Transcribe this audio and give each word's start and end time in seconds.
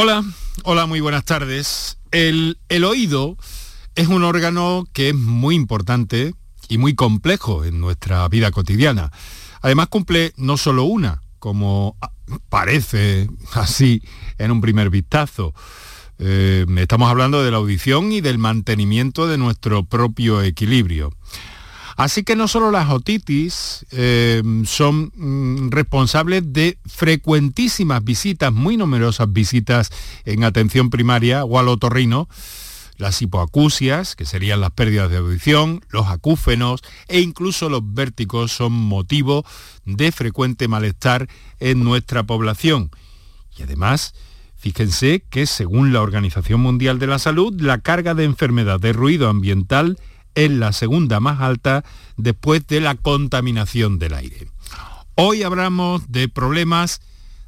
Hola, 0.00 0.22
hola, 0.62 0.86
muy 0.86 1.00
buenas 1.00 1.24
tardes. 1.24 1.98
El, 2.12 2.60
el, 2.68 2.84
oído 2.84 3.36
es 3.96 4.06
un 4.06 4.22
órgano 4.22 4.84
que 4.92 5.08
es 5.08 5.14
muy 5.16 5.56
importante 5.56 6.36
y 6.68 6.78
muy 6.78 6.94
complejo 6.94 7.64
en 7.64 7.80
nuestra 7.80 8.28
vida 8.28 8.52
cotidiana. 8.52 9.10
Además 9.60 9.88
cumple 9.88 10.34
no 10.36 10.56
solo 10.56 10.84
una, 10.84 11.20
como 11.40 11.96
parece 12.48 13.28
así 13.54 14.00
en 14.38 14.52
un 14.52 14.60
primer 14.60 14.88
vistazo. 14.88 15.52
Eh, 16.20 16.64
estamos 16.76 17.10
hablando 17.10 17.42
de 17.42 17.50
la 17.50 17.56
audición 17.56 18.12
y 18.12 18.20
del 18.20 18.38
mantenimiento 18.38 19.26
de 19.26 19.36
nuestro 19.36 19.84
propio 19.84 20.42
equilibrio. 20.42 21.12
Así 21.98 22.22
que 22.22 22.36
no 22.36 22.46
solo 22.46 22.70
las 22.70 22.90
otitis 22.90 23.84
eh, 23.90 24.40
son 24.66 25.10
mm, 25.16 25.70
responsables 25.70 26.44
de 26.52 26.78
frecuentísimas 26.86 28.04
visitas, 28.04 28.52
muy 28.52 28.76
numerosas 28.76 29.32
visitas 29.32 29.90
en 30.24 30.44
atención 30.44 30.90
primaria 30.90 31.44
o 31.44 31.58
al 31.58 31.66
otorrino, 31.66 32.28
las 32.98 33.20
hipoacusias, 33.20 34.14
que 34.14 34.26
serían 34.26 34.60
las 34.60 34.70
pérdidas 34.70 35.10
de 35.10 35.16
audición, 35.16 35.80
los 35.88 36.06
acúfenos 36.06 36.82
e 37.08 37.18
incluso 37.18 37.68
los 37.68 37.82
vértigos 37.82 38.52
son 38.52 38.70
motivo 38.72 39.44
de 39.84 40.12
frecuente 40.12 40.68
malestar 40.68 41.26
en 41.58 41.82
nuestra 41.82 42.22
población. 42.22 42.92
Y 43.56 43.64
además, 43.64 44.14
fíjense 44.54 45.24
que 45.28 45.46
según 45.46 45.92
la 45.92 46.02
Organización 46.02 46.60
Mundial 46.60 47.00
de 47.00 47.08
la 47.08 47.18
Salud, 47.18 47.60
la 47.60 47.78
carga 47.78 48.14
de 48.14 48.22
enfermedad 48.22 48.78
de 48.78 48.92
ruido 48.92 49.28
ambiental 49.28 49.98
es 50.38 50.52
la 50.52 50.72
segunda 50.72 51.18
más 51.18 51.40
alta 51.40 51.84
después 52.16 52.64
de 52.68 52.80
la 52.80 52.94
contaminación 52.94 53.98
del 53.98 54.14
aire. 54.14 54.46
Hoy 55.16 55.42
hablamos 55.42 56.12
de 56.12 56.28
problemas 56.28 57.00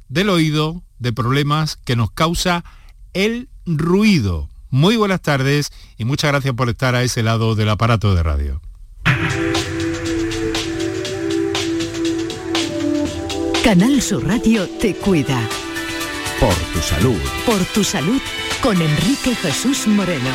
del 0.09 0.29
oído, 0.29 0.83
de 0.99 1.13
problemas 1.13 1.77
que 1.77 1.95
nos 1.95 2.11
causa 2.11 2.65
el 3.13 3.47
ruido. 3.65 4.49
Muy 4.69 4.97
buenas 4.97 5.21
tardes 5.21 5.71
y 5.97 6.03
muchas 6.03 6.31
gracias 6.31 6.53
por 6.53 6.67
estar 6.67 6.95
a 6.95 7.03
ese 7.03 7.23
lado 7.23 7.55
del 7.55 7.69
aparato 7.69 8.13
de 8.13 8.23
radio. 8.23 8.61
Canal 13.63 14.01
Sur 14.01 14.27
Radio 14.27 14.67
te 14.81 14.95
cuida. 14.95 15.39
Por 16.41 16.55
tu 16.73 16.79
salud. 16.81 17.21
Por 17.45 17.63
tu 17.73 17.85
salud 17.85 18.19
con 18.61 18.81
Enrique 18.81 19.33
Jesús 19.35 19.87
Moreno. 19.87 20.31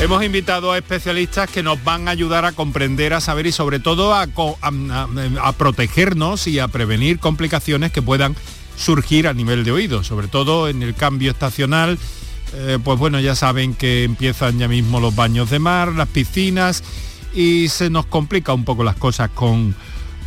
Hemos 0.00 0.22
invitado 0.22 0.70
a 0.70 0.78
especialistas 0.78 1.50
que 1.50 1.64
nos 1.64 1.82
van 1.82 2.06
a 2.06 2.12
ayudar 2.12 2.44
a 2.44 2.52
comprender, 2.52 3.12
a 3.14 3.20
saber 3.20 3.48
y 3.48 3.52
sobre 3.52 3.80
todo 3.80 4.14
a, 4.14 4.28
protegernos 5.58 6.46
y 6.46 6.60
a 6.60 6.68
prevenir 6.68 7.18
complicaciones 7.18 7.90
que 7.90 8.00
puedan 8.00 8.36
surgir 8.76 9.26
a 9.26 9.34
nivel 9.34 9.64
de 9.64 9.72
oído, 9.72 10.04
sobre 10.04 10.28
todo 10.28 10.68
en 10.68 10.84
el 10.84 10.94
cambio 10.94 11.32
estacional. 11.32 11.98
Eh, 12.54 12.78
pues 12.82 12.96
bueno, 12.96 13.18
ya 13.18 13.34
saben 13.34 13.74
que 13.74 14.04
empiezan 14.04 14.60
ya 14.60 14.68
mismo 14.68 15.00
los 15.00 15.16
baños 15.16 15.50
de 15.50 15.58
mar, 15.58 15.92
las 15.92 16.08
piscinas 16.08 16.84
y 17.34 17.68
se 17.68 17.90
nos 17.90 18.06
complica 18.06 18.54
un 18.54 18.64
poco 18.64 18.84
las 18.84 18.96
cosas 18.96 19.30
con, 19.30 19.74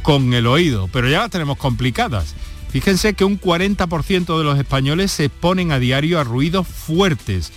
con 0.01 0.33
el 0.33 0.47
oído, 0.47 0.89
pero 0.91 1.09
ya 1.09 1.19
las 1.19 1.31
tenemos 1.31 1.57
complicadas. 1.57 2.35
Fíjense 2.71 3.13
que 3.13 3.23
un 3.23 3.39
40% 3.39 4.37
de 4.37 4.43
los 4.43 4.59
españoles 4.59 5.13
se 5.13 5.25
exponen 5.25 5.71
a 5.71 5.79
diario 5.79 6.19
a 6.19 6.25
ruidos 6.25 6.67
fuertes 6.67 7.53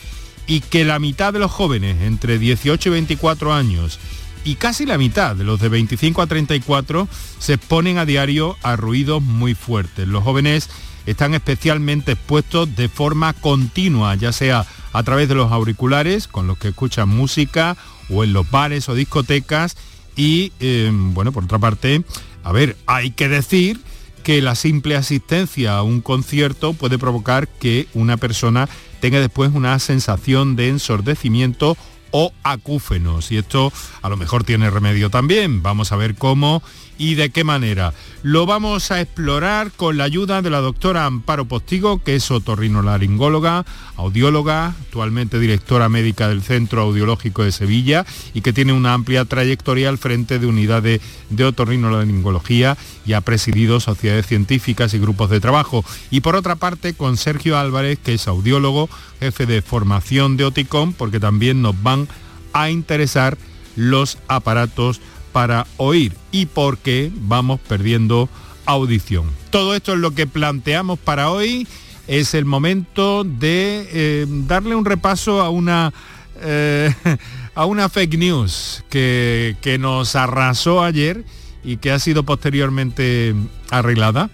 y 0.47 0.61
que 0.61 0.85
la 0.85 0.99
mitad 0.99 1.33
de 1.33 1.39
los 1.39 1.51
jóvenes 1.51 2.03
entre 2.03 2.39
18 2.39 2.89
y 2.89 2.93
24 2.93 3.53
años 3.53 3.99
y 4.45 4.57
casi 4.57 4.85
la 4.85 4.99
mitad 4.99 5.35
de 5.35 5.45
los 5.45 5.59
de 5.61 5.69
25 5.69 6.21
a 6.23 6.27
34 6.27 7.09
se 7.39 7.55
exponen 7.55 7.99
a 7.99 8.05
diario 8.05 8.57
a 8.63 8.77
ruidos 8.77 9.23
muy 9.23 9.55
fuertes. 9.55 10.07
Los 10.07 10.23
jóvenes 10.23 10.69
están 11.07 11.35
especialmente 11.35 12.13
expuestos 12.13 12.77
de 12.77 12.89
forma 12.89 13.33
continua, 13.33 14.15
ya 14.15 14.33
sea 14.33 14.67
a 14.93 15.03
través 15.03 15.29
de 15.29 15.35
los 15.35 15.51
auriculares 15.51 16.29
con 16.29 16.47
los 16.47 16.59
que 16.59 16.69
escuchan 16.69 17.09
música 17.09 17.77
o 18.11 18.23
en 18.23 18.33
los 18.33 18.51
bares 18.51 18.89
o 18.89 18.95
discotecas 18.95 19.77
y 20.15 20.53
eh, 20.61 20.91
bueno, 20.93 21.33
por 21.33 21.45
otra 21.45 21.59
parte, 21.59 22.05
a 22.43 22.53
ver, 22.53 22.77
hay 22.87 23.11
que 23.11 23.29
decir 23.29 23.81
que 24.23 24.41
la 24.41 24.55
simple 24.55 24.97
asistencia 24.97 25.77
a 25.77 25.83
un 25.83 26.01
concierto 26.01 26.73
puede 26.73 26.99
provocar 26.99 27.49
que 27.49 27.89
una 27.95 28.17
persona 28.17 28.69
tenga 29.05 29.21
después 29.21 29.53
una 29.53 29.79
sensación 29.81 30.57
de 30.57 30.71
ensordecimiento 30.71 31.77
o 32.11 32.33
acúfenos. 32.43 33.31
Y 33.33 33.37
esto 33.37 33.71
a 34.01 34.09
lo 34.09 34.17
mejor 34.17 34.45
tiene 34.45 34.71
remedio 34.71 35.11
también. 35.11 35.63
Vamos 35.63 35.93
a 35.93 35.97
ver 35.97 36.15
cómo 36.15 36.63
y 36.99 37.15
de 37.15 37.31
qué 37.31 37.45
manera. 37.45 37.93
Lo 38.23 38.47
vamos 38.47 38.91
a 38.91 39.01
explorar 39.01 39.71
con 39.73 39.99
la 39.99 40.05
ayuda 40.05 40.41
de 40.41 40.51
la 40.51 40.61
doctora 40.61 41.05
Amparo 41.05 41.45
Postigo, 41.45 42.03
que 42.03 42.15
es 42.15 42.31
otorrinolaringóloga, 42.31 43.67
audióloga, 43.97 44.69
actualmente 44.69 45.39
directora 45.39 45.89
médica 45.89 46.29
del 46.29 46.43
Centro 46.43 46.83
Audiológico 46.83 47.45
de 47.45 47.53
Sevilla 47.53 48.07
y 48.33 48.41
que 48.41 48.53
tiene 48.53 48.73
una 48.73 48.95
amplia 48.95 49.25
trayectoria 49.25 49.89
al 49.89 49.99
frente 49.99 50.39
de 50.39 50.47
unidades 50.47 51.01
de 51.31 51.45
otorrinolaringología 51.45 52.77
y 53.05 53.13
ha 53.13 53.21
presidido 53.21 53.81
sociedades 53.81 54.27
científicas 54.27 54.95
y 54.95 54.99
grupos 54.99 55.31
de 55.31 55.41
trabajo. 55.41 55.85
Y 56.11 56.21
por 56.21 56.37
otra 56.37 56.57
parte, 56.57 56.95
con 56.95 57.17
Sergio 57.17 57.59
Álvarez, 57.59 57.99
que 57.99 58.15
es 58.15 58.27
audiólogo, 58.29 58.89
jefe 59.21 59.47
de 59.47 59.63
formación 59.63 60.37
de 60.37 60.45
Oticom, 60.45 60.93
porque 60.93 61.21
también 61.21 61.63
nos 61.63 61.81
van 61.83 62.09
a 62.53 62.71
interesar 62.71 63.37
los 63.77 64.19
aparatos 64.29 65.01
para 65.35 65.67
oír 65.79 66.17
y 66.31 66.47
por 66.47 66.79
qué 66.79 67.11
vamos 67.13 67.59
perdiendo 67.59 68.29
audición. 68.67 69.25
Todo 69.51 69.75
esto 69.75 69.95
es 69.95 69.99
lo 69.99 70.13
que 70.13 70.29
planteamos 70.29 70.97
para 70.97 71.29
hoy. 71.29 71.67
Es 72.07 72.35
el 72.35 72.45
momento 72.45 73.25
de 73.25 73.89
eh, 73.93 74.27
darle 74.29 74.77
un 74.77 74.85
repaso 74.85 75.41
a 75.41 75.51
una, 75.51 75.93
eh, 76.41 76.95
a 77.57 77.65
una 77.67 77.89
fake 77.89 78.17
news 78.17 78.85
que, 78.89 79.57
que 79.61 79.77
nos 79.77 80.15
arrasó 80.15 80.85
ayer 80.85 81.25
y 81.65 81.79
que 81.79 81.91
ha 81.91 81.99
sido 81.99 82.23
posteriormente 82.23 83.35
arreglada 83.71 84.31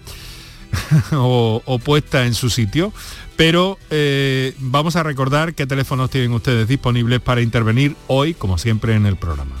o, 1.13 1.79
puesta 1.83 2.27
en 2.27 2.35
su 2.35 2.51
sitio. 2.51 2.93
Pero 3.37 3.79
eh, 3.89 4.53
vamos 4.59 4.95
a 4.97 5.01
recordar 5.01 5.55
qué 5.55 5.65
teléfonos 5.65 6.11
tienen 6.11 6.31
ustedes 6.33 6.67
disponibles 6.67 7.21
para 7.21 7.41
intervenir 7.41 7.95
hoy, 8.05 8.35
como 8.35 8.59
siempre, 8.59 8.93
en 8.93 9.07
el 9.07 9.15
programa. 9.15 9.60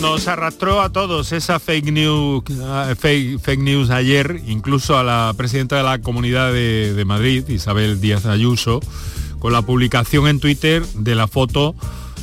Nos 0.00 0.28
arrastró 0.28 0.80
a 0.80 0.90
todos 0.90 1.32
esa 1.32 1.58
fake 1.58 1.90
news, 1.90 2.44
ah, 2.62 2.94
fake, 2.96 3.58
news 3.58 3.90
ayer, 3.90 4.40
incluso 4.46 4.96
a 4.96 5.02
la 5.02 5.34
presidenta 5.36 5.76
de 5.76 5.82
la 5.82 6.00
Comunidad 6.00 6.52
de, 6.52 7.02
Madrid, 7.04 7.48
Isabel 7.48 8.00
Díaz 8.00 8.24
Ayuso, 8.24 8.80
con 9.40 9.52
la 9.52 9.62
publicación 9.62 10.28
en 10.28 10.38
Twitter 10.38 10.86
de 10.94 11.14
la 11.16 11.26
foto 11.26 11.74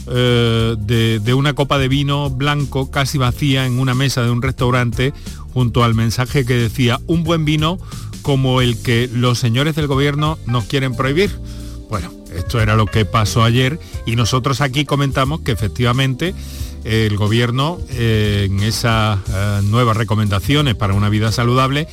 eh, 0.07 0.75
de, 0.79 1.19
de, 1.19 1.33
una 1.33 1.53
copa 1.53 1.77
de 1.77 1.89
vino 1.89 2.29
blanco 2.29 2.89
casi 2.91 3.17
vacía 3.17 3.65
en 3.65 3.77
una 3.77 3.93
mesa 3.93 4.23
de 4.23 4.29
un 4.29 4.41
restaurante 4.41 5.13
junto 5.53 5.83
al 5.83 5.95
mensaje 5.95 6.45
que 6.45 6.53
decía 6.53 7.01
un 7.07 7.25
buen 7.25 7.43
vino 7.43 7.77
como 8.21 8.61
el 8.61 8.81
que 8.81 9.09
los 9.11 9.37
señores 9.37 9.75
del 9.75 9.87
gobierno 9.87 10.37
nos 10.45 10.63
quieren 10.63 10.95
prohibir. 10.95 11.37
Bueno, 11.89 12.11
esto 12.33 12.61
era 12.61 12.75
lo 12.75 12.85
que 12.85 13.05
pasó 13.05 13.43
ayer 13.43 13.79
y 14.05 14.15
nosotros 14.15 14.61
aquí 14.61 14.85
comentamos 14.85 15.41
que 15.41 15.51
efectivamente 15.51 16.33
el 16.85 17.17
gobierno 17.17 17.79
eh, 17.89 18.47
en 18.47 18.59
esas 18.61 19.19
eh, 19.27 19.61
nuevas 19.63 19.97
recomendaciones 19.97 20.75
para 20.75 20.93
una 20.93 21.09
vida 21.09 21.31
saludable 21.31 21.87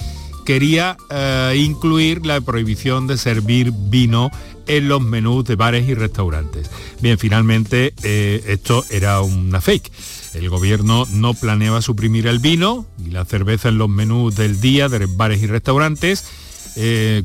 quería 0.45 0.99
eh, 1.09 1.55
incluir 1.57 2.27
la 2.27 2.41
prohibición 2.43 3.07
de 3.07 3.17
servir 3.17 3.73
vino 3.73 4.31
en 4.67 4.89
los 4.89 5.01
menús 5.01 5.45
de 5.45 5.57
bares 5.57 5.89
y 5.89 5.95
restaurantes. 5.95 6.71
Bien, 7.01 7.19
finalmente 7.19 7.95
esto 8.05 8.85
era 8.91 9.21
una 9.21 9.61
fake. 9.61 9.91
El 10.35 10.49
gobierno 10.51 11.05
no 11.11 11.35
planeaba 11.35 11.83
suprimir 11.83 12.29
el 12.29 12.39
vino 12.39 12.87
y 13.05 13.11
la 13.11 13.25
cerveza 13.25 13.71
en 13.71 13.79
los 13.79 13.89
menús 13.89 14.37
del 14.37 14.61
día 14.61 14.89
de 14.89 15.07
bares 15.07 15.43
y 15.43 15.49
restaurantes. 15.49 16.25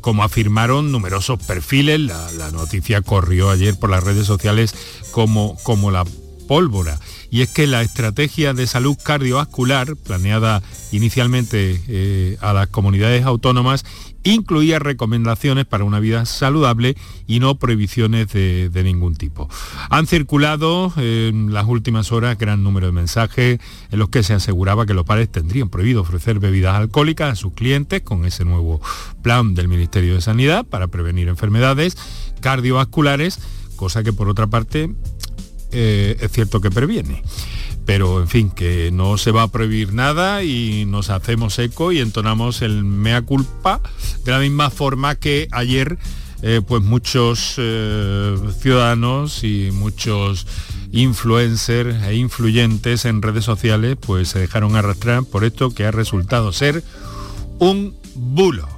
como 0.02 0.24
afirmaron 0.24 0.92
numerosos 0.92 1.40
perfiles, 1.44 2.00
la, 2.00 2.52
noticia 2.52 3.02
corrió 3.02 3.52
ayer 3.52 3.78
por 3.78 3.92
las 3.92 4.04
redes 4.04 4.26
sociales 4.26 4.74
como, 5.12 5.58
como 5.62 5.92
la 5.92 6.06
pólvora. 6.48 7.00
Y 7.30 7.42
es 7.42 7.50
que 7.50 7.68
la 7.68 7.82
estrategia 7.82 8.54
de 8.54 8.68
salud 8.68 8.98
cardiovascular, 9.02 9.96
planeada 9.96 10.62
inicialmente 10.92 11.82
eh, 11.88 12.38
a 12.42 12.54
las 12.54 12.68
comunidades 12.68 13.26
autónomas, 13.26 13.86
incluía 14.24 14.80
recomendaciones 14.80 15.66
para 15.66 15.84
una 15.84 16.00
vida 16.00 16.26
saludable 16.26 16.96
y 17.28 17.40
no 17.40 17.56
prohibiciones 17.56 18.28
de, 18.32 18.82
ningún 18.84 19.16
tipo. 19.16 19.50
Han 19.90 20.08
circulado 20.08 20.94
en 20.98 21.54
las 21.54 21.66
últimas 21.66 22.12
horas 22.12 22.38
gran 22.38 22.64
número 22.64 22.88
de 22.88 22.94
mensajes 22.94 23.60
en 23.92 24.00
los 24.00 24.10
que 24.10 24.24
se 24.24 24.34
aseguraba 24.34 24.86
que 24.86 24.94
los 24.94 25.06
padres 25.06 25.32
tendrían 25.32 25.70
prohibido 25.70 26.02
ofrecer 26.02 26.40
bebidas 26.40 26.76
alcohólicas 26.76 27.34
a 27.34 27.36
sus 27.36 27.54
clientes 27.54 28.02
con 28.02 28.26
ese 28.26 28.46
nuevo 28.46 28.82
plan 29.22 29.56
del 29.56 29.68
Ministerio 29.68 30.16
de 30.16 30.22
Sanidad 30.22 30.66
para 30.66 30.88
prevenir 30.88 31.28
enfermedades 31.28 31.98
cardiovasculares, 32.42 33.40
cosa 33.76 34.04
que 34.04 34.14
por 34.14 34.30
otra 34.30 34.48
parte 34.48 34.90
eh, 35.72 36.18
es 36.20 36.32
cierto 36.32 36.62
que 36.62 36.72
previene 36.72 37.24
pero 37.88 38.20
en 38.20 38.28
fin, 38.28 38.50
que 38.50 38.92
no 38.92 39.18
se 39.18 39.32
va 39.32 39.44
a 39.44 39.48
prohibir 39.48 39.94
nada 39.94 40.44
y 40.44 40.84
nos 40.86 41.10
hacemos 41.10 41.58
eco 41.58 41.94
y 41.94 42.00
entonamos 42.00 42.62
el 42.62 42.84
mea 42.84 43.22
culpa 43.22 43.80
de 44.26 44.32
la 44.34 44.40
misma 44.40 44.70
forma 44.70 45.16
que 45.16 45.48
ayer 45.52 45.98
eh, 46.42 46.62
pues 46.68 46.84
muchos 46.84 47.56
eh, 47.58 48.36
ciudadanos 48.60 49.46
y 49.46 49.70
muchos 49.72 50.46
influencers 50.92 52.04
e 52.04 52.16
influyentes 52.16 53.06
en 53.06 53.22
redes 53.22 53.46
sociales 53.46 53.98
pues 54.00 54.28
se 54.28 54.40
dejaron 54.40 54.76
arrastrar 54.76 55.24
por 55.24 55.46
esto 55.46 55.74
que 55.74 55.86
ha 55.86 55.92
resultado 55.92 56.52
ser 56.52 56.84
un 57.58 57.96
bulo. 58.16 58.77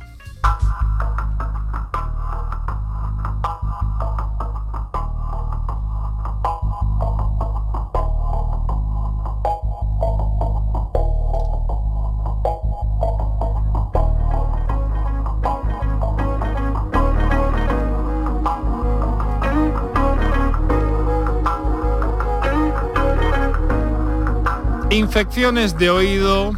Infecciones 25.19 25.77
de 25.77 25.89
oído, 25.89 26.53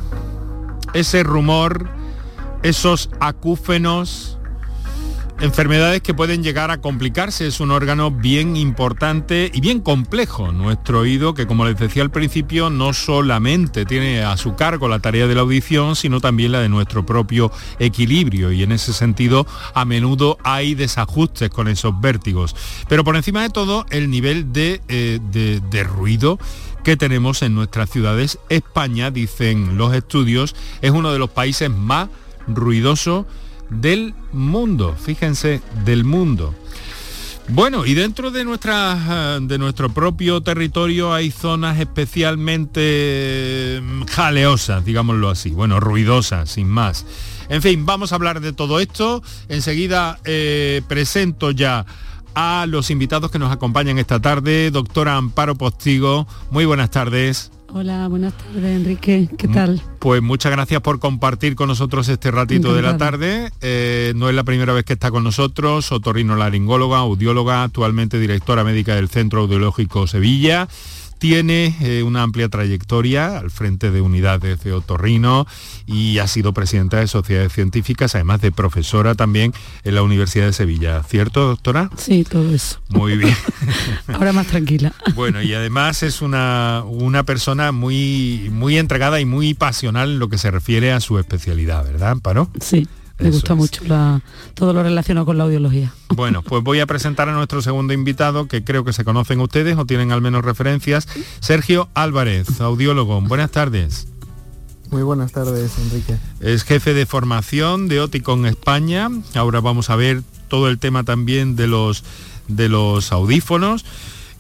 ese 0.94 1.24
rumor, 1.24 1.90
esos 2.62 3.10
acúfenos, 3.20 4.38
enfermedades 5.42 6.02
que 6.02 6.14
pueden 6.14 6.44
llegar 6.44 6.70
a 6.72 6.80
complicarse. 6.80 7.48
Es 7.48 7.60
un 7.60 7.72
órgano 7.72 8.12
bien 8.12 8.56
importante 8.56 9.50
y 9.54 9.60
bien 9.60 9.82
complejo. 9.82 10.52
Nuestro 10.52 11.00
oído, 11.00 11.34
que 11.34 11.48
como 11.48 11.66
les 11.66 11.78
decía 11.78 12.04
al 12.04 12.12
principio, 12.12 12.70
no 12.70 12.94
solamente 12.94 13.86
tiene 13.86 14.24
a 14.24 14.38
su 14.38 14.56
cargo 14.56 14.88
la 14.88 15.00
tarea 15.00 15.28
de 15.28 15.36
la 15.36 15.42
audición, 15.42 15.96
sino 15.96 16.22
también 16.22 16.52
la 16.52 16.60
de 16.60 16.70
nuestro 16.70 17.06
propio 17.06 17.52
equilibrio. 17.80 18.52
Y 18.52 18.64
en 18.64 18.72
ese 18.72 18.94
sentido, 18.94 19.48
a 19.74 19.84
menudo 19.84 20.38
hay 20.44 20.76
desajustes 20.76 21.50
con 21.50 21.68
esos 21.68 22.00
vértigos. 22.00 22.56
Pero 22.88 23.04
por 23.04 23.16
encima 23.16 23.42
de 23.42 23.50
todo, 23.50 23.86
el 23.90 24.10
nivel 24.10 24.54
de, 24.54 24.82
eh, 24.88 25.20
de 25.22 25.84
ruido 25.84 26.38
que 26.84 26.98
tenemos 26.98 27.42
en 27.42 27.56
nuestras 27.56 27.90
ciudades. 27.90 28.40
España, 28.50 29.12
dicen 29.12 29.78
los 29.78 29.94
estudios, 29.94 30.56
es 30.82 30.92
uno 30.92 31.12
de 31.12 31.20
los 31.20 31.30
países 31.30 31.70
más 31.70 32.10
ruidosos 32.48 33.26
del 33.72 34.14
mundo. 34.32 34.96
Fíjense, 35.04 35.62
del 35.84 36.04
mundo. 36.04 36.54
Bueno, 37.48 37.86
y 37.86 37.96
dentro 37.96 38.32
de, 38.32 38.46
nuestra, 38.46 39.40
de 39.42 39.58
nuestro 39.58 39.90
propio 39.90 40.42
territorio 40.42 41.14
hay 41.14 41.32
zonas 41.32 41.80
especialmente 41.80 43.82
mm, 43.84 44.04
jaleosas, 44.04 44.86
digámoslo 44.86 45.30
así, 45.30 45.50
bueno, 45.50 45.80
ruidosas, 45.80 46.52
sin 46.52 46.70
más. 46.70 47.06
En 47.50 47.62
fin, 47.62 47.86
vamos 47.86 48.12
a 48.12 48.16
hablar 48.16 48.40
de 48.40 48.54
todo 48.54 48.80
esto. 48.80 49.22
Enseguida 49.50 50.20
eh, 50.24 50.82
presento 50.88 51.52
ya 51.52 51.86
a 52.36 52.66
los 52.68 52.90
invitados 52.90 53.32
que 53.32 53.40
nos 53.40 53.52
acompañan 53.52 53.98
esta 53.98 54.22
tarde. 54.22 54.72
Doctora 54.72 55.18
Amparo 55.18 55.56
Postigo, 55.56 56.28
muy 56.52 56.66
buenas 56.66 56.92
tardes. 56.92 57.52
Hola, 57.74 58.10
buenas 58.10 58.34
tardes 58.34 58.66
Enrique, 58.66 59.30
¿qué 59.38 59.48
mm, 59.48 59.54
tal? 59.54 59.82
Pues 60.00 60.22
muchas 60.22 60.52
gracias 60.52 60.82
por 60.82 61.00
compartir 61.00 61.56
con 61.56 61.70
nosotros 61.70 62.10
este 62.10 62.30
ratito 62.30 62.74
de 62.74 62.82
la 62.82 62.98
tarde. 62.98 63.50
Eh, 63.62 64.12
no 64.18 64.28
es 64.28 64.36
la 64.36 64.44
primera 64.44 64.74
vez 64.74 64.84
que 64.84 64.94
está 64.94 65.10
con 65.10 65.24
nosotros, 65.24 65.90
otorrino 65.94 66.36
laringóloga, 66.36 66.98
audióloga, 66.98 67.64
actualmente 67.64 68.20
directora 68.20 68.66
médica 68.66 68.96
del 68.96 69.08
Centro 69.08 69.42
Audiológico 69.42 70.06
Sevilla. 70.06 70.68
Tiene 71.22 71.76
eh, 71.82 72.02
una 72.02 72.24
amplia 72.24 72.50
trayectoria 72.50 73.38
al 73.38 73.52
frente 73.52 73.92
de 73.92 74.02
unidades 74.02 74.64
de 74.64 74.74
otorrino 74.74 75.46
y 75.86 76.18
ha 76.18 76.26
sido 76.26 76.52
presidenta 76.52 76.98
de 76.98 77.06
sociedades 77.06 77.54
científicas, 77.54 78.16
además 78.16 78.42
de 78.42 78.52
profesora 78.52 79.14
también 79.14 79.54
en 79.84 79.94
la 79.94 80.02
Universidad 80.02 80.48
de 80.48 80.54
Sevilla. 80.54 81.04
¿Cierto, 81.04 81.48
doctora? 81.48 81.92
Sí, 81.96 82.24
todo 82.24 82.52
eso. 82.52 82.80
Muy 82.90 83.18
bien. 83.18 83.38
Ahora 84.08 84.34
más 84.34 84.48
tranquila. 84.48 84.96
Bueno, 85.14 85.44
y 85.44 85.54
además 85.54 86.02
es 86.02 86.24
una, 86.24 86.84
una 86.88 87.22
persona 87.22 87.72
muy, 87.72 88.50
muy 88.52 88.80
entregada 88.80 89.20
y 89.20 89.26
muy 89.26 89.54
pasional 89.54 90.14
en 90.14 90.20
lo 90.20 90.28
que 90.28 90.40
se 90.40 90.50
refiere 90.50 90.92
a 90.92 91.00
su 91.02 91.20
especialidad, 91.20 91.84
¿verdad, 91.84 92.14
Amparo? 92.14 92.50
Sí. 92.60 92.88
Me 93.22 93.30
gusta 93.30 93.56
mucho 93.56 93.84
todo 94.54 94.74
lo 94.74 94.84
relacionado 94.84 95.26
con 95.26 95.38
la 95.38 95.46
audiología. 95.46 95.94
Bueno, 96.14 96.42
pues 96.44 96.62
voy 96.62 96.82
a 96.82 96.86
presentar 96.86 97.30
a 97.30 97.32
nuestro 97.32 97.62
segundo 97.62 97.94
invitado, 97.94 98.48
que 98.48 98.64
creo 98.64 98.84
que 98.84 98.92
se 98.92 99.06
conocen 99.06 99.40
ustedes 99.40 99.78
o 99.78 99.86
tienen 99.86 100.12
al 100.12 100.22
menos 100.22 100.44
referencias. 100.44 101.08
Sergio 101.40 101.88
Álvarez, 101.94 102.60
audiólogo. 102.60 103.22
Buenas 103.22 103.50
tardes. 103.50 104.08
Muy 104.92 105.04
buenas 105.04 105.32
tardes, 105.32 105.78
Enrique. 105.80 106.18
Es 106.42 106.64
jefe 106.64 106.94
de 106.94 107.06
formación 107.06 107.88
de 107.88 108.02
Oticon 108.02 108.46
España. 108.46 109.10
Ahora 109.36 109.62
vamos 109.62 109.90
a 109.90 109.96
ver 109.96 110.22
todo 110.50 110.68
el 110.68 110.80
tema 110.80 111.06
también 111.06 111.56
de 111.56 111.68
los, 111.68 112.04
de 112.50 112.68
los 112.68 113.14
audífonos. 113.14 113.86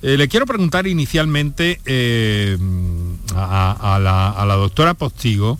Eh, 0.01 0.17
le 0.17 0.27
quiero 0.27 0.45
preguntar 0.45 0.87
inicialmente 0.87 1.79
eh, 1.85 2.57
a, 3.33 3.97
la, 4.01 4.29
a 4.29 4.45
la 4.45 4.55
doctora 4.55 4.93
Postigo, 4.93 5.57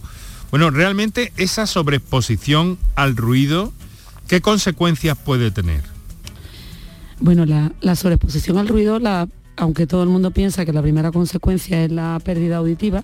bueno, 0.51 0.69
realmente 0.69 1.31
esa 1.37 1.65
sobreexposición 1.65 2.77
al 2.95 3.15
ruido, 3.15 3.71
¿qué 4.27 4.41
consecuencias 4.41 5.17
puede 5.17 5.49
tener? 5.49 5.81
Bueno, 7.21 7.45
la, 7.45 7.95
sobreexposición 7.95 8.57
al 8.57 8.67
ruido, 8.67 8.99
aunque 9.55 9.87
todo 9.87 10.03
el 10.03 10.09
mundo 10.09 10.31
piensa 10.31 10.65
que 10.65 10.73
la 10.73 10.81
primera 10.81 11.11
consecuencia 11.11 11.83
es 11.83 11.91
la 11.91 12.19
pérdida 12.23 12.57
auditiva, 12.57 13.03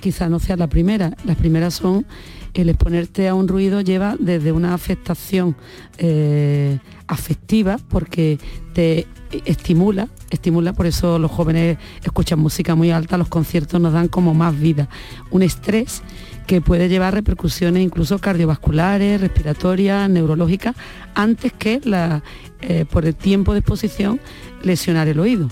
quizá 0.00 0.28
no 0.28 0.38
sea 0.38 0.56
la 0.56 0.68
primera. 0.68 1.14
Las 1.24 1.36
primeras 1.36 1.74
son 1.74 2.06
el 2.54 2.70
exponerte 2.70 3.28
a 3.28 3.34
un 3.34 3.48
ruido 3.48 3.80
lleva 3.82 4.16
desde 4.18 4.52
una 4.52 4.74
afectación 4.74 5.56
eh, 5.98 6.78
afectiva 7.06 7.78
porque 7.88 8.38
te 8.72 9.06
estimula, 9.44 10.08
estimula, 10.30 10.72
por 10.72 10.86
eso 10.86 11.18
los 11.18 11.30
jóvenes 11.30 11.78
escuchan 12.02 12.38
música 12.38 12.74
muy 12.74 12.90
alta, 12.90 13.18
los 13.18 13.28
conciertos 13.28 13.80
nos 13.80 13.92
dan 13.92 14.08
como 14.08 14.34
más 14.34 14.58
vida. 14.58 14.88
Un 15.30 15.42
estrés 15.42 16.02
que 16.48 16.62
puede 16.62 16.88
llevar 16.88 17.12
repercusiones 17.12 17.84
incluso 17.84 18.18
cardiovasculares, 18.18 19.20
respiratorias, 19.20 20.08
neurológicas, 20.08 20.74
antes 21.14 21.52
que 21.52 21.78
la, 21.84 22.22
eh, 22.62 22.86
por 22.90 23.04
el 23.04 23.14
tiempo 23.14 23.52
de 23.52 23.58
exposición 23.58 24.18
lesionar 24.62 25.06
el 25.08 25.20
oído. 25.20 25.48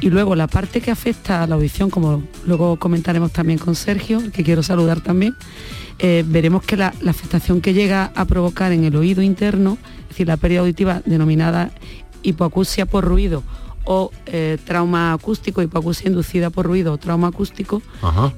Y 0.00 0.10
luego 0.10 0.34
la 0.34 0.46
parte 0.46 0.80
que 0.82 0.90
afecta 0.90 1.42
a 1.42 1.46
la 1.46 1.54
audición, 1.54 1.88
como 1.88 2.22
luego 2.46 2.76
comentaremos 2.78 3.32
también 3.32 3.58
con 3.58 3.74
Sergio, 3.74 4.20
que 4.32 4.42
quiero 4.42 4.62
saludar 4.62 5.00
también, 5.00 5.34
eh, 6.00 6.24
veremos 6.26 6.62
que 6.64 6.76
la, 6.76 6.92
afectación 7.06 7.60
que 7.60 7.72
llega 7.72 8.10
a 8.14 8.24
provocar 8.24 8.72
en 8.72 8.84
el 8.84 8.96
oído 8.96 9.22
interno, 9.22 9.78
es 10.02 10.08
decir, 10.08 10.26
la 10.26 10.36
pérdida 10.36 10.60
auditiva 10.60 11.02
denominada 11.06 11.70
hipoacusia 12.22 12.84
por 12.84 13.04
ruido 13.04 13.42
o 13.84 14.10
eh, 14.26 14.58
trauma 14.64 15.12
acústico, 15.12 15.62
hipoacusia 15.62 16.08
inducida 16.08 16.50
por 16.50 16.66
ruido 16.66 16.92
o 16.92 16.98
trauma 16.98 17.28
acústico, 17.28 17.82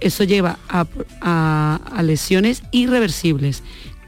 eso 0.00 0.24
lleva 0.24 0.58
a, 0.68 2.02
lesiones 2.02 2.62
irreversibles, 2.72 3.62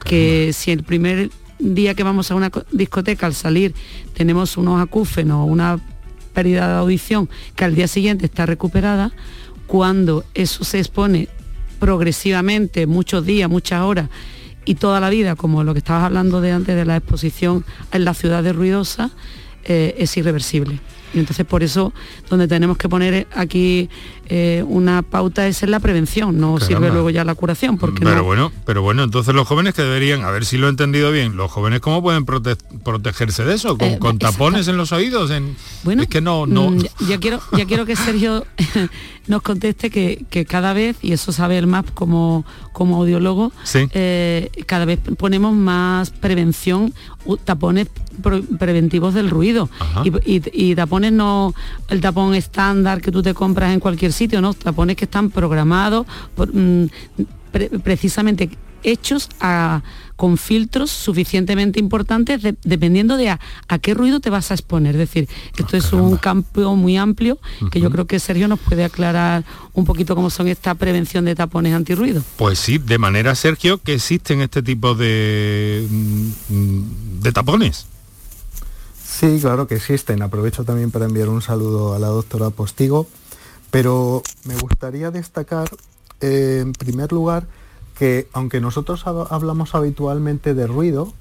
que 0.05 0.53
si 0.53 0.71
el 0.71 0.83
primer 0.83 1.31
día 1.59 1.95
que 1.95 2.03
vamos 2.03 2.31
a 2.31 2.35
una 2.35 2.51
discoteca 2.71 3.27
al 3.27 3.35
salir 3.35 3.75
tenemos 4.15 4.57
unos 4.57 4.81
acúfenos 4.81 5.39
o 5.39 5.45
una 5.45 5.81
pérdida 6.33 6.69
de 6.69 6.75
audición 6.75 7.29
que 7.57 7.65
al 7.65 7.75
día 7.75 7.89
siguiente 7.89 8.27
está 8.27 8.47
recuperada, 8.47 9.13
cuando 9.67 10.25
eso 10.35 10.65
se 10.65 10.79
expone 10.79 11.29
progresivamente, 11.79 12.87
muchos 12.87 13.25
días, 13.25 13.51
muchas 13.51 13.83
horas 13.83 14.09
y 14.65 14.75
toda 14.75 15.01
la 15.01 15.09
vida, 15.09 15.35
como 15.35 15.65
lo 15.65 15.73
que 15.73 15.79
estabas 15.79 16.05
hablando 16.05 16.41
de 16.41 16.53
antes 16.53 16.77
de 16.77 16.85
la 16.85 16.97
exposición 16.97 17.65
en 17.93 18.05
la 18.05 18.15
ciudad 18.15 18.43
de 18.43 18.53
ruidosa, 18.53 19.11
eh, 19.65 19.95
es 19.99 20.17
irreversible. 20.17 20.81
Y 21.15 21.19
entonces 21.21 21.47
por 21.47 21.63
eso 21.63 21.93
donde 22.29 22.49
tenemos 22.49 22.77
que 22.77 22.89
poner 22.89 23.27
aquí 23.35 23.89
eh, 24.27 24.63
una 24.67 25.03
pauta 25.03 25.47
es 25.47 25.63
en 25.63 25.71
la 25.71 25.81
prevención, 25.81 26.39
no 26.39 26.61
sirve 26.61 26.91
luego 26.91 27.09
ya 27.11 27.25
la 27.25 27.35
curación. 27.35 27.79
Porque 27.79 28.05
pero 28.05 28.25
bueno, 28.25 28.53
pero 28.67 28.83
bueno, 28.83 29.03
entonces 29.03 29.35
los 29.35 29.49
jóvenes 29.49 29.75
que 29.75 29.83
deberían, 29.83 30.23
a 30.23 30.31
ver 30.31 30.45
si 30.45 30.59
lo 30.59 30.67
he 30.67 30.71
entendido 30.71 31.11
bien, 31.11 31.37
los 31.37 31.51
jóvenes 31.51 31.81
cómo 31.81 32.03
pueden 32.03 32.27
protegerse 32.27 33.45
de 33.45 33.55
eso, 33.55 33.79
con, 33.79 33.89
eh, 33.89 34.19
tapones 34.19 34.69
en 34.69 34.77
los 34.77 34.93
oídos, 34.93 35.31
en, 35.31 35.57
bueno, 35.83 36.03
es 36.03 36.09
que 36.09 36.21
no, 36.21 36.47
no. 36.47 36.71
Mm, 36.71 36.83
ya, 37.09 37.19
quiero, 37.19 37.41
ya 37.57 37.65
quiero 37.65 37.87
que 37.87 37.97
Sergio 37.97 38.47
nos 39.27 39.43
conteste 39.43 39.91
que, 39.91 40.47
cada 40.47 40.73
vez, 40.75 40.97
y 41.01 41.13
eso 41.13 41.33
sabe 41.33 41.57
el 41.57 41.67
MAP 41.67 41.93
como, 41.95 42.45
como 42.73 42.97
audiólogo, 42.97 43.53
eh, 43.75 44.51
cada 44.67 44.85
vez 44.85 45.01
ponemos 45.17 45.55
más 45.55 46.11
prevención, 46.11 46.93
tapones 47.45 47.89
preventivos 48.21 49.15
del 49.15 49.31
ruido. 49.31 49.69
Y, 50.25 50.75
tapones 50.75 51.13
no 51.13 51.55
el 51.89 52.01
tapón 52.01 52.35
estándar 52.35 53.01
que 53.01 53.11
tú 53.11 53.23
te 53.23 53.35
compras 53.35 53.73
en 53.73 53.81
cualquier 53.81 54.13
sitio, 54.13 54.41
¿no? 54.41 54.55
Tapones 54.55 54.97
que 54.97 55.05
están 55.05 55.31
programados 55.31 56.07
mm, 56.37 56.85
precisamente 57.83 58.51
hechos 58.83 59.29
con 60.17 60.37
filtros 60.37 60.91
suficientemente 60.91 61.79
importantes 61.79 62.41
dependiendo 62.65 63.17
de 63.17 63.31
a, 63.31 63.39
qué 63.81 63.95
ruido 63.95 64.21
te 64.21 64.31
vas 64.31 64.51
a 64.51 64.55
exponer. 64.55 64.97
Es 64.97 64.99
decir, 64.99 65.29
esto 65.57 65.77
es 65.77 65.93
un 65.93 66.17
campo 66.17 66.75
muy 66.75 66.97
amplio 66.97 67.39
que 67.71 67.81
yo 67.81 67.91
creo 67.91 68.07
que 68.07 68.19
Sergio 68.19 68.49
nos 68.49 68.59
puede 68.59 68.85
aclarar 68.85 69.45
un 69.75 69.85
poquito 69.85 70.17
cómo 70.17 70.31
son 70.31 70.49
esta 70.49 70.75
prevención 70.75 71.25
de 71.25 71.35
tapones 71.35 71.73
antirruido. 71.73 72.23
Pues 72.37 72.59
sí, 72.59 72.79
de 72.79 72.99
manera, 72.99 73.35
Sergio, 73.35 73.79
que 73.79 73.95
existen 73.95 74.41
este 74.41 74.63
tipo 74.63 74.95
de, 74.95 75.87
mm, 75.89 77.21
de 77.23 77.33
tapones. 77.33 77.87
Sí, 79.19 79.41
claro 79.41 79.67
que 79.67 79.75
existen. 79.75 80.23
Aprovecho 80.23 80.63
también 80.63 80.93
para 80.93 81.07
enviar 81.07 81.29
un 81.29 81.43
saludo 81.43 81.93
a 81.93 81.99
la 81.99 82.07
doctora 82.07 82.51
Postigo, 82.51 83.09
pero 83.73 84.23
me 84.45 84.55
gustaría 84.55 85.11
destacar, 85.11 85.69
eh, 86.21 86.61
en 86.63 86.73
primer 86.73 87.11
lugar, 87.11 87.49
que 87.99 88.29
aunque 88.33 88.61
nosotros 88.61 89.09
hablamos 89.09 89.75
habitualmente 89.75 90.55
de 90.55 90.69
ruido, 90.69 91.13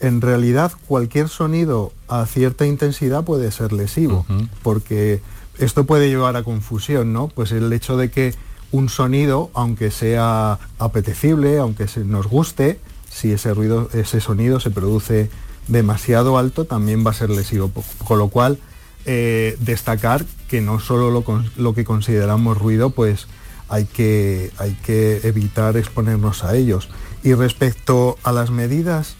en 0.00 0.20
realidad 0.20 0.72
cualquier 0.88 1.28
sonido 1.28 1.92
a 2.08 2.26
cierta 2.26 2.66
intensidad 2.66 3.22
puede 3.22 3.52
ser 3.52 3.72
lesivo, 3.72 4.26
porque 4.64 5.22
esto 5.58 5.84
puede 5.84 6.08
llevar 6.08 6.34
a 6.34 6.42
confusión, 6.42 7.12
¿no? 7.12 7.28
Pues 7.28 7.52
el 7.52 7.72
hecho 7.72 7.96
de 7.96 8.10
que 8.10 8.34
un 8.72 8.88
sonido, 8.88 9.52
aunque 9.54 9.92
sea 9.92 10.58
apetecible, 10.80 11.58
aunque 11.58 11.86
se 11.86 12.04
nos 12.04 12.26
guste, 12.26 12.80
si 13.08 13.30
ese 13.30 13.54
ruido, 13.54 13.90
ese 13.92 14.20
sonido 14.20 14.58
se 14.58 14.70
produce 14.70 15.30
demasiado 15.68 16.38
alto, 16.38 16.64
también 16.64 17.06
va 17.06 17.12
a 17.12 17.14
ser 17.14 17.30
lesivo. 17.30 17.70
Con 18.04 18.18
lo 18.18 18.28
cual, 18.28 18.58
eh, 19.06 19.56
destacar 19.60 20.24
que 20.48 20.60
no 20.60 20.80
solo 20.80 21.10
lo, 21.10 21.24
lo 21.56 21.74
que 21.74 21.84
consideramos 21.84 22.58
ruido, 22.58 22.90
pues 22.90 23.28
hay 23.68 23.84
que, 23.84 24.50
hay 24.58 24.72
que 24.84 25.20
evitar 25.24 25.76
exponernos 25.76 26.44
a 26.44 26.56
ellos. 26.56 26.88
Y 27.22 27.34
respecto 27.34 28.18
a 28.22 28.32
las 28.32 28.50
medidas 28.50 29.16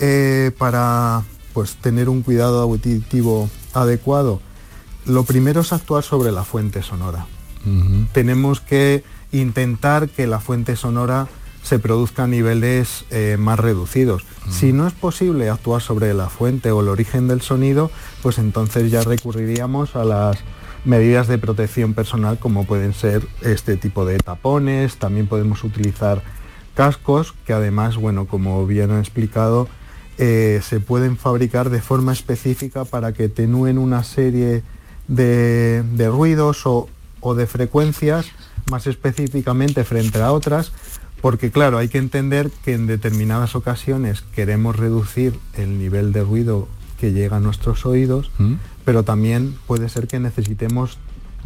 eh, 0.00 0.50
para 0.58 1.22
pues, 1.52 1.76
tener 1.76 2.08
un 2.08 2.22
cuidado 2.22 2.60
auditivo 2.60 3.48
adecuado, 3.72 4.40
lo 5.06 5.24
primero 5.24 5.60
es 5.60 5.72
actuar 5.72 6.02
sobre 6.02 6.32
la 6.32 6.44
fuente 6.44 6.82
sonora. 6.82 7.26
Tenemos 8.12 8.60
que 8.60 9.04
intentar 9.32 10.10
que 10.10 10.26
la 10.26 10.38
fuente 10.38 10.76
sonora 10.76 11.28
se 11.64 11.78
produzca 11.78 12.24
a 12.24 12.26
niveles 12.26 13.06
eh, 13.10 13.36
más 13.38 13.58
reducidos. 13.58 14.24
Si 14.50 14.74
no 14.74 14.86
es 14.86 14.92
posible 14.92 15.48
actuar 15.48 15.80
sobre 15.80 16.12
la 16.12 16.28
fuente 16.28 16.70
o 16.70 16.82
el 16.82 16.88
origen 16.88 17.26
del 17.26 17.40
sonido, 17.40 17.90
pues 18.22 18.38
entonces 18.38 18.90
ya 18.90 19.02
recurriríamos 19.02 19.96
a 19.96 20.04
las 20.04 20.36
medidas 20.84 21.26
de 21.26 21.38
protección 21.38 21.94
personal 21.94 22.38
como 22.38 22.66
pueden 22.66 22.92
ser 22.92 23.26
este 23.40 23.78
tipo 23.78 24.04
de 24.04 24.18
tapones, 24.18 24.98
también 24.98 25.26
podemos 25.26 25.64
utilizar 25.64 26.22
cascos 26.74 27.34
que 27.46 27.54
además, 27.54 27.96
bueno, 27.96 28.26
como 28.26 28.66
bien 28.66 28.90
han 28.90 28.98
explicado, 28.98 29.66
eh, 30.18 30.60
se 30.62 30.80
pueden 30.80 31.16
fabricar 31.16 31.70
de 31.70 31.80
forma 31.80 32.12
específica 32.12 32.84
para 32.84 33.14
que 33.14 33.30
tenúen 33.30 33.78
una 33.78 34.04
serie 34.04 34.62
de, 35.08 35.82
ruidos 36.12 36.66
o, 36.66 36.88
o, 37.20 37.34
de 37.34 37.46
frecuencias 37.46 38.26
más 38.70 38.86
específicamente 38.86 39.84
frente 39.84 40.20
a 40.20 40.32
otras, 40.32 40.72
porque 41.24 41.50
claro, 41.50 41.78
hay 41.78 41.88
que 41.88 41.96
entender 41.96 42.50
que 42.66 42.74
en 42.74 42.86
determinadas 42.86 43.56
ocasiones 43.56 44.22
queremos 44.34 44.76
reducir 44.76 45.32
el 45.54 45.78
nivel 45.78 46.12
de 46.12 46.22
ruido 46.22 46.68
que 47.00 47.14
llega 47.14 47.38
a 47.38 47.40
nuestros 47.40 47.86
oídos, 47.86 48.30
¿Mm? 48.36 48.56
pero 48.84 49.04
también 49.04 49.56
puede 49.66 49.88
ser 49.88 50.06
que 50.06 50.20
necesitemos 50.20 50.98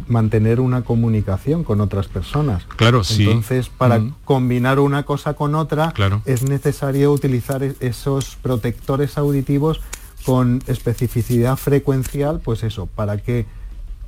mantener 0.09 0.59
una 0.59 0.81
comunicación 0.81 1.63
con 1.63 1.79
otras 1.79 2.09
personas. 2.09 2.65
Claro, 2.75 3.05
sí. 3.05 3.23
Entonces, 3.23 3.69
para 3.69 3.99
¿Mm? 3.99 4.15
combinar 4.25 4.81
una 4.81 5.03
cosa 5.03 5.35
con 5.35 5.55
otra, 5.55 5.93
es 6.25 6.43
necesario 6.43 7.13
utilizar 7.13 7.63
e-, 7.63 7.73
esos 7.79 8.35
protectores 8.35 9.17
auditivos 9.17 9.79
con 10.25 10.61
especificidad 10.67 11.55
frecuencial, 11.55 12.41
pues 12.43 12.63
eso, 12.63 12.87
para 12.87 13.19
que 13.19 13.45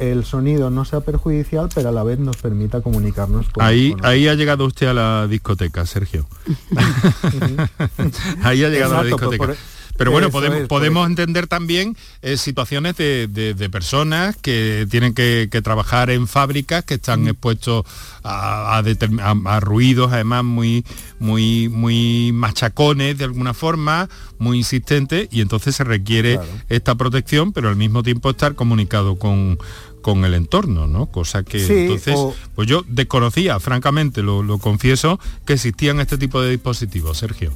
el 0.01 0.25
sonido 0.25 0.69
no 0.71 0.83
sea 0.83 1.01
perjudicial, 1.01 1.69
pero 1.73 1.89
a 1.89 1.91
la 1.91 2.03
vez 2.03 2.17
nos 2.17 2.37
permita 2.37 2.81
comunicarnos 2.81 3.49
con 3.49 3.63
Ahí, 3.63 3.95
ahí 4.01 4.27
ha 4.27 4.33
llegado 4.33 4.65
usted 4.65 4.87
a 4.87 4.93
la 4.93 5.27
discoteca, 5.27 5.85
Sergio. 5.85 6.27
ahí 8.43 8.63
ha 8.63 8.69
llegado 8.69 8.97
a 8.97 9.03
la 9.03 9.09
pues 9.09 9.29
discoteca. 9.29 9.55
Pero 10.01 10.09
bueno, 10.09 10.31
podemos, 10.31 10.67
podemos 10.67 11.07
entender 11.07 11.45
también 11.45 11.95
eh, 12.23 12.35
situaciones 12.35 12.97
de, 12.97 13.69
personas 13.71 14.35
que 14.35 14.87
tienen 14.89 15.13
que, 15.13 15.47
trabajar 15.63 16.09
en 16.09 16.27
fábricas, 16.27 16.83
que 16.83 16.95
están 16.95 17.27
expuestos 17.27 17.85
a, 18.23 18.81
ruidos 19.59 20.11
además 20.11 20.43
muy, 20.43 20.83
muy, 21.19 21.69
muy 21.69 22.31
machacones 22.33 23.19
de 23.19 23.25
alguna 23.25 23.53
forma, 23.53 24.09
muy 24.39 24.57
insistentes, 24.57 25.27
y 25.31 25.41
entonces 25.41 25.75
se 25.75 25.83
requiere 25.83 26.39
esta 26.67 26.95
protección, 26.95 27.53
pero 27.53 27.69
al 27.69 27.75
mismo 27.75 28.01
tiempo 28.01 28.31
estar 28.31 28.55
comunicado 28.55 29.19
con, 29.19 29.59
con 30.01 30.25
el 30.25 30.33
entorno, 30.33 30.87
¿no? 30.87 31.07
Cosa 31.07 31.43
que 31.43 31.83
entonces, 31.83 32.17
pues 32.55 32.67
yo 32.67 32.83
desconocía, 32.87 33.59
francamente, 33.59 34.21
lo, 34.21 34.43
lo 34.43 34.57
confieso, 34.57 35.19
que 35.45 35.53
existían 35.53 35.99
este 35.99 36.17
tipo 36.17 36.41
de 36.41 36.49
dispositivos, 36.51 37.17
Sergio. 37.17 37.51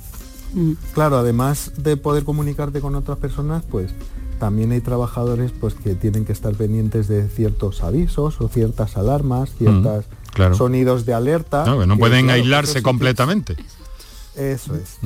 Mm. 0.53 0.73
Claro, 0.93 1.17
además 1.17 1.73
de 1.77 1.97
poder 1.97 2.23
comunicarte 2.23 2.79
con 2.79 2.95
otras 2.95 3.17
personas, 3.17 3.63
pues 3.69 3.91
también 4.39 4.71
hay 4.71 4.81
trabajadores 4.81 5.51
pues 5.59 5.73
que 5.73 5.95
tienen 5.95 6.25
que 6.25 6.33
estar 6.33 6.53
pendientes 6.55 7.07
de 7.07 7.27
ciertos 7.29 7.81
avisos 7.83 8.39
o 8.41 8.47
ciertas 8.47 8.97
alarmas, 8.97 9.51
mm, 9.51 9.55
ciertos 10.33 10.57
sonidos 10.57 11.05
de 11.05 11.13
alerta. 11.13 11.65
No, 11.65 11.85
no 11.85 11.97
pueden 11.97 12.29
aislarse 12.29 12.81
completamente. 12.81 13.55
Eso 14.35 14.75
es. 14.75 14.97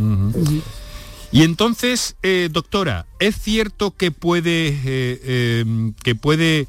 Y 1.31 1.43
entonces, 1.43 2.15
eh, 2.23 2.49
doctora, 2.51 3.05
¿es 3.19 3.39
cierto 3.39 3.91
que 3.91 4.11
puede, 4.11 4.79
eh, 4.83 5.61
em, 5.61 5.93
que 5.93 6.15
puede 6.15 6.67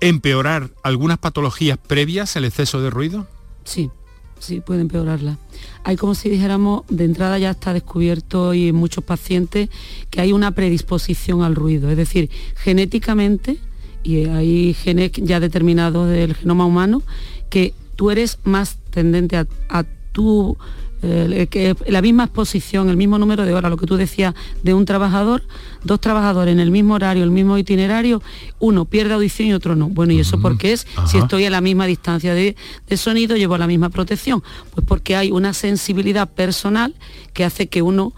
empeorar 0.00 0.70
algunas 0.82 1.18
patologías 1.18 1.78
previas 1.78 2.36
el 2.36 2.44
exceso 2.44 2.80
de 2.80 2.90
ruido? 2.90 3.26
Sí, 3.64 3.90
sí, 4.38 4.60
puede 4.60 4.80
empeorarla. 4.80 5.38
Hay 5.84 5.96
como 5.96 6.14
si 6.14 6.28
dijéramos, 6.28 6.82
de 6.88 7.04
entrada 7.04 7.38
ya 7.38 7.50
está 7.50 7.72
descubierto 7.72 8.54
y 8.54 8.68
en 8.68 8.76
muchos 8.76 9.04
pacientes 9.04 9.68
que 10.10 10.20
hay 10.20 10.32
una 10.32 10.52
predisposición 10.52 11.42
al 11.42 11.54
ruido, 11.54 11.90
es 11.90 11.96
decir, 11.96 12.30
genéticamente, 12.56 13.58
y 14.02 14.26
hay 14.26 14.74
genes 14.74 15.12
ya 15.14 15.40
determinados 15.40 16.08
del 16.08 16.34
genoma 16.34 16.64
humano, 16.64 17.02
que 17.50 17.74
tú 17.96 18.10
eres 18.10 18.38
más 18.44 18.78
tendente 18.90 19.36
a, 19.36 19.46
a 19.68 19.84
tu 20.12 20.56
que 21.00 21.76
la 21.86 22.02
misma 22.02 22.24
exposición, 22.24 22.88
el 22.88 22.96
mismo 22.96 23.18
número 23.18 23.44
de 23.44 23.54
horas, 23.54 23.70
lo 23.70 23.76
que 23.76 23.86
tú 23.86 23.96
decías 23.96 24.34
de 24.62 24.74
un 24.74 24.84
trabajador, 24.84 25.42
dos 25.84 26.00
trabajadores 26.00 26.52
en 26.52 26.60
el 26.60 26.70
mismo 26.70 26.94
horario, 26.94 27.24
el 27.24 27.30
mismo 27.30 27.56
itinerario, 27.58 28.22
uno 28.58 28.84
pierde 28.84 29.14
audición 29.14 29.48
y 29.48 29.54
otro 29.54 29.76
no. 29.76 29.88
Bueno, 29.88 30.12
¿y 30.12 30.20
eso 30.20 30.40
por 30.40 30.58
qué 30.58 30.72
es? 30.72 30.86
Si 31.06 31.18
estoy 31.18 31.44
a 31.44 31.50
la 31.50 31.60
misma 31.60 31.86
distancia 31.86 32.34
de, 32.34 32.56
de, 32.88 32.96
sonido, 32.96 33.36
llevo 33.36 33.56
la 33.58 33.66
misma 33.66 33.90
protección. 33.90 34.42
Pues 34.74 34.86
porque 34.86 35.16
hay 35.16 35.30
una 35.30 35.52
sensibilidad 35.52 36.28
personal 36.28 36.94
que 37.32 37.44
hace 37.44 37.68
que 37.68 37.82
uno 37.82 38.12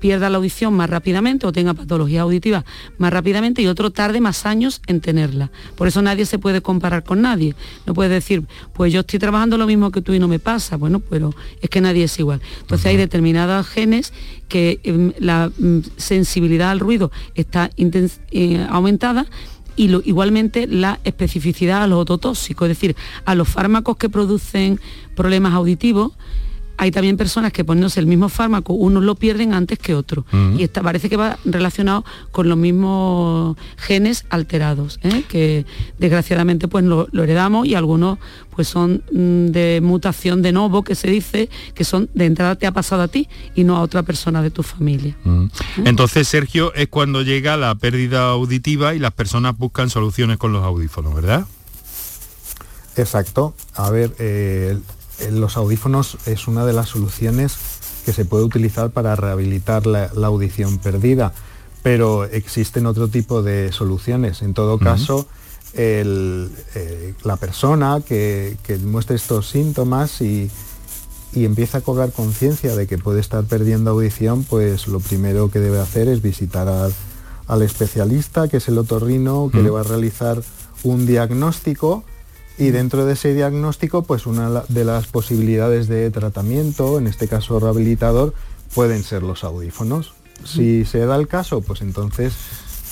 pierda 0.00 0.30
la 0.30 0.38
audición 0.38 0.74
más 0.74 0.88
rápidamente 0.88 1.46
o 1.46 1.52
tenga 1.52 1.74
patología 1.74 2.22
auditiva 2.22 2.64
más 2.98 3.12
rápidamente 3.12 3.62
y 3.62 3.66
otro 3.66 3.90
tarde 3.90 4.20
más 4.20 4.46
años 4.46 4.80
en 4.86 5.00
tenerla. 5.00 5.50
Por 5.76 5.88
eso 5.88 6.02
nadie 6.02 6.26
se 6.26 6.38
puede 6.38 6.62
comparar 6.62 7.04
con 7.04 7.22
nadie. 7.22 7.54
No 7.86 7.94
puede 7.94 8.10
decir, 8.10 8.44
pues 8.72 8.92
yo 8.92 9.00
estoy 9.00 9.18
trabajando 9.18 9.58
lo 9.58 9.66
mismo 9.66 9.90
que 9.90 10.00
tú 10.00 10.12
y 10.12 10.18
no 10.18 10.28
me 10.28 10.38
pasa. 10.38 10.76
Bueno, 10.76 11.00
pero 11.00 11.34
es 11.60 11.68
que 11.68 11.80
nadie 11.80 12.04
es 12.04 12.18
igual. 12.18 12.40
Entonces 12.60 12.86
hay 12.86 12.96
determinados 12.96 13.66
genes 13.66 14.12
que 14.48 14.80
em, 14.84 15.12
la 15.18 15.50
mm, 15.56 15.80
sensibilidad 15.96 16.70
al 16.70 16.80
ruido 16.80 17.10
está 17.34 17.70
eh, 17.76 18.66
aumentada 18.70 19.26
y 19.76 19.90
igualmente 20.04 20.66
la 20.66 21.00
especificidad 21.04 21.82
a 21.82 21.86
los 21.86 22.00
ototóxicos, 22.00 22.68
es 22.68 22.76
decir, 22.76 22.96
a 23.24 23.34
los 23.34 23.48
fármacos 23.48 23.96
que 23.96 24.08
producen 24.08 24.78
problemas 25.14 25.54
auditivos 25.54 26.12
hay 26.82 26.90
también 26.90 27.16
personas 27.16 27.52
que 27.52 27.64
poniéndose 27.64 28.00
el 28.00 28.06
mismo 28.06 28.28
fármaco, 28.28 28.72
unos 28.72 29.04
lo 29.04 29.14
pierden 29.14 29.54
antes 29.54 29.78
que 29.78 29.94
otros. 29.94 30.24
Y 30.58 30.64
esta 30.64 30.82
parece 30.82 31.08
que 31.08 31.16
va 31.16 31.38
relacionado 31.44 32.04
con 32.32 32.48
los 32.48 32.58
mismos 32.58 33.56
genes 33.76 34.24
alterados, 34.30 34.98
¿eh? 35.04 35.22
que 35.28 35.64
desgraciadamente 36.00 36.66
pues 36.66 36.84
lo, 36.84 37.06
heredamos 37.22 37.68
y 37.68 37.76
algunos 37.76 38.18
pues 38.50 38.66
son 38.66 39.04
mm, 39.12 39.52
de 39.52 39.80
mutación 39.80 40.42
de 40.42 40.50
novo, 40.50 40.82
que 40.82 40.96
se 40.96 41.08
dice, 41.08 41.48
que 41.72 41.84
son 41.84 42.10
de 42.14 42.26
entrada 42.26 42.56
te 42.56 42.66
ha 42.66 42.72
pasado 42.72 43.02
a 43.02 43.08
ti 43.08 43.28
y 43.54 43.62
no 43.62 43.76
a 43.76 43.80
otra 43.80 44.02
persona 44.02 44.42
de 44.42 44.50
tu 44.50 44.64
familia. 44.64 45.16
¿Eh? 45.24 45.48
Entonces, 45.84 46.26
Sergio, 46.26 46.74
es 46.74 46.88
cuando 46.88 47.22
llega 47.22 47.56
la 47.56 47.76
pérdida 47.76 48.28
auditiva 48.30 48.92
y 48.96 48.98
las 48.98 49.12
personas 49.12 49.56
buscan 49.56 49.88
soluciones 49.88 50.36
con 50.36 50.52
los 50.52 50.64
audífonos, 50.64 51.14
¿verdad? 51.14 51.46
Exacto. 52.96 53.54
A 53.74 53.88
ver, 53.90 54.12
eh, 54.18 54.76
los 55.30 55.56
audífonos 55.56 56.18
es 56.26 56.48
una 56.48 56.64
de 56.64 56.72
las 56.72 56.88
soluciones 56.88 57.56
que 58.04 58.12
se 58.12 58.24
puede 58.24 58.44
utilizar 58.44 58.90
para 58.90 59.16
rehabilitar 59.16 59.86
la, 59.86 60.10
audición 60.24 60.78
perdida, 60.78 61.32
pero 61.82 62.24
existen 62.24 62.86
otro 62.86 63.08
tipo 63.08 63.42
de 63.42 63.72
soluciones. 63.72 64.42
En 64.42 64.54
todo 64.54 64.78
caso, 64.78 65.26
eh, 65.74 66.48
la 67.22 67.36
persona 67.36 68.00
que, 68.06 68.56
muestre 68.84 69.16
estos 69.16 69.48
síntomas 69.48 70.20
y, 70.20 70.50
empieza 71.34 71.78
a 71.78 71.80
cobrar 71.80 72.12
conciencia 72.12 72.76
de 72.76 72.86
que 72.86 72.98
puede 72.98 73.20
estar 73.20 73.44
perdiendo 73.44 73.92
audición, 73.92 74.44
pues 74.44 74.86
lo 74.86 75.00
primero 75.00 75.50
que 75.50 75.60
debe 75.60 75.80
hacer 75.80 76.08
es 76.08 76.20
visitar 76.20 76.68
al, 76.68 77.62
especialista, 77.62 78.48
que 78.48 78.58
es 78.58 78.68
el 78.68 78.78
otorrino, 78.78 79.50
que 79.52 79.62
le 79.62 79.70
va 79.70 79.80
a 79.80 79.84
realizar 79.84 80.42
un 80.84 81.06
diagnóstico 81.06 82.04
y 82.58 82.70
dentro 82.70 83.04
de 83.06 83.14
ese 83.14 83.34
diagnóstico, 83.34 84.02
pues 84.02 84.26
una 84.26 84.64
de 84.68 84.84
las 84.84 85.06
posibilidades 85.06 85.88
de 85.88 86.10
tratamiento, 86.10 86.98
en 86.98 87.06
este 87.06 87.28
caso 87.28 87.58
rehabilitador, 87.58 88.34
pueden 88.74 89.02
ser 89.02 89.22
los 89.22 89.44
audífonos. 89.44 90.12
Si 90.44 90.84
se 90.84 91.06
da 91.06 91.16
el 91.16 91.28
caso, 91.28 91.60
pues 91.60 91.82
entonces 91.82 92.34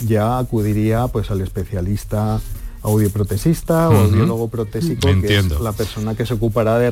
ya 0.06 0.38
acudiría 0.38 1.08
pues 1.08 1.30
al 1.30 1.40
especialista 1.40 2.40
audioprotesista 2.82 3.88
o 3.88 3.96
audiólogo 3.96 4.48
protésico, 4.48 5.08
que 5.20 5.38
es 5.38 5.60
la 5.60 5.72
persona 5.72 6.14
que 6.14 6.24
se 6.24 6.34
ocupará 6.34 6.78
de, 6.78 6.90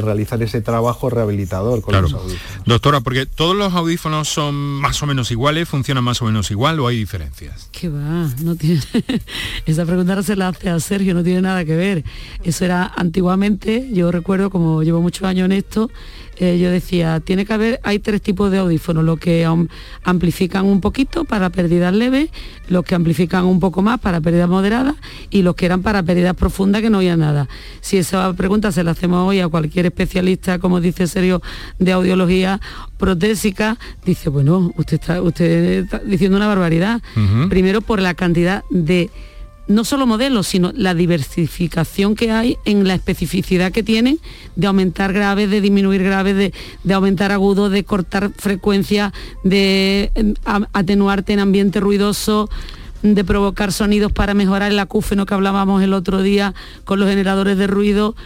realizar 0.00 0.42
ese 0.42 0.60
trabajo 0.60 1.10
rehabilitador 1.10 1.80
con 1.80 2.00
los 2.02 2.12
audífonos. 2.12 2.66
Doctora, 2.66 3.00
porque 3.00 3.26
todos 3.26 3.56
los 3.56 3.72
audífonos 3.74 4.28
son 4.28 4.54
más 4.54 5.02
o 5.02 5.06
menos 5.06 5.30
iguales, 5.30 5.68
funcionan 5.68 6.04
más 6.04 6.20
o 6.22 6.26
menos 6.26 6.50
igual 6.50 6.80
o 6.80 6.86
hay 6.86 6.98
diferencias. 6.98 7.68
¿Qué 7.72 7.88
va? 7.88 8.28
No 8.42 8.56
tiene... 8.56 8.80
Esa 9.66 9.84
pregunta 9.84 10.14
no 10.14 10.22
se 10.22 10.36
la 10.36 10.48
hace 10.48 10.68
a 10.68 10.78
Sergio, 10.80 11.14
no 11.14 11.22
tiene 11.22 11.42
nada 11.42 11.64
que 11.64 11.76
ver. 11.76 12.04
Eso 12.44 12.64
era 12.64 12.92
antiguamente, 12.96 13.88
yo 13.92 14.10
recuerdo 14.10 14.50
como 14.50 14.82
llevo 14.82 15.00
muchos 15.00 15.24
años 15.24 15.46
en 15.46 15.52
esto, 15.52 15.90
eh, 16.38 16.58
yo 16.58 16.70
decía, 16.70 17.20
tiene 17.20 17.46
que 17.46 17.52
haber, 17.52 17.80
hay 17.82 17.98
tres 17.98 18.20
tipos 18.20 18.50
de 18.50 18.58
audífonos, 18.58 19.04
los 19.04 19.18
que 19.18 19.48
amplifican 20.04 20.66
un 20.66 20.80
poquito 20.80 21.24
para 21.24 21.50
pérdidas 21.50 21.94
leves, 21.94 22.30
los 22.68 22.84
que 22.84 22.94
amplifican 22.94 23.44
un 23.46 23.58
poco 23.58 23.82
más 23.82 24.00
para 24.00 24.20
pérdidas 24.20 24.48
moderadas 24.48 24.96
y 25.30 25.42
los 25.42 25.54
que 25.54 25.66
eran 25.66 25.82
para 25.82 26.02
pérdidas 26.02 26.34
profundas 26.34 26.82
que 26.82 26.90
no 26.90 26.98
oía 26.98 27.16
nada. 27.16 27.48
Si 27.80 27.96
esa 27.96 28.32
pregunta 28.34 28.70
se 28.72 28.84
la 28.84 28.90
hacemos 28.90 29.26
hoy 29.26 29.40
a 29.40 29.48
cualquier 29.48 29.86
especialista, 29.86 30.58
como 30.58 30.80
dice 30.80 31.06
Sergio, 31.06 31.40
de 31.78 31.92
audiología 31.92 32.60
protésica, 32.98 33.78
dice, 34.04 34.28
bueno, 34.28 34.72
usted 34.76 35.00
está, 35.00 35.22
usted 35.22 35.84
está 35.84 35.98
diciendo 36.00 36.36
una 36.36 36.48
barbaridad. 36.48 37.00
Primero 37.48 37.80
por 37.80 38.00
la 38.00 38.14
cantidad 38.14 38.62
de 38.70 39.10
no 39.68 39.84
solo 39.84 40.06
modelos, 40.06 40.46
sino 40.46 40.72
la 40.74 40.94
diversificación 40.94 42.14
que 42.14 42.30
hay 42.30 42.58
en 42.64 42.86
la 42.86 42.94
especificidad 42.94 43.72
que 43.72 43.82
tienen 43.82 44.18
de 44.54 44.66
aumentar 44.66 45.12
graves, 45.12 45.50
de 45.50 45.60
disminuir 45.60 46.02
graves, 46.02 46.36
de, 46.36 46.94
aumentar 46.94 47.32
agudos, 47.32 47.70
de 47.70 47.84
cortar 47.84 48.30
frecuencia, 48.36 49.12
de 49.44 50.10
em, 50.14 50.34
atenuarte 50.72 51.32
en 51.32 51.40
ambiente 51.40 51.80
ruidoso 51.80 52.48
de 53.02 53.24
provocar 53.24 53.72
sonidos 53.72 54.12
para 54.12 54.34
mejorar 54.34 54.72
el 54.72 54.78
acúfeno 54.78 55.26
que 55.26 55.34
hablábamos 55.34 55.82
el 55.82 55.92
otro 55.92 56.22
día 56.22 56.54
con 56.84 56.98
los 56.98 57.08
generadores 57.08 57.56
de 57.58 57.66
ruido, 57.66 58.16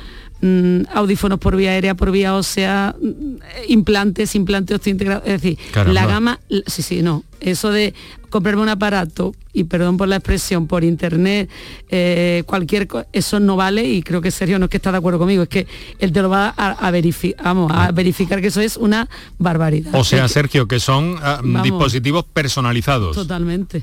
mm, 0.41 0.83
audífonos 0.93 1.39
por 1.39 1.57
vía 1.57 1.71
aérea, 1.71 1.95
por 1.95 2.11
vía 2.11 2.35
ósea, 2.35 2.95
mm, 3.01 3.37
implantes, 3.69 4.35
implantes 4.35 4.77
osteointegrados, 4.77 5.25
es 5.27 5.41
decir, 5.41 5.59
la 5.87 6.07
gama, 6.07 6.41
sí, 6.67 6.83
sí, 6.83 7.03
no, 7.03 7.25
eso 7.41 7.71
de 7.71 7.95
comprarme 8.29 8.63
un 8.63 8.69
aparato, 8.69 9.35
y 9.53 9.65
perdón 9.65 9.97
por 9.97 10.09
la 10.09 10.17
expresión, 10.17 10.67
por 10.67 10.85
internet, 10.85 11.51
eh, 11.89 12.45
cualquier 12.47 12.87
eso 13.13 13.41
no 13.41 13.57
vale 13.57 13.85
y 13.85 14.03
creo 14.03 14.21
que 14.21 14.31
Sergio 14.31 14.59
no 14.59 14.67
es 14.67 14.71
que 14.71 14.77
está 14.77 14.93
de 14.93 14.99
acuerdo 14.99 15.19
conmigo, 15.19 15.43
es 15.43 15.49
que 15.49 15.67
él 15.99 16.13
te 16.13 16.23
lo 16.23 16.31
va 16.31 16.49
a, 16.57 16.91
verificar, 16.91 17.45
vamos, 17.45 17.73
a 17.75 17.91
verificar 17.91 18.41
que 18.41 18.47
eso 18.49 18.61
es 18.61 18.77
una 18.77 19.09
barbaridad. 19.39 19.95
O 19.95 20.05
sea, 20.05 20.29
Sergio, 20.29 20.69
que 20.69 20.79
son 20.79 21.17
ah, 21.21 21.41
dispositivos 21.63 22.25
personalizados. 22.25 23.17
Totalmente. 23.17 23.83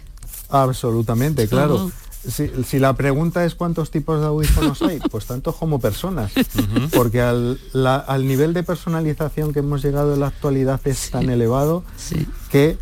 Absolutamente, 0.49 1.47
claro. 1.47 1.91
Si, 2.27 2.79
la 2.79 2.93
pregunta 2.93 3.45
es 3.45 3.55
cuántos 3.55 3.89
tipos 3.89 4.19
de 4.19 4.27
audífonos 4.27 4.81
hay, 4.81 4.99
pues 5.11 5.25
tantos 5.25 5.55
como 5.55 5.79
personas, 5.79 6.31
porque 6.93 7.21
al, 7.21 7.57
nivel 8.27 8.53
de 8.53 8.63
personalización 8.63 9.53
que 9.53 9.59
hemos 9.59 9.81
llegado 9.81 10.13
en 10.13 10.19
la 10.19 10.27
actualidad 10.27 10.79
es 10.85 11.09
tan 11.09 11.29
elevado 11.29 11.83
que 12.51 12.77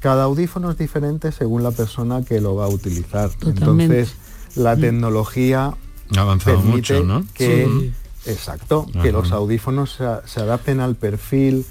cada 0.00 0.24
audífono 0.24 0.70
es 0.70 0.78
diferente 0.78 1.32
según 1.32 1.62
la 1.62 1.70
persona 1.70 2.22
que 2.22 2.40
lo 2.40 2.54
va 2.54 2.66
a 2.66 2.68
utilizar. 2.68 3.30
Entonces, 3.44 4.14
la 4.54 4.76
mm. 4.76 4.80
tecnología 4.80 5.74
ha 6.16 6.20
avanzado 6.20 6.60
mucho, 6.60 7.02
¿no? 7.04 7.24
Que, 7.34 7.92
Exacto, 8.26 8.86
que 9.02 9.12
los 9.12 9.30
audífonos 9.30 9.98
se, 10.24 10.40
adapten 10.40 10.80
al 10.80 10.96
perfil 10.96 11.64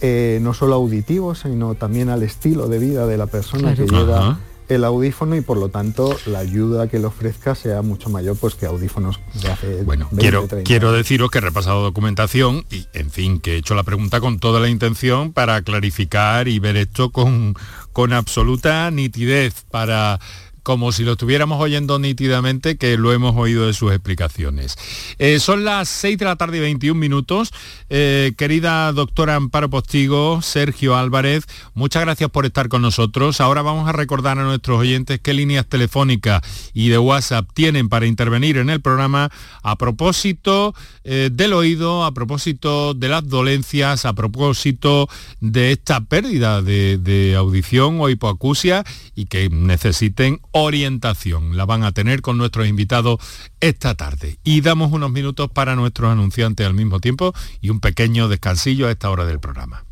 eh, 0.00 0.38
no 0.40 0.54
solo 0.54 0.76
auditivo, 0.76 1.34
sino 1.34 1.74
también 1.74 2.10
al 2.10 2.22
estilo 2.22 2.68
de 2.68 2.78
vida 2.78 3.06
de 3.06 3.16
la 3.16 3.26
persona 3.26 3.74
que 3.74 3.86
lleva 3.86 4.38
el 4.68 4.84
audífono 4.84 5.36
y 5.36 5.40
por 5.40 5.58
lo 5.58 5.68
tanto 5.68 6.16
la 6.26 6.40
ayuda 6.40 6.88
que 6.88 6.98
le 6.98 7.06
ofrezca 7.06 7.54
sea 7.54 7.82
mucho 7.82 8.08
mayor 8.10 8.36
pues 8.36 8.54
que 8.54 8.66
audífonos 8.66 9.20
de 9.34 9.50
hace 9.50 9.82
bueno 9.82 10.08
quiero 10.18 10.48
quiero 10.64 10.92
deciros 10.92 11.30
que 11.30 11.38
he 11.38 11.40
repasado 11.40 11.82
documentación 11.82 12.64
y 12.70 12.86
en 12.92 13.10
fin 13.10 13.40
que 13.40 13.54
he 13.54 13.56
hecho 13.56 13.74
la 13.74 13.84
pregunta 13.84 14.20
con 14.20 14.38
toda 14.38 14.60
la 14.60 14.68
intención 14.68 15.32
para 15.32 15.62
clarificar 15.62 16.48
y 16.48 16.58
ver 16.58 16.76
esto 16.76 17.10
con 17.10 17.54
con 17.92 18.12
absoluta 18.12 18.90
nitidez 18.90 19.64
para 19.70 20.20
como 20.66 20.90
si 20.90 21.04
lo 21.04 21.12
estuviéramos 21.12 21.60
oyendo 21.60 22.00
nítidamente, 22.00 22.76
que 22.76 22.96
lo 22.96 23.12
hemos 23.12 23.36
oído 23.36 23.68
de 23.68 23.72
sus 23.72 23.92
explicaciones. 23.92 24.76
Eh, 25.20 25.38
son 25.38 25.64
las 25.64 25.88
6 25.88 26.18
de 26.18 26.24
la 26.24 26.34
tarde 26.34 26.56
y 26.56 26.60
21 26.60 26.98
minutos. 26.98 27.52
Eh, 27.88 28.32
querida 28.36 28.90
doctora 28.90 29.36
Amparo 29.36 29.70
Postigo, 29.70 30.42
Sergio 30.42 30.96
Álvarez, 30.96 31.44
muchas 31.74 32.02
gracias 32.02 32.30
por 32.30 32.46
estar 32.46 32.68
con 32.68 32.82
nosotros. 32.82 33.40
Ahora 33.40 33.62
vamos 33.62 33.88
a 33.88 33.92
recordar 33.92 34.40
a 34.40 34.42
nuestros 34.42 34.80
oyentes 34.80 35.20
qué 35.22 35.34
líneas 35.34 35.66
telefónicas 35.66 36.42
y 36.74 36.88
de 36.88 36.98
WhatsApp 36.98 37.48
tienen 37.54 37.88
para 37.88 38.06
intervenir 38.06 38.56
en 38.56 38.68
el 38.68 38.80
programa 38.80 39.30
a 39.62 39.76
propósito 39.76 40.74
eh, 41.04 41.30
del 41.32 41.52
oído, 41.52 42.04
a 42.04 42.12
propósito 42.12 42.92
de 42.92 43.08
las 43.08 43.28
dolencias, 43.28 44.04
a 44.04 44.14
propósito 44.14 45.08
de 45.38 45.70
esta 45.70 46.00
pérdida 46.00 46.60
de, 46.60 46.98
de 46.98 47.36
audición 47.36 48.00
o 48.00 48.08
hipoacusia 48.08 48.82
y 49.14 49.26
que 49.26 49.48
necesiten 49.48 50.40
orientación. 50.62 51.56
La 51.56 51.66
van 51.66 51.84
a 51.84 51.92
tener 51.92 52.22
con 52.22 52.38
nuestros 52.38 52.66
invitados 52.66 53.18
esta 53.60 53.94
tarde. 53.94 54.38
Y 54.42 54.62
damos 54.62 54.92
unos 54.92 55.10
minutos 55.10 55.50
para 55.50 55.76
nuestros 55.76 56.10
anunciantes 56.10 56.66
al 56.66 56.74
mismo 56.74 57.00
tiempo 57.00 57.34
y 57.60 57.70
un 57.70 57.80
pequeño 57.80 58.28
descansillo 58.28 58.88
a 58.88 58.90
esta 58.90 59.10
hora 59.10 59.26
del 59.26 59.38
programa. 59.38 59.84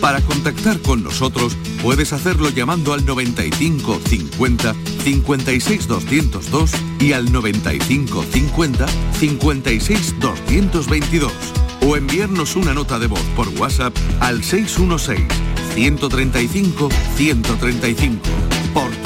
Para 0.00 0.20
contactar 0.20 0.80
con 0.80 1.02
nosotros 1.02 1.56
puedes 1.82 2.12
hacerlo 2.12 2.50
llamando 2.50 2.92
al 2.92 3.06
95 3.06 4.00
50 4.04 4.74
56 5.02 5.88
202 5.88 6.72
y 7.00 7.12
al 7.12 7.32
95 7.32 8.24
50 8.24 8.86
56 9.18 10.20
222 10.20 11.32
o 11.86 11.96
enviarnos 11.96 12.56
una 12.56 12.74
nota 12.74 12.98
de 12.98 13.06
voz 13.06 13.22
por 13.36 13.48
WhatsApp 13.48 13.96
al 14.20 14.42
616 14.42 15.26
135 15.74 16.88
135 17.16 18.20
por 18.74 19.03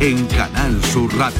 en 0.00 0.26
Canal 0.28 0.82
Sur 0.82 1.14
Radio. 1.16 1.38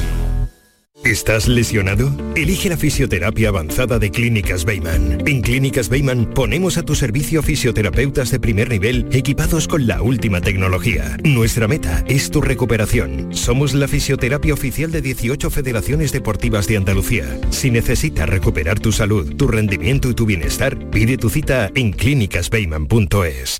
¿Estás 1.03 1.47
lesionado? 1.47 2.11
Elige 2.35 2.69
la 2.69 2.77
fisioterapia 2.77 3.49
avanzada 3.49 3.99
de 3.99 4.11
Clínicas 4.11 4.63
Beyman. 4.65 5.27
En 5.27 5.41
Clínicas 5.41 5.89
Beyman 5.89 6.29
ponemos 6.33 6.77
a 6.77 6.83
tu 6.83 6.95
servicio 6.95 7.41
fisioterapeutas 7.41 8.31
de 8.31 8.39
primer 8.39 8.69
nivel 8.69 9.07
equipados 9.11 9.67
con 9.67 9.87
la 9.87 10.01
última 10.01 10.41
tecnología. 10.41 11.17
Nuestra 11.23 11.67
meta 11.67 12.05
es 12.07 12.29
tu 12.29 12.39
recuperación. 12.39 13.33
Somos 13.33 13.73
la 13.73 13.87
fisioterapia 13.87 14.53
oficial 14.53 14.91
de 14.91 15.01
18 15.01 15.49
federaciones 15.49 16.11
deportivas 16.11 16.67
de 16.67 16.77
Andalucía. 16.77 17.39
Si 17.49 17.71
necesitas 17.71 18.29
recuperar 18.29 18.79
tu 18.79 18.91
salud, 18.91 19.35
tu 19.35 19.47
rendimiento 19.47 20.09
y 20.09 20.13
tu 20.13 20.25
bienestar, 20.25 20.89
pide 20.91 21.17
tu 21.17 21.29
cita 21.29 21.69
en 21.75 21.91
clínicasbeyman.es. 21.91 23.59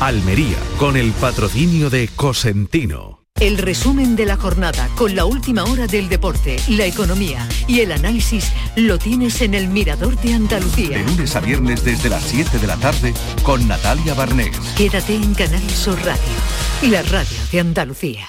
Almería, 0.00 0.56
con 0.78 0.96
el 0.96 1.12
patrocinio 1.12 1.88
de 1.88 2.08
Cosentino. 2.08 3.20
El 3.38 3.58
resumen 3.58 4.16
de 4.16 4.26
la 4.26 4.36
jornada 4.36 4.88
con 4.96 5.14
la 5.14 5.26
última 5.26 5.62
hora 5.62 5.86
del 5.86 6.08
deporte, 6.08 6.56
la 6.68 6.86
economía 6.86 7.48
y 7.68 7.80
el 7.80 7.92
análisis 7.92 8.50
lo 8.74 8.98
tienes 8.98 9.40
en 9.42 9.54
el 9.54 9.68
Mirador 9.68 10.16
de 10.20 10.34
Andalucía. 10.34 10.98
De 10.98 11.04
lunes 11.04 11.36
a 11.36 11.40
viernes 11.40 11.84
desde 11.84 12.08
las 12.08 12.24
7 12.24 12.58
de 12.58 12.66
la 12.66 12.76
tarde 12.76 13.14
con 13.44 13.68
Natalia 13.68 14.14
Barnés. 14.14 14.58
Quédate 14.76 15.14
en 15.14 15.34
Canal 15.34 15.70
Sur 15.70 15.98
Radio, 16.04 16.90
la 16.90 17.02
radio 17.02 17.38
de 17.52 17.60
Andalucía. 17.60 18.26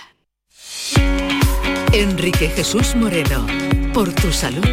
Enrique 1.91 2.49
Jesús 2.49 2.95
Moreno, 2.95 3.47
por 3.93 4.13
tu 4.13 4.31
salud, 4.31 4.65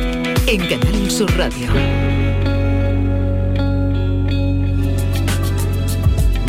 en 0.47 0.69
Canal 0.69 1.11
Sur 1.11 1.35
Radio. 1.35 2.22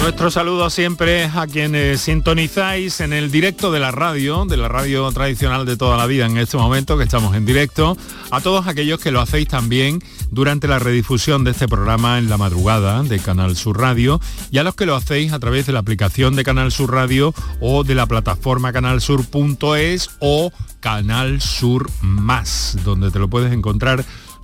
Nuestro 0.04 0.30
saludo 0.30 0.70
siempre 0.70 1.32
a 1.34 1.48
quienes 1.48 2.02
sintonizáis 2.02 3.00
en 3.00 3.14
el 3.14 3.32
directo 3.32 3.72
de 3.72 3.80
la 3.80 3.92
radio, 3.92 4.44
de 4.44 4.58
la 4.58 4.68
radio 4.68 5.10
tradicional 5.14 5.66
de 5.66 5.78
toda 5.78 5.96
la 5.96 6.08
vida 6.08 6.26
en 6.26 6.38
este 6.38 6.58
momento 6.58 6.98
que 6.98 7.06
estamos 7.06 7.34
en 7.38 7.46
directo, 7.46 7.96
a 8.30 8.42
todos 8.42 8.68
aquellos 8.68 9.00
que 9.00 9.12
lo 9.12 9.22
hacéis 9.22 9.48
también 9.48 10.04
durante 10.30 10.68
la 10.68 10.78
redifusión 10.78 11.46
de 11.46 11.52
este 11.52 11.70
programa 11.70 12.18
en 12.18 12.28
la 12.28 12.38
madrugada 12.38 13.02
de 13.02 13.18
Canal 13.18 13.56
Sur 13.56 13.80
Radio. 13.80 14.20
Y 14.52 14.58
a 14.58 14.64
los 14.64 14.76
que 14.76 14.86
lo 14.86 14.94
hacéis 14.94 15.32
a 15.32 15.40
través 15.40 15.68
de 15.68 15.72
la 15.72 15.80
aplicación 15.80 16.36
de 16.36 16.44
Canal 16.44 16.74
Sur 16.74 16.92
Radio 16.92 17.34
o 17.62 17.86
de 17.86 17.96
la 17.96 18.06
plataforma 18.06 18.74
canalsur.es 18.74 20.10
o 20.20 20.52
Canal 20.82 21.40
Sur 21.40 21.90
Más, 22.02 22.78
donde 22.84 23.10
te 23.10 23.20
lo 23.20 23.30
puedes 23.30 23.54
encontrar 23.54 24.04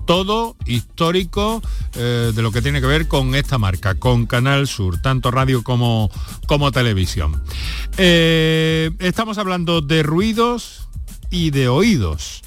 todo 0.10 0.56
histórico 0.66 1.62
eh, 1.94 2.32
de 2.34 2.42
lo 2.42 2.52
que 2.52 2.64
tiene 2.64 2.82
que 2.82 2.88
ver 2.88 3.08
con 3.08 3.36
esta 3.36 3.60
marca, 3.60 3.94
con 3.94 4.26
Canal 4.26 4.68
Sur, 4.68 5.00
tanto 5.00 5.30
radio 5.30 5.62
como, 5.62 6.10
como 6.48 6.72
televisión. 6.72 7.44
Eh, 7.96 8.90
estamos 8.98 9.38
hablando 9.38 9.82
de 9.82 10.02
ruidos 10.02 10.88
y 11.30 11.52
de 11.52 11.68
oídos 11.68 12.42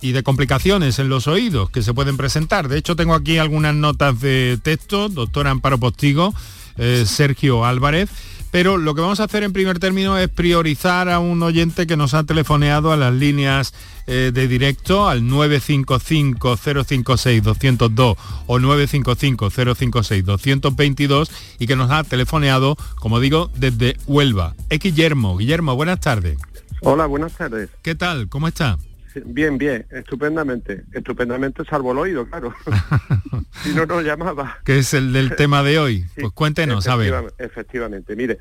y 0.00 0.10
de 0.10 0.24
complicaciones 0.24 0.98
en 0.98 1.08
los 1.08 1.28
oídos 1.28 1.70
que 1.70 1.82
se 1.82 1.94
pueden 1.94 2.16
presentar. 2.16 2.66
De 2.66 2.76
hecho, 2.76 2.96
tengo 2.96 3.14
aquí 3.14 3.38
algunas 3.38 3.76
notas 3.76 4.20
de 4.20 4.58
texto, 4.60 5.08
doctor 5.08 5.46
Amparo 5.46 5.78
Postigo, 5.78 6.34
eh, 6.76 7.04
Sergio 7.06 7.64
Álvarez 7.64 8.10
pero 8.50 8.78
lo 8.78 8.94
que 8.94 9.00
vamos 9.00 9.20
a 9.20 9.24
hacer 9.24 9.42
en 9.42 9.52
primer 9.52 9.78
término 9.78 10.18
es 10.18 10.28
priorizar 10.28 11.08
a 11.08 11.18
un 11.18 11.42
oyente 11.42 11.86
que 11.86 11.96
nos 11.96 12.12
ha 12.14 12.24
telefoneado 12.24 12.92
a 12.92 12.96
las 12.96 13.12
líneas 13.12 13.74
eh, 14.06 14.30
de 14.32 14.48
directo 14.48 15.08
al 15.08 15.22
955-056-202 15.22 18.16
o 18.46 18.58
955-056-222 18.58 21.30
y 21.58 21.66
que 21.66 21.76
nos 21.76 21.90
ha 21.90 22.04
telefoneado, 22.04 22.76
como 22.96 23.20
digo, 23.20 23.50
desde 23.56 23.96
Huelva. 24.06 24.54
Es 24.70 24.78
Guillermo. 24.78 25.36
Guillermo, 25.36 25.74
buenas 25.74 26.00
tardes. 26.00 26.38
Hola, 26.82 27.06
buenas 27.06 27.32
tardes. 27.32 27.70
¿Qué 27.82 27.94
tal? 27.94 28.28
¿Cómo 28.28 28.48
está? 28.48 28.76
Bien, 29.24 29.56
bien, 29.56 29.86
estupendamente. 29.90 30.84
Estupendamente 30.92 31.64
salvo 31.64 31.92
el 31.92 31.98
oído, 31.98 32.26
claro. 32.26 32.54
si 33.62 33.74
no 33.74 33.86
nos 33.86 34.04
llamaba. 34.04 34.58
¿Qué 34.64 34.78
es 34.78 34.92
el 34.94 35.12
del 35.12 35.34
tema 35.36 35.62
de 35.62 35.78
hoy? 35.78 36.04
pues 36.20 36.32
cuéntenos, 36.32 36.86
a 36.88 36.96
ver. 36.96 37.32
Efectivamente, 37.38 38.14
mire, 38.14 38.38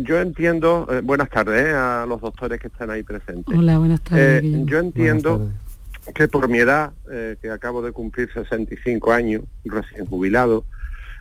yo 0.00 0.20
entiendo, 0.20 0.86
eh, 0.90 1.00
buenas 1.02 1.30
tardes 1.30 1.66
eh, 1.66 1.72
a 1.72 2.04
los 2.06 2.20
doctores 2.20 2.60
que 2.60 2.68
están 2.68 2.90
ahí 2.90 3.02
presentes. 3.02 3.56
Hola, 3.56 3.78
buenas 3.78 4.00
tardes. 4.02 4.42
Eh, 4.44 4.62
yo 4.64 4.78
entiendo 4.78 5.50
que 6.14 6.28
por 6.28 6.48
mi 6.48 6.58
edad, 6.58 6.92
que 7.40 7.50
acabo 7.50 7.82
de 7.82 7.92
cumplir 7.92 8.30
65 8.32 9.12
años, 9.12 9.42
recién 9.64 10.06
jubilado, 10.06 10.64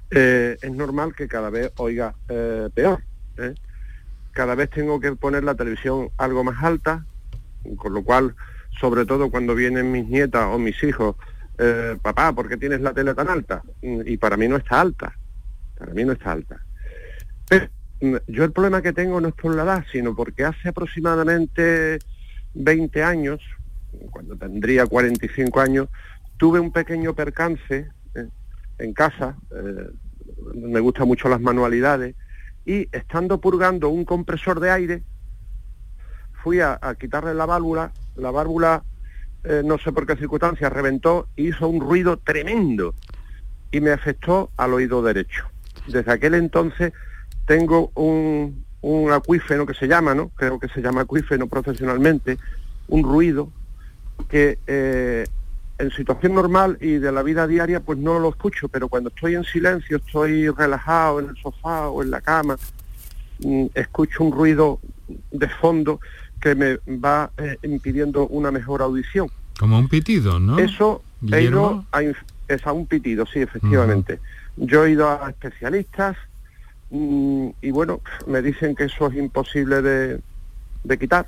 es 0.09 0.71
normal 0.71 1.13
que 1.15 1.27
cada 1.27 1.49
vez 1.49 1.71
oiga 1.77 2.15
peor. 2.73 3.01
Cada 4.31 4.55
vez 4.55 4.69
tengo 4.69 4.99
que 4.99 5.11
poner 5.13 5.43
la 5.43 5.55
televisión 5.55 6.09
algo 6.17 6.43
más 6.43 6.63
alta, 6.63 7.05
con 7.77 7.93
lo 7.93 8.03
cual 8.03 8.35
sobre 8.79 9.05
todo 9.05 9.29
cuando 9.29 9.55
vienen 9.55 9.91
mis 9.91 10.07
nietas 10.07 10.47
o 10.47 10.57
mis 10.57 10.81
hijos, 10.83 11.15
eh, 11.57 11.97
papá, 12.01 12.31
¿por 12.33 12.47
qué 12.47 12.57
tienes 12.57 12.81
la 12.81 12.93
tele 12.93 13.13
tan 13.13 13.29
alta? 13.29 13.61
Y 13.81 14.17
para 14.17 14.37
mí 14.37 14.47
no 14.47 14.55
está 14.55 14.79
alta, 14.79 15.13
para 15.77 15.93
mí 15.93 16.05
no 16.05 16.13
está 16.13 16.31
alta. 16.31 16.61
Pero 17.47 17.67
mm, 18.01 18.15
yo 18.27 18.43
el 18.45 18.51
problema 18.51 18.81
que 18.81 18.93
tengo 18.93 19.19
no 19.19 19.27
es 19.27 19.33
por 19.33 19.53
la 19.53 19.63
edad, 19.63 19.85
sino 19.91 20.15
porque 20.15 20.45
hace 20.45 20.69
aproximadamente 20.69 21.99
20 22.53 23.03
años, 23.03 23.41
cuando 24.11 24.37
tendría 24.37 24.85
45 24.85 25.59
años, 25.59 25.89
tuve 26.37 26.59
un 26.59 26.71
pequeño 26.71 27.13
percance 27.13 27.89
eh, 28.15 28.27
en 28.77 28.93
casa, 28.93 29.35
eh, 29.51 29.89
me 30.55 30.79
gustan 30.79 31.07
mucho 31.07 31.27
las 31.27 31.41
manualidades, 31.41 32.15
y 32.65 32.87
estando 32.95 33.41
purgando 33.41 33.89
un 33.89 34.05
compresor 34.05 34.59
de 34.59 34.71
aire, 34.71 35.03
fui 36.43 36.61
a 36.61 36.79
quitarle 36.97 37.33
la 37.33 37.45
válvula 37.45 37.91
la 38.15 38.31
válvula, 38.31 38.83
eh, 39.43 39.61
no 39.63 39.77
sé 39.77 39.91
por 39.91 40.05
qué 40.05 40.15
circunstancia, 40.15 40.69
reventó 40.69 41.27
y 41.35 41.49
hizo 41.49 41.67
un 41.67 41.79
ruido 41.79 42.17
tremendo 42.17 42.93
y 43.71 43.81
me 43.81 43.91
afectó 43.91 44.51
al 44.57 44.73
oído 44.73 45.01
derecho. 45.01 45.45
Desde 45.87 46.11
aquel 46.11 46.35
entonces 46.35 46.93
tengo 47.45 47.91
un, 47.95 48.65
un 48.81 49.11
acuífeno 49.11 49.65
que 49.65 49.73
se 49.73 49.87
llama, 49.87 50.15
¿no? 50.15 50.29
Creo 50.29 50.59
que 50.59 50.67
se 50.69 50.81
llama 50.81 51.01
acuífeno 51.01 51.47
profesionalmente, 51.47 52.37
un 52.87 53.03
ruido 53.03 53.51
que 54.27 54.59
eh, 54.67 55.25
en 55.77 55.91
situación 55.91 56.35
normal 56.35 56.77
y 56.81 56.97
de 56.97 57.11
la 57.11 57.23
vida 57.23 57.47
diaria 57.47 57.79
pues 57.79 57.97
no 57.97 58.19
lo 58.19 58.29
escucho, 58.29 58.67
pero 58.67 58.89
cuando 58.89 59.09
estoy 59.09 59.35
en 59.35 59.43
silencio, 59.43 59.97
estoy 59.97 60.49
relajado 60.49 61.19
en 61.19 61.29
el 61.29 61.37
sofá 61.37 61.89
o 61.89 62.03
en 62.03 62.11
la 62.11 62.21
cama, 62.21 62.57
mm, 63.39 63.67
escucho 63.73 64.23
un 64.23 64.31
ruido 64.31 64.79
de 65.31 65.47
fondo 65.47 65.99
que 66.39 66.55
me 66.55 66.79
va 66.97 67.31
eh, 67.37 67.57
impidiendo 67.63 68.27
una 68.27 68.51
mejor 68.51 68.81
audición. 68.81 69.29
Como 69.57 69.77
un 69.77 69.87
pitido, 69.87 70.39
¿no? 70.39 70.57
Eso 70.57 71.03
he 71.31 71.43
ido 71.43 71.85
a, 71.91 72.01
es 72.01 72.65
a 72.65 72.73
un 72.73 72.85
pitido, 72.85 73.25
sí, 73.25 73.39
efectivamente. 73.39 74.19
Yo 74.57 74.85
he 74.85 74.91
ido 74.91 75.09
a 75.09 75.29
especialistas 75.29 76.17
mm, 76.89 77.49
y 77.61 77.71
bueno, 77.71 78.01
me 78.27 78.41
dicen 78.41 78.75
que 78.75 78.85
eso 78.85 79.07
es 79.07 79.15
imposible 79.15 79.81
de, 79.81 80.19
de 80.83 80.97
quitar. 80.97 81.27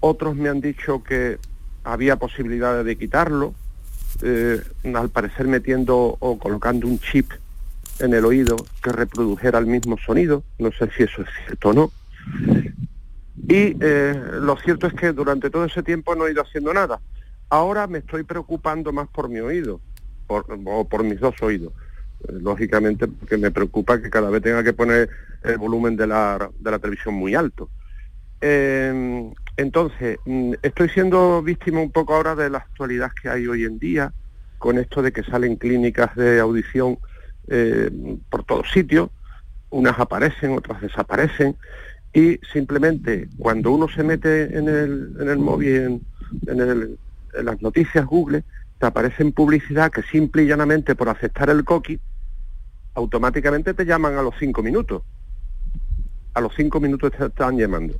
Otros 0.00 0.36
me 0.36 0.48
han 0.48 0.60
dicho 0.60 1.02
que 1.02 1.38
había 1.84 2.16
posibilidades 2.16 2.84
de 2.84 2.96
quitarlo, 2.96 3.54
eh, 4.22 4.60
al 4.94 5.08
parecer 5.10 5.46
metiendo 5.46 6.16
o 6.18 6.38
colocando 6.38 6.86
un 6.86 6.98
chip 6.98 7.30
en 7.98 8.12
el 8.12 8.24
oído 8.24 8.56
que 8.82 8.92
reprodujera 8.92 9.58
el 9.58 9.66
mismo 9.66 9.96
sonido, 9.98 10.42
no 10.58 10.70
sé 10.72 10.90
si 10.96 11.04
eso 11.04 11.22
es 11.22 11.28
cierto 11.44 11.70
o 11.70 11.72
no. 11.72 11.92
Y 13.48 13.76
eh, 13.80 14.20
lo 14.40 14.56
cierto 14.56 14.86
es 14.86 14.94
que 14.94 15.12
durante 15.12 15.50
todo 15.50 15.64
ese 15.64 15.82
tiempo 15.82 16.14
no 16.14 16.26
he 16.26 16.32
ido 16.32 16.42
haciendo 16.42 16.72
nada. 16.72 17.00
Ahora 17.48 17.86
me 17.86 17.98
estoy 17.98 18.24
preocupando 18.24 18.92
más 18.92 19.08
por 19.08 19.28
mi 19.28 19.40
oído, 19.40 19.80
por, 20.26 20.46
o 20.48 20.88
por 20.88 21.04
mis 21.04 21.20
dos 21.20 21.34
oídos, 21.42 21.72
eh, 22.28 22.32
lógicamente 22.40 23.06
porque 23.06 23.36
me 23.36 23.50
preocupa 23.50 24.00
que 24.00 24.10
cada 24.10 24.30
vez 24.30 24.42
tenga 24.42 24.64
que 24.64 24.72
poner 24.72 25.08
el 25.44 25.58
volumen 25.58 25.96
de 25.96 26.06
la, 26.06 26.50
televisión 26.62 27.14
muy 27.14 27.34
alto. 27.34 27.68
Em, 28.40 29.32
entonces, 29.56 30.18
mm, 30.24 30.54
estoy 30.62 30.88
siendo 30.88 31.42
víctima 31.42 31.80
un 31.80 31.92
poco 31.92 32.14
ahora 32.14 32.34
de 32.34 32.50
la 32.50 32.58
actualidad 32.58 33.12
que 33.20 33.28
hay 33.28 33.46
hoy 33.46 33.64
en 33.64 33.78
día, 33.78 34.12
con 34.58 34.78
esto 34.78 35.02
de 35.02 35.12
que 35.12 35.22
salen 35.22 35.56
clínicas 35.56 36.14
de 36.16 36.40
audición 36.40 36.98
eh, 37.48 37.90
por 38.28 38.44
todos 38.44 38.70
sitios, 38.72 39.10
unas 39.70 39.98
aparecen, 39.98 40.56
otras 40.56 40.80
desaparecen, 40.80 41.56
y 42.16 42.40
simplemente 42.50 43.28
cuando 43.36 43.70
uno 43.72 43.88
se 43.90 44.02
mete 44.02 44.56
en 44.56 44.70
el, 44.70 45.14
en 45.20 45.28
el 45.28 45.36
móvil, 45.36 46.00
en, 46.46 46.60
en, 46.60 46.98
las 47.44 47.60
noticias 47.60 48.06
Google, 48.06 48.42
te 48.78 48.86
aparece 48.86 49.22
en 49.22 49.32
publicidad 49.32 49.92
que 49.92 50.02
simple 50.02 50.44
y 50.44 50.46
llanamente 50.46 50.94
por 50.94 51.10
aceptar 51.10 51.50
el 51.50 51.62
coqui, 51.62 52.00
automáticamente 52.94 53.74
te 53.74 53.84
llaman 53.84 54.16
a 54.16 54.22
los 54.22 54.34
cinco 54.38 54.62
minutos. 54.62 55.02
A 56.32 56.40
los 56.40 56.54
cinco 56.56 56.80
minutos 56.80 57.12
te 57.12 57.26
están 57.26 57.58
llamando. 57.58 57.94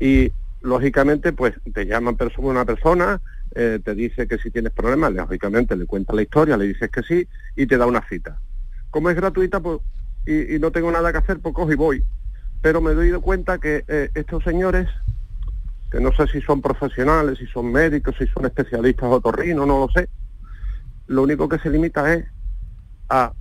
Y 0.00 0.32
lógicamente, 0.60 1.32
pues 1.32 1.54
te 1.72 1.86
llaman 1.86 2.16
persona 2.16 2.48
una 2.48 2.64
persona, 2.64 3.20
eh, 3.54 3.78
te 3.84 3.94
dice 3.94 4.26
que 4.26 4.38
si 4.38 4.50
tienes 4.50 4.72
problemas, 4.72 5.12
lógicamente 5.12 5.76
le 5.76 5.86
cuenta 5.86 6.12
la 6.12 6.22
historia, 6.22 6.56
le 6.56 6.66
dices 6.66 6.90
que 6.90 7.04
sí 7.04 7.28
y 7.54 7.66
te 7.66 7.78
da 7.78 7.86
una 7.86 8.04
cita. 8.08 8.40
Como 8.90 9.10
es 9.10 9.14
gratuita 9.14 9.60
pues, 9.60 9.78
y, 10.26 10.58
no 10.58 10.72
tengo 10.72 10.90
nada 10.90 11.12
que 11.12 11.18
hacer, 11.18 11.38
pues 11.38 11.54
cojo 11.54 11.70
y 11.70 11.76
voy. 11.76 12.04
Pero 12.62 12.80
me 12.80 12.94
doy 12.94 13.10
cuenta 13.20 13.58
que 13.58 13.84
eh, 13.88 14.10
estos 14.14 14.44
señores, 14.44 14.88
que 15.90 16.00
no 16.00 16.12
sé 16.12 16.28
si 16.28 16.40
son 16.40 16.62
profesionales, 16.62 17.38
si 17.38 17.46
son 17.48 17.70
médicos, 17.70 18.14
si 18.18 18.26
son 18.28 18.46
especialistas 18.46 19.10
otorrinos, 19.10 19.66
no 19.66 19.80
lo 19.80 19.88
sé, 19.88 20.08
lo 21.08 21.24
único 21.24 21.48
que 21.48 21.58
se 21.58 21.68
limita 21.68 22.14
es 22.14 22.24
a 23.08 23.32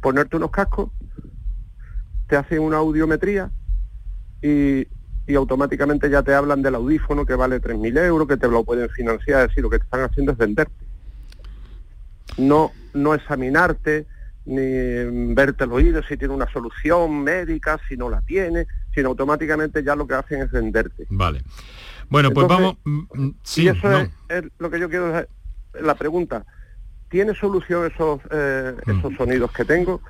ponerte 0.00 0.36
unos 0.36 0.50
cascos, 0.50 0.90
te 2.28 2.36
hacen 2.36 2.60
una 2.60 2.76
audiometría 2.76 3.50
y, 4.42 4.86
y 5.26 5.34
automáticamente 5.34 6.10
ya 6.10 6.22
te 6.22 6.34
hablan 6.34 6.60
del 6.60 6.74
audífono 6.74 7.24
que 7.24 7.34
vale 7.34 7.60
3.000 7.60 7.96
euros, 7.98 8.28
que 8.28 8.36
te 8.36 8.48
lo 8.48 8.64
pueden 8.64 8.90
financiar, 8.90 9.42
es 9.42 9.48
decir, 9.48 9.62
lo 9.62 9.70
que 9.70 9.78
te 9.78 9.84
están 9.84 10.02
haciendo 10.02 10.32
es 10.32 10.38
venderte. 10.38 10.74
No, 12.36 12.70
no 12.92 13.14
examinarte, 13.14 14.06
ni 14.46 15.34
verte 15.34 15.64
el 15.64 15.72
oído 15.72 16.02
si 16.02 16.16
tiene 16.16 16.34
una 16.34 16.50
solución 16.52 17.22
médica, 17.22 17.78
si 17.88 17.96
no 17.96 18.10
la 18.10 18.20
tiene, 18.20 18.66
sino 18.94 19.08
automáticamente 19.08 19.82
ya 19.82 19.96
lo 19.96 20.06
que 20.06 20.14
hacen 20.14 20.42
es 20.42 20.50
venderte. 20.50 21.06
Vale. 21.10 21.42
Bueno, 22.08 22.30
pues 22.30 22.46
vamos... 22.46 22.76
Mm, 22.84 23.00
mm, 23.12 23.34
sí, 23.42 23.64
y 23.64 23.68
eso 23.68 24.00
es, 24.28 24.44
lo 24.58 24.70
que 24.70 24.78
yo 24.78 24.88
quiero... 24.88 25.26
La 25.80 25.94
pregunta, 25.96 26.44
¿tiene 27.08 27.34
solución 27.34 27.90
esos, 27.90 28.20
eh, 28.30 28.74
mm. 28.86 28.90
esos 28.90 29.14
sonidos 29.16 29.50
que 29.52 29.64
tengo? 29.64 30.00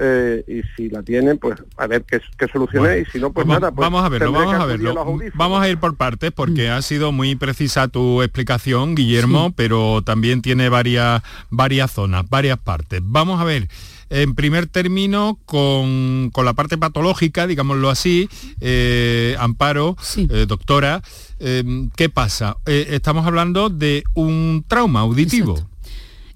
Eh, 0.00 0.44
y 0.46 0.62
si 0.76 0.88
la 0.88 1.02
tienen, 1.02 1.38
pues 1.38 1.60
a 1.76 1.88
ver 1.88 2.04
qué, 2.04 2.20
qué 2.38 2.46
soluciones 2.46 3.08
y 3.08 3.10
si 3.10 3.18
no, 3.18 3.32
pues 3.32 3.46
nada. 3.46 3.72
Pues 3.72 3.84
vamos 3.84 4.04
a 4.04 4.08
verlo, 4.08 4.30
vamos 4.30 4.54
a 4.54 4.64
verlo. 4.64 4.94
Vamos 5.34 5.60
a 5.60 5.68
ir 5.68 5.78
por 5.78 5.96
partes 5.96 6.30
porque 6.30 6.70
ha 6.70 6.80
sido 6.82 7.10
muy 7.10 7.34
precisa 7.34 7.88
tu 7.88 8.22
explicación, 8.22 8.94
Guillermo, 8.94 9.52
pero 9.56 10.02
también 10.02 10.40
tiene 10.40 10.68
varias, 10.68 11.22
varias 11.50 11.90
zonas, 11.90 12.28
varias 12.28 12.58
partes. 12.58 13.00
Vamos 13.02 13.40
a 13.40 13.44
ver. 13.44 13.68
En 14.10 14.34
primer 14.34 14.66
término, 14.66 15.38
con, 15.44 16.30
la 16.34 16.54
parte 16.54 16.78
patológica, 16.78 17.46
digámoslo 17.46 17.90
así, 17.90 18.30
eh, 18.60 19.36
Amparo, 19.38 19.96
eh, 20.16 20.46
doctora, 20.48 21.02
¿qué 21.38 22.08
pasa? 22.08 22.56
estamos 22.64 23.26
hablando 23.26 23.68
de 23.68 24.04
un 24.14 24.64
trauma 24.66 25.00
auditivo. 25.00 25.68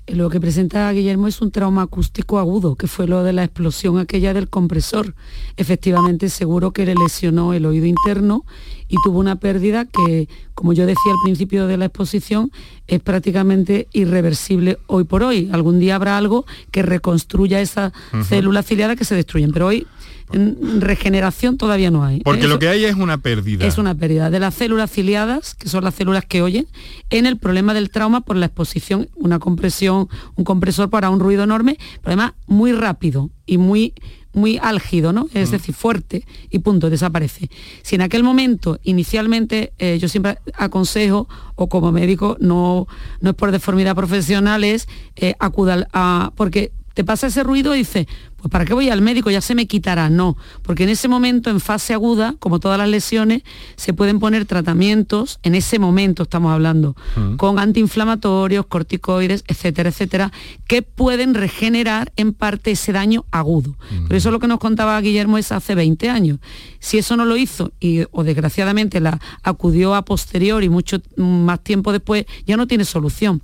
Lo 0.09 0.29
que 0.31 0.41
presenta 0.41 0.91
Guillermo 0.91 1.29
es 1.29 1.41
un 1.41 1.53
trauma 1.53 1.83
acústico 1.83 2.41
agudo, 2.41 2.75
que 2.75 2.88
fue 2.88 3.07
lo 3.07 3.23
de 3.23 3.33
la 3.33 3.45
explosión 3.45 3.99
aquella 3.99 4.35
del 4.35 4.49
compresor. 4.49 5.15
Efectivamente, 5.57 6.29
seguro 6.29 6.73
que 6.73 6.85
le 6.85 6.97
lesionó 6.97 7.55
el 7.55 7.65
oído 7.67 7.87
interno 7.87 8.45
y 8.88 8.97
tuvo 9.05 9.21
una 9.21 9.37
pérdida 9.37 9.85
que, 9.85 10.29
como 10.55 10.73
yo 10.73 10.87
decía 10.87 11.12
al 11.12 11.25
principio 11.25 11.69
de 11.69 11.77
la 11.77 11.85
exposición, 11.85 12.51
es 12.88 13.01
prácticamente 13.01 13.87
irreversible 13.93 14.79
hoy 14.88 15.05
por 15.05 15.23
hoy. 15.23 15.49
Algún 15.53 15.79
día 15.79 15.95
habrá 15.95 16.19
algo 16.19 16.47
que 16.73 16.83
reconstruya 16.83 17.61
esa 17.61 17.93
célula 18.25 18.65
ciliada 18.65 18.97
que 18.97 19.05
se 19.05 19.15
destruyen, 19.15 19.53
pero 19.53 19.69
hoy 19.69 19.87
regeneración 20.33 21.57
todavía 21.57 21.90
no 21.90 22.05
hay. 22.05 22.21
Porque 22.21 22.49
lo 22.49 22.59
que 22.59 22.68
hay 22.68 22.85
es 22.85 22.97
una 22.97 23.18
pérdida. 23.18 23.66
Es 23.66 23.79
una 23.79 23.95
pérdida 23.95 24.31
de 24.31 24.40
las 24.40 24.55
células 24.55 24.90
ciliadas, 24.90 25.55
que 25.55 25.68
son 25.68 25.85
las 25.85 25.95
células 25.95 26.25
que 26.25 26.42
oyen, 26.42 26.66
en 27.11 27.27
el 27.27 27.38
problema 27.38 27.75
del 27.75 27.90
trauma 27.90 28.23
por 28.23 28.37
la 28.37 28.47
exposición, 28.47 29.09
una 29.16 29.38
compresión, 29.38 30.09
un 30.37 30.45
compresor 30.45 30.90
para 30.90 31.11
un 31.11 31.21
ruido 31.21 31.45
enorme, 31.45 31.79
problema 32.01 32.35
muy 32.47 32.73
rápido 32.73 33.31
y 33.47 33.59
muy 33.59 33.95
muy 34.33 34.59
álgido, 34.62 35.12
¿no? 35.12 35.29
Es 35.35 35.51
mm. 35.51 35.53
decir, 35.53 35.75
fuerte 35.75 36.25
y 36.51 36.61
punto, 36.61 36.90
desaparece. 36.90 37.51
Si 37.83 37.95
en 37.95 38.03
aquel 38.03 38.23
momento, 38.23 38.79
inicialmente, 38.83 39.73
eh, 39.79 39.99
yo 40.01 40.09
siempre 40.09 40.38
aconsejo, 40.55 41.29
o 41.55 41.68
como 41.68 41.92
médico, 41.92 42.37
no, 42.40 42.87
no 43.21 43.31
es 43.31 43.37
por 43.37 43.53
deformidad 43.53 43.95
profesional, 43.95 44.64
es 44.64 44.88
eh, 45.16 45.35
a, 45.38 46.33
porque 46.35 46.73
te 46.95 47.05
pasa 47.05 47.29
ese 47.29 47.43
ruido 47.43 47.75
y 47.75 47.79
dices, 47.79 48.07
pues 48.37 48.51
¿para 48.51 48.65
qué 48.65 48.75
voy 48.75 48.91
al 48.91 49.03
médico? 49.03 49.31
Ya 49.31 49.41
se 49.41 49.55
me 49.55 49.67
quitará. 49.67 50.11
No, 50.11 50.37
porque 50.63 50.83
en 50.83 50.89
ese 50.89 51.07
momento, 51.09 51.49
en 51.49 51.61
fase 51.61 51.95
aguda, 51.95 52.35
como 52.41 52.59
todas 52.59 52.77
las 52.77 52.89
lesiones, 52.89 53.43
se 53.77 53.93
pueden 53.93 54.19
poner 54.19 54.47
tratamientos, 54.47 55.39
en 55.45 55.55
ese 55.55 55.79
momento 55.79 56.25
estamos 56.25 56.53
hablando, 56.53 56.97
mm. 57.17 57.37
con 57.37 57.59
antiinflamatorios, 57.59 58.67
corticoides, 58.67 59.45
etcétera, 59.47 59.91
etcétera, 59.91 60.33
que 60.67 60.83
pueden 60.83 61.35
regenerar 61.35 62.13
en 62.17 62.33
parte 62.33 62.73
ese 62.73 62.93
daño 62.93 63.25
agudo. 63.31 63.71
Mm. 63.71 64.07
Pero 64.09 64.17
eso 64.17 64.29
es 64.29 64.33
lo 64.33 64.41
que 64.41 64.49
nos 64.49 64.59
contaba 64.59 65.01
Guillermo 65.01 65.39
es 65.39 65.53
hace 65.53 65.75
20 65.75 66.11
años. 66.11 66.39
Si 66.81 66.99
eso 66.99 67.17
no 67.17 67.25
lo 67.25 67.37
hizo, 67.37 67.73
y, 67.79 68.05
o 68.11 68.25
desgraciadamente 68.25 68.99
la 68.99 69.21
acudió 69.45 69.95
a 69.95 70.05
posterior 70.05 70.65
y 70.65 70.69
mucho 70.69 71.01
más 71.17 71.63
tiempo 71.63 71.93
después, 71.93 72.27
ya 72.45 72.57
no 72.57 72.67
tiene 72.67 72.85
solución. 72.85 73.43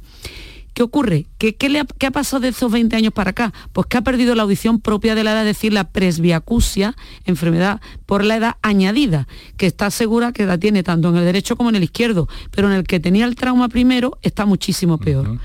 ¿Qué 0.79 0.85
ocurre? 0.85 1.27
¿Qué, 1.39 1.57
le 1.69 1.81
ha, 1.81 2.11
pasado 2.13 2.39
de 2.39 2.51
esos 2.51 2.71
20 2.71 2.95
años 2.95 3.13
para 3.13 3.31
acá? 3.31 3.53
Pues 3.73 3.89
que 3.89 3.97
ha 3.97 4.03
perdido 4.03 4.37
la 4.37 4.45
audición 4.45 4.79
propia 4.79 5.17
de 5.17 5.25
la 5.25 5.33
edad, 5.33 5.41
es 5.41 5.57
decir, 5.57 5.73
la 5.73 5.91
presbiacusia, 5.91 6.95
enfermedad 7.25 7.81
por 8.07 8.25
la 8.25 8.37
edad 8.37 8.57
añadida, 8.63 9.27
que 9.57 9.67
está 9.67 9.91
segura 9.91 10.31
que 10.31 10.47
la 10.47 10.57
tiene 10.57 10.85
tanto 10.85 11.09
en 11.09 11.17
el 11.17 11.25
derecho 11.25 11.57
como 11.57 11.71
en 11.71 11.75
el 11.75 11.83
izquierdo, 11.83 12.29
pero 12.53 12.69
en 12.69 12.75
el 12.75 12.85
que 12.85 13.01
tenía 13.01 13.25
el 13.25 13.35
trauma 13.35 13.69
primero 13.69 14.19
está 14.23 14.47
muchísimo 14.47 14.99
peor. 14.99 15.41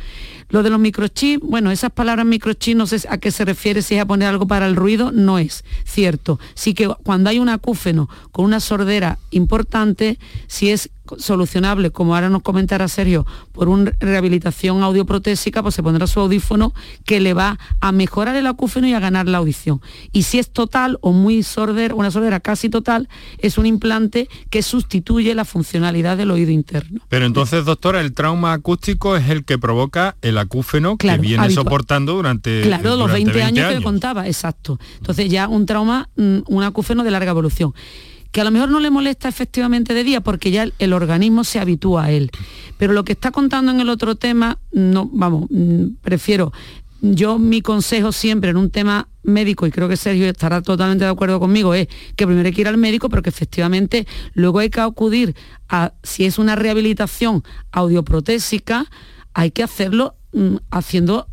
Lo 0.49 0.61
de 0.61 0.69
los 0.69 0.79
microchips, 0.79 1.43
bueno, 1.43 1.71
esas 1.71 1.89
palabras 1.89 2.27
microchips 2.27 2.77
no 2.77 2.85
sé 2.85 3.01
a 3.09 3.17
qué 3.17 3.31
se 3.31 3.43
refiere, 3.43 3.81
si 3.81 3.95
es 3.95 4.01
a 4.01 4.05
poner 4.05 4.27
algo 4.27 4.45
para 4.45 4.67
el 4.67 4.75
ruido, 4.75 5.11
no 5.11 5.39
es 5.39 5.65
cierto. 5.83 6.39
Sí 6.53 6.75
que 6.75 6.87
cuando 7.01 7.31
hay 7.31 7.39
un 7.39 7.49
acúfeno 7.49 8.07
con 8.31 8.45
una 8.45 8.59
sordera 8.59 9.17
importante, 9.31 10.19
si 10.45 10.69
es 10.69 10.91
solucionable, 11.17 11.91
como 11.91 12.15
ahora 12.15 12.29
nos 12.29 12.41
comentará 12.41 12.87
Sergio, 12.87 13.25
por 13.51 13.67
una 13.67 13.91
rehabilitación 13.99 14.81
audioprotésica, 14.83 15.61
pues 15.61 15.75
se 15.75 15.83
pondrá 15.83 16.07
su 16.07 16.19
audífono 16.19 16.73
que 17.05 17.19
le 17.19 17.33
va 17.33 17.59
a 17.81 17.91
mejorar 17.91 18.35
el 18.35 18.47
acúfeno 18.47 18.87
y 18.87 18.93
a 18.93 18.99
ganar 18.99 19.27
la 19.27 19.39
audición. 19.39 19.81
Y 20.11 20.23
si 20.23 20.39
es 20.39 20.49
total 20.51 20.97
o 21.01 21.11
muy 21.11 21.43
sordera, 21.43 21.95
una 21.95 22.11
sordera 22.11 22.39
casi 22.39 22.69
total, 22.69 23.09
es 23.37 23.57
un 23.57 23.65
implante 23.65 24.29
que 24.49 24.61
sustituye 24.61 25.35
la 25.35 25.45
funcionalidad 25.45 26.17
del 26.17 26.31
oído 26.31 26.51
interno. 26.51 27.01
Pero 27.09 27.25
entonces, 27.25 27.65
doctora, 27.65 28.01
el 28.01 28.13
trauma 28.13 28.53
acústico 28.53 29.15
es 29.15 29.29
el 29.29 29.45
que 29.45 29.57
provoca 29.57 30.15
el 30.21 30.37
acúfeno 30.37 30.97
que 30.97 31.17
viene 31.17 31.49
soportando 31.51 32.13
durante 32.13 32.61
Claro, 32.61 32.95
los 32.95 33.11
20, 33.11 33.43
años, 33.43 33.73
que 33.73 33.81
contaba, 33.81 34.27
exacto. 34.27 34.79
Entonces 34.97 35.29
ya 35.29 35.47
un 35.47 35.65
trauma, 35.65 36.09
mm, 36.15 36.39
un 36.47 36.63
acúfeno 36.63 37.03
de 37.03 37.11
larga 37.11 37.31
evolución 37.31 37.73
que 38.33 38.41
a 38.41 38.43
lo 38.43 38.51
mejor 38.51 38.69
no 38.69 38.79
le 38.79 38.89
molesta 38.89 39.29
efectivamente 39.29 39.93
de 39.93 40.03
día 40.03 40.19
porque 40.19 40.49
ya 40.49 40.67
el, 40.79 40.93
organismo 40.93 41.43
se 41.43 41.59
habitúa 41.59 42.05
a 42.05 42.11
él. 42.11 42.31
Pero 42.77 42.91
lo 42.91 43.05
que 43.05 43.13
está 43.13 43.29
contando 43.29 43.71
en 43.71 43.79
el 43.79 43.89
otro 43.89 44.15
tema, 44.15 44.57
no, 44.71 45.07
vamos, 45.13 45.45
mm, 45.49 46.01
prefiero 46.01 46.51
yo 47.03 47.37
mi 47.37 47.61
consejo 47.61 48.13
siempre 48.13 48.49
en 48.51 48.57
un 48.57 48.69
tema 48.69 49.09
médico, 49.23 49.67
y 49.67 49.71
creo 49.71 49.89
que 49.89 49.97
Sergio 49.97 50.25
estará 50.25 50.61
totalmente 50.61 51.03
de 51.03 51.11
acuerdo 51.11 51.37
conmigo, 51.37 51.73
es 51.73 51.89
que 52.15 52.25
primero 52.25 52.47
hay 52.47 52.53
que 52.53 52.61
ir 52.61 52.67
al 52.67 52.77
médico, 52.77 53.09
pero 53.09 53.21
que 53.21 53.29
efectivamente 53.29 54.07
luego 54.33 54.59
hay 54.59 54.69
que 54.69 54.79
acudir 54.79 55.35
a, 55.67 55.91
si 56.01 56.25
es 56.25 56.39
una 56.39 56.55
rehabilitación 56.55 57.43
audioprotésica, 57.71 58.85
hay 59.33 59.51
que 59.51 59.63
hacerlo 59.63 60.15
mm, 60.31 60.55
haciendo 60.71 61.27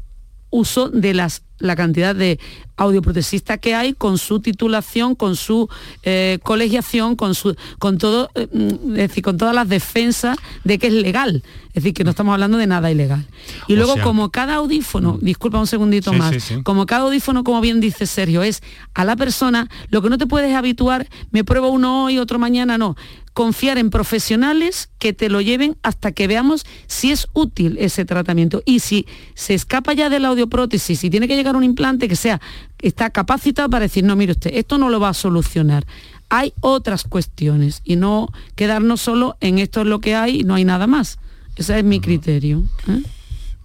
uso 0.51 0.89
de 0.91 1.15
las, 1.15 1.45
la 1.59 1.77
cantidad 1.77 2.17
de 2.17 2.41
audioprotesista 2.81 3.59
que 3.59 3.75
hay 3.75 3.93
con 3.93 4.16
su 4.16 4.40
titulación, 4.40 5.14
con 5.14 5.37
su 5.37 5.69
eh, 6.03 6.38
colegiación, 6.43 7.14
con 7.14 7.35
su 7.35 7.55
con 7.79 7.99
todo, 7.99 8.31
eh, 8.35 8.49
mm, 8.51 8.93
es 8.93 9.09
decir, 9.09 9.23
con 9.23 9.37
todas 9.37 9.55
las 9.55 9.69
defensas 9.69 10.38
de 10.64 10.79
que 10.79 10.87
es 10.87 10.95
legal. 10.95 11.45
Es 11.69 11.85
decir, 11.85 11.95
que 11.95 12.03
no 12.03 12.11
estamos 12.11 12.33
hablando 12.33 12.59
de 12.59 12.66
nada 12.66 12.90
ilegal. 12.90 13.25
Y 13.69 13.77
luego, 13.77 13.95
como 14.03 14.31
cada 14.31 14.57
audífono, 14.57 15.14
mm. 15.14 15.25
disculpa 15.25 15.61
un 15.61 15.66
segundito 15.66 16.12
más, 16.12 16.53
como 16.64 16.87
cada 16.87 17.03
audífono, 17.03 17.45
como 17.45 17.61
bien 17.61 17.81
dice 17.81 18.07
Sergio, 18.07 18.43
es 18.43 18.62
a 18.95 19.05
la 19.05 19.14
persona, 19.14 19.69
lo 19.90 20.03
que 20.03 20.09
no 20.09 20.19
te 20.19 20.27
puedes 20.27 20.55
habituar, 20.55 21.07
me 21.31 21.45
pruebo 21.45 21.69
uno 21.69 22.05
hoy, 22.05 22.19
otro 22.19 22.38
mañana, 22.38 22.79
no 22.79 22.97
confiar 23.33 23.79
en 23.79 23.90
profesionales 23.90 24.90
que 24.99 25.12
te 25.12 25.29
lo 25.29 25.40
lleven 25.40 25.77
hasta 25.83 26.12
que 26.12 26.27
veamos 26.27 26.66
si 26.87 27.12
es 27.12 27.29
útil 27.33 27.77
ese 27.79 28.05
tratamiento 28.05 28.62
y 28.64 28.81
si 28.81 29.07
se 29.35 29.55
escapa 29.55 29.93
ya 29.93 30.11
de 30.11 30.19
la 30.19 30.29
audioprótesis 30.29 31.05
y 31.05 31.11
tiene 31.11 31.29
que 31.29 31.37
llegar 31.37 31.57
un 31.57 31.64
implante 31.64 32.09
que 32.09 32.16
sea 32.16 32.40
está 32.83 33.11
capacitado 33.11 33.69
para 33.71 33.85
decir 33.85 34.05
no 34.05 34.16
mire 34.16 34.33
usted 34.33 34.51
esto 34.55 34.79
no 34.79 34.90
lo 34.90 35.01
va 35.01 35.11
a 35.11 35.14
solucionar 35.14 35.87
hay 36.29 36.53
otras 36.61 37.05
cuestiones 37.05 37.83
y 37.85 37.97
no 37.97 38.29
quedarnos 38.55 39.01
solo 39.01 39.37
en 39.40 39.59
esto 39.59 39.81
es 39.81 39.87
lo 39.87 40.01
que 40.01 40.14
hay 40.14 40.40
y 40.40 40.45
no 40.45 40.55
hay 40.55 40.64
nada 40.64 40.87
más 40.87 41.19
ese 41.57 41.79
es 41.79 41.85
mi 41.85 42.01
criterio 42.01 42.62
¿eh? 42.88 43.03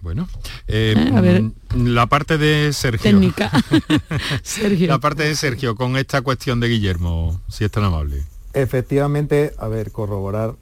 Bueno, 0.02 0.28
eh, 0.68 0.94
¿Eh? 0.96 1.50
la 1.74 2.06
parte 2.06 2.38
de 2.38 2.72
Sergio. 2.72 3.10
Técnica. 3.10 3.50
Sergio. 4.44 4.86
La 4.86 5.00
parte 5.00 5.24
de 5.24 5.34
Sergio 5.34 5.74
con 5.74 5.96
esta 5.96 6.22
cuestión 6.22 6.60
de 6.60 6.68
Guillermo, 6.68 7.40
si 7.48 7.64
es 7.64 7.72
tan 7.72 7.82
amable. 7.82 8.22
Efectivamente, 8.52 9.52
a 9.58 9.66
ver, 9.66 9.90
corroborar 9.90 10.54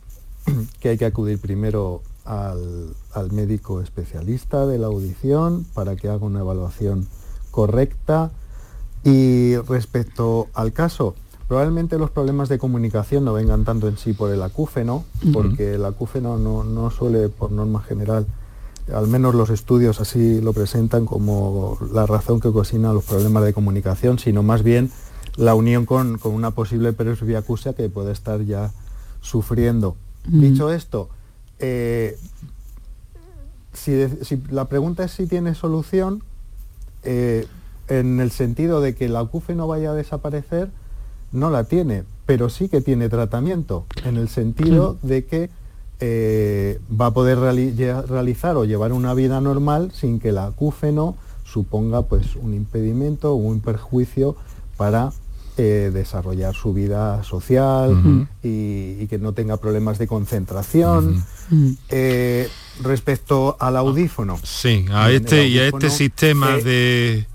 que 0.80 0.88
hay 0.88 0.96
que 0.96 1.04
acudir 1.04 1.38
primero 1.38 2.02
al, 2.24 2.94
médico 3.32 3.82
especialista 3.82 4.66
de 4.66 4.78
la 4.78 4.86
audición 4.86 5.64
para 5.74 5.94
que 5.94 6.08
haga 6.08 6.24
una 6.24 6.40
evaluación 6.40 7.06
correcta. 7.50 8.32
Y 9.04 9.56
respecto 9.56 10.48
al 10.54 10.72
caso, 10.72 11.14
probablemente 11.46 11.98
los 11.98 12.10
problemas 12.10 12.48
de 12.48 12.58
comunicación 12.58 13.24
no 13.24 13.34
vengan 13.34 13.64
tanto 13.64 13.88
en 13.88 13.98
sí 13.98 14.14
por 14.14 14.32
el 14.32 14.42
acúfeno, 14.42 15.04
porque 15.32 15.74
el 15.74 15.84
acúfeno 15.84 16.38
no, 16.38 16.64
no, 16.64 16.90
suele, 16.90 17.28
por 17.28 17.52
norma 17.52 17.82
general, 17.82 18.26
al 18.92 19.06
menos 19.06 19.34
los 19.34 19.50
estudios 19.50 20.00
así 20.00 20.40
lo 20.40 20.52
presentan 20.52 21.06
como 21.06 21.78
la 21.92 22.06
razón 22.06 22.40
que 22.40 22.48
ocasiona 22.48 22.92
los 22.92 23.04
problemas 23.04 23.44
de 23.44 23.52
comunicación, 23.52 24.18
sino 24.18 24.42
más 24.42 24.62
bien 24.62 24.90
la 25.36 25.54
unión 25.54 25.86
con, 25.86 26.18
una 26.24 26.50
posible 26.52 26.92
presbiacusia 26.92 27.72
que 27.72 27.88
puede 27.88 28.12
estar 28.12 28.42
ya 28.42 28.72
sufriendo. 29.20 29.96
Dicho 30.26 30.72
esto, 30.72 31.10
eh, 31.58 32.18
si, 33.72 34.06
la 34.50 34.66
pregunta 34.66 35.04
es 35.04 35.12
si 35.12 35.26
tiene 35.26 35.54
solución, 35.54 36.22
eh, 37.02 37.46
en 37.88 38.20
el 38.20 38.30
sentido 38.30 38.80
de 38.80 38.94
que 38.94 39.06
el 39.06 39.16
acúfeno 39.16 39.66
vaya 39.66 39.90
a 39.90 39.94
desaparecer, 39.94 40.70
no 41.32 41.50
la 41.50 41.64
tiene, 41.64 42.04
pero 42.26 42.48
sí 42.48 42.68
que 42.68 42.80
tiene 42.80 43.08
tratamiento, 43.08 43.86
en 44.04 44.16
el 44.16 44.28
sentido 44.28 44.96
de 45.02 45.24
que 45.24 45.50
eh, 46.00 46.80
va 47.00 47.06
a 47.06 47.10
poder 47.12 47.38
realizar 47.38 48.56
o 48.56 48.64
llevar 48.64 48.92
una 48.92 49.14
vida 49.14 49.40
normal 49.40 49.92
sin 49.92 50.20
que 50.20 50.30
el 50.30 50.38
acúfeno 50.38 51.16
suponga 51.44 52.02
pues, 52.02 52.36
un 52.36 52.54
impedimento 52.54 53.32
o 53.32 53.36
un 53.36 53.60
perjuicio 53.60 54.36
para 54.76 55.12
eh, 55.56 55.90
desarrollar 55.94 56.54
su 56.54 56.72
vida 56.72 57.22
social 57.22 58.26
y, 58.42 59.06
que 59.06 59.18
no 59.18 59.34
tenga 59.34 59.56
problemas 59.56 59.98
de 59.98 60.08
concentración. 60.08 61.24
Eh, 61.90 62.48
respecto 62.82 63.56
al 63.60 63.76
audífono. 63.76 64.38
Sí, 64.42 64.86
a 64.90 65.10
este 65.10 65.46
y 65.46 65.58
a 65.58 65.68
este 65.68 65.90
sistema 65.90 66.56
de 66.56 67.26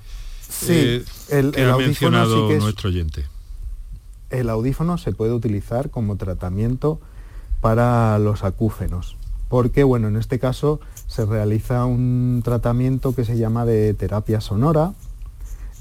sí, 0.60 1.04
el, 1.30 1.52
que 1.52 1.64
ha 1.64 1.78
mencionado 1.78 2.50
nuestro 2.60 2.90
oyente. 2.90 3.26
El 4.30 4.50
audífono 4.50 4.98
se 4.98 5.12
puede 5.12 5.34
utilizar 5.34 5.90
como 5.90 6.18
tratamiento 6.18 7.00
para 7.62 8.20
los 8.20 8.44
acúfenos, 8.44 9.18
porque 9.48 9.84
bueno, 9.84 10.08
en 10.08 10.16
este 10.16 10.40
caso 10.40 10.80
se 11.08 11.26
realiza 11.26 11.86
un 11.86 12.42
tratamiento 12.44 13.16
que 13.16 13.26
se 13.26 13.38
llama 13.38 13.66
de 13.66 13.94
terapia 13.94 14.42
sonora, 14.42 14.94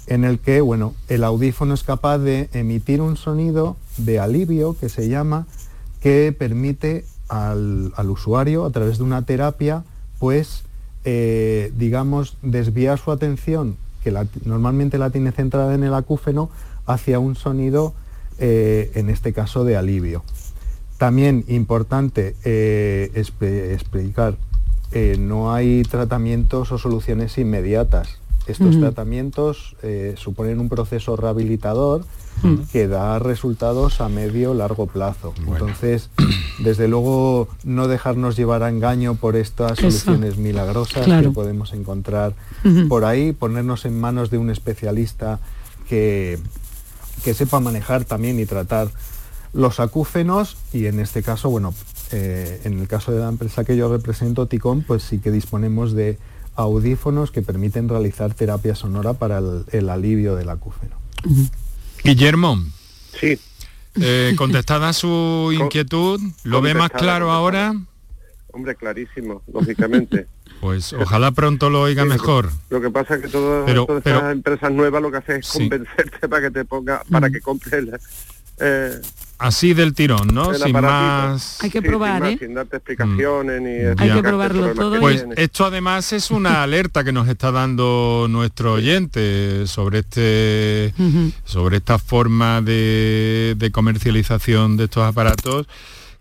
en 0.07 0.25
el 0.25 0.38
que 0.38 0.62
bueno, 0.62 0.95
el 1.09 1.23
audífono 1.23 1.75
es 1.75 1.83
capaz 1.83 2.19
de 2.19 2.49
emitir 2.53 3.03
un 3.03 3.17
sonido 3.17 3.77
de 3.99 4.19
alivio 4.19 4.77
que 4.79 4.88
se 4.88 5.09
llama, 5.09 5.47
que 6.01 6.35
permite 6.37 7.05
al, 7.29 7.93
usuario 8.09 8.64
a 8.64 8.71
través 8.71 8.99
de 8.99 9.05
una 9.05 9.23
terapia, 9.23 9.85
pues 10.19 10.64
eh, 11.05 11.73
digamos, 11.77 12.37
desviar 12.43 12.99
su 12.99 13.12
atención, 13.12 13.77
que 14.02 14.14
normalmente 14.44 14.98
la 14.98 15.11
tiene 15.11 15.32
centrada 15.32 15.74
en 15.74 15.84
el 15.84 15.94
acúfeno, 15.94 16.50
hacia 16.87 17.18
un 17.18 17.37
sonido, 17.37 17.94
eh, 18.38 18.90
en 18.94 19.11
este 19.11 19.32
caso, 19.32 19.64
de 19.64 19.76
alivio. 19.76 20.22
También 20.96 21.44
importante 21.48 22.34
eh, 22.44 23.11
explicar, 23.14 24.37
no 25.18 25.52
hay 25.52 25.82
tratamientos 25.82 26.72
o 26.72 26.78
soluciones 26.78 27.37
inmediatas 27.38 28.18
estos 28.48 28.78
tratamientos 28.78 29.76
eh, 29.82 30.14
suponen 30.16 30.61
un 30.61 30.68
proceso 30.68 31.16
rehabilitador 31.16 32.04
que 32.72 32.87
da 32.87 33.18
resultados 33.18 34.00
a 34.00 34.08
medio 34.08 34.54
largo 34.54 34.87
plazo. 34.87 35.34
Entonces, 35.46 36.11
desde 36.58 36.87
luego, 36.87 37.48
no 37.64 37.88
dejarnos 37.88 38.37
llevar 38.37 38.62
a 38.62 38.68
engaño 38.68 39.16
por 39.16 39.34
estas 39.34 39.78
soluciones 39.78 40.37
milagrosas 40.37 41.04
que 41.04 41.30
podemos 41.30 41.72
encontrar 41.72 42.34
por 42.88 43.04
ahí, 43.04 43.32
ponernos 43.32 43.84
en 43.84 43.98
manos 43.98 44.30
de 44.30 44.38
un 44.38 44.50
especialista 44.50 45.40
que, 45.88 46.38
que 47.24 47.34
sepa 47.34 47.61
manejar 47.61 48.04
también 48.04 48.38
y 48.38 48.46
tratar 48.46 48.88
los 49.52 49.80
acúfenos 49.80 50.56
y 50.72 50.87
en 50.87 51.00
este 51.00 51.22
caso, 51.22 51.50
bueno, 51.50 51.74
eh, 52.12 52.61
en 52.64 52.78
el 52.78 52.88
caso 52.88 53.12
de 53.12 53.20
la 53.20 53.28
empresa 53.28 53.64
que 53.64 53.76
yo 53.76 53.90
represento, 53.90 54.46
Ticón, 54.46 54.82
pues 54.82 55.02
sí 55.02 55.18
que 55.18 55.30
disponemos 55.30 55.92
de 55.92 56.18
audífonos 56.59 57.31
que 57.31 57.40
permiten 57.40 57.88
realizar 57.88 58.35
terapia 58.35 58.75
sonora 58.75 59.14
para 59.14 59.40
el, 59.71 59.88
alivio 59.88 60.35
del 60.35 60.51
acúfeno. 60.51 60.97
Guillermo. 62.03 62.59
Sí. 63.18 63.38
Eh, 64.01 64.35
contestada 64.37 64.92
su 64.92 65.51
inquietud, 65.59 66.21
¿lo 66.42 66.61
ve 66.61 66.75
más 66.75 66.90
claro 66.90 67.31
ahora? 67.31 67.75
Hombre, 68.49 68.75
clarísimo, 68.75 69.42
lógicamente. 69.53 70.27
Pues 70.61 70.92
ojalá 70.92 71.31
pronto 71.31 71.71
lo 71.71 71.83
oiga 71.83 72.05
mejor. 72.05 72.51
Lo 72.68 72.81
que 72.81 72.90
pasa 72.90 73.14
es 73.14 73.23
que 73.23 73.29
todas, 73.29 73.68
estas 73.68 74.33
empresas 74.33 74.73
nuevas 74.73 75.01
lo 75.01 75.12
que 75.12 75.18
hacen 75.18 75.37
es 75.37 75.49
convencerte 75.49 76.29
para 76.29 76.42
que 76.42 76.51
te 76.51 76.64
ponga, 76.64 77.05
para 77.09 77.31
que 77.31 77.40
compres 77.40 77.85
eh, 78.59 79.01
Así 79.38 79.72
del 79.72 79.94
tirón, 79.94 80.29
¿no? 80.33 80.53
Sin 80.53 80.72
más... 80.72 81.62
Hay 81.62 81.70
que 81.70 81.81
probar, 81.81 82.24
¿eh? 82.27 82.37
Sin 82.38 82.55
darte 82.55 82.77
explicaciones 82.77 83.62
ni... 83.62 83.70
Mm. 83.70 83.94
Hay 83.98 84.11
que 84.11 84.22
probarlo 84.22 84.74
todo. 84.74 85.01
Pues 85.01 85.24
esto 85.37 85.64
además 85.64 86.12
es 86.12 86.31
una 86.31 86.62
alerta 86.64 87.05
que 87.05 87.12
nos 87.12 87.29
está 87.29 87.53
dando 87.53 88.27
nuestro 88.29 88.74
oyente 88.74 89.66
sobre 89.66 90.01
este 90.01 90.92
sobre 91.44 91.77
esta 91.79 91.98
forma 91.98 92.61
de 92.62 93.70
comercialización 93.72 94.77
de 94.77 94.85
estos 94.85 95.05
aparatos 95.05 95.66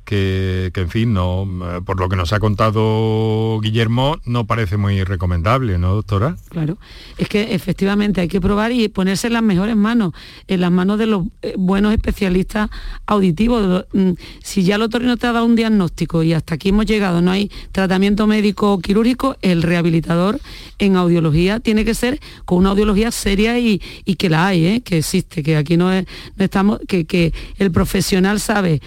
que, 0.07 0.71
en 0.73 0.89
fin, 0.89 1.11
no, 1.11 1.43
eh, 1.43 1.81
por 1.85 1.99
lo 1.99 2.07
que 2.07 2.15
nos 2.15 2.31
ha 2.31 2.39
contado 2.39 3.59
Guillermo, 3.61 4.17
no 4.23 4.47
parece 4.47 4.77
muy 4.77 5.03
recomendable, 5.03 5.77
¿no, 5.77 5.95
doctora? 5.95 6.37
Claro, 6.47 6.77
es 7.17 7.27
que 7.27 7.53
efectivamente 7.53 8.21
hay 8.21 8.29
que 8.29 8.39
probar 8.39 8.71
y 8.71 8.87
ponerse 8.87 9.27
en 9.27 9.33
las 9.33 9.43
mejores 9.43 9.75
manos, 9.75 10.13
en 10.47 10.61
las 10.61 10.71
manos 10.71 10.97
de 10.97 11.07
los 11.07 11.25
eh, 11.41 11.55
buenos 11.57 11.91
especialistas 11.91 12.69
auditivos. 13.05 13.85
Mm, 13.91 14.11
si 14.41 14.63
ya 14.63 14.75
el 14.75 14.83
otorrino 14.83 15.17
te 15.17 15.27
ha 15.27 15.33
dado 15.33 15.45
un 15.45 15.57
diagnóstico 15.57 16.23
y 16.23 16.31
hasta 16.31 16.55
aquí 16.55 16.69
hemos 16.69 16.85
llegado, 16.85 17.21
no 17.21 17.31
hay 17.31 17.51
tratamiento 17.73 18.27
médico 18.27 18.79
quirúrgico, 18.79 19.35
el 19.41 19.61
rehabilitador 19.61 20.39
en 20.79 20.95
audiología 20.95 21.59
tiene 21.59 21.83
que 21.83 21.93
ser 21.93 22.21
con 22.45 22.59
una 22.59 22.69
audiología 22.69 23.11
seria 23.11 23.59
y, 23.59 23.79
que 24.17 24.29
la 24.29 24.47
hay, 24.47 24.65
¿eh? 24.65 24.81
que 24.81 24.99
existe, 24.99 25.43
que 25.43 25.57
aquí 25.57 25.75
no, 25.75 25.91
estamos, 26.37 26.79
que, 26.87 27.03
que 27.03 27.33
el 27.57 27.71
profesional 27.71 28.39
sabe 28.39 28.81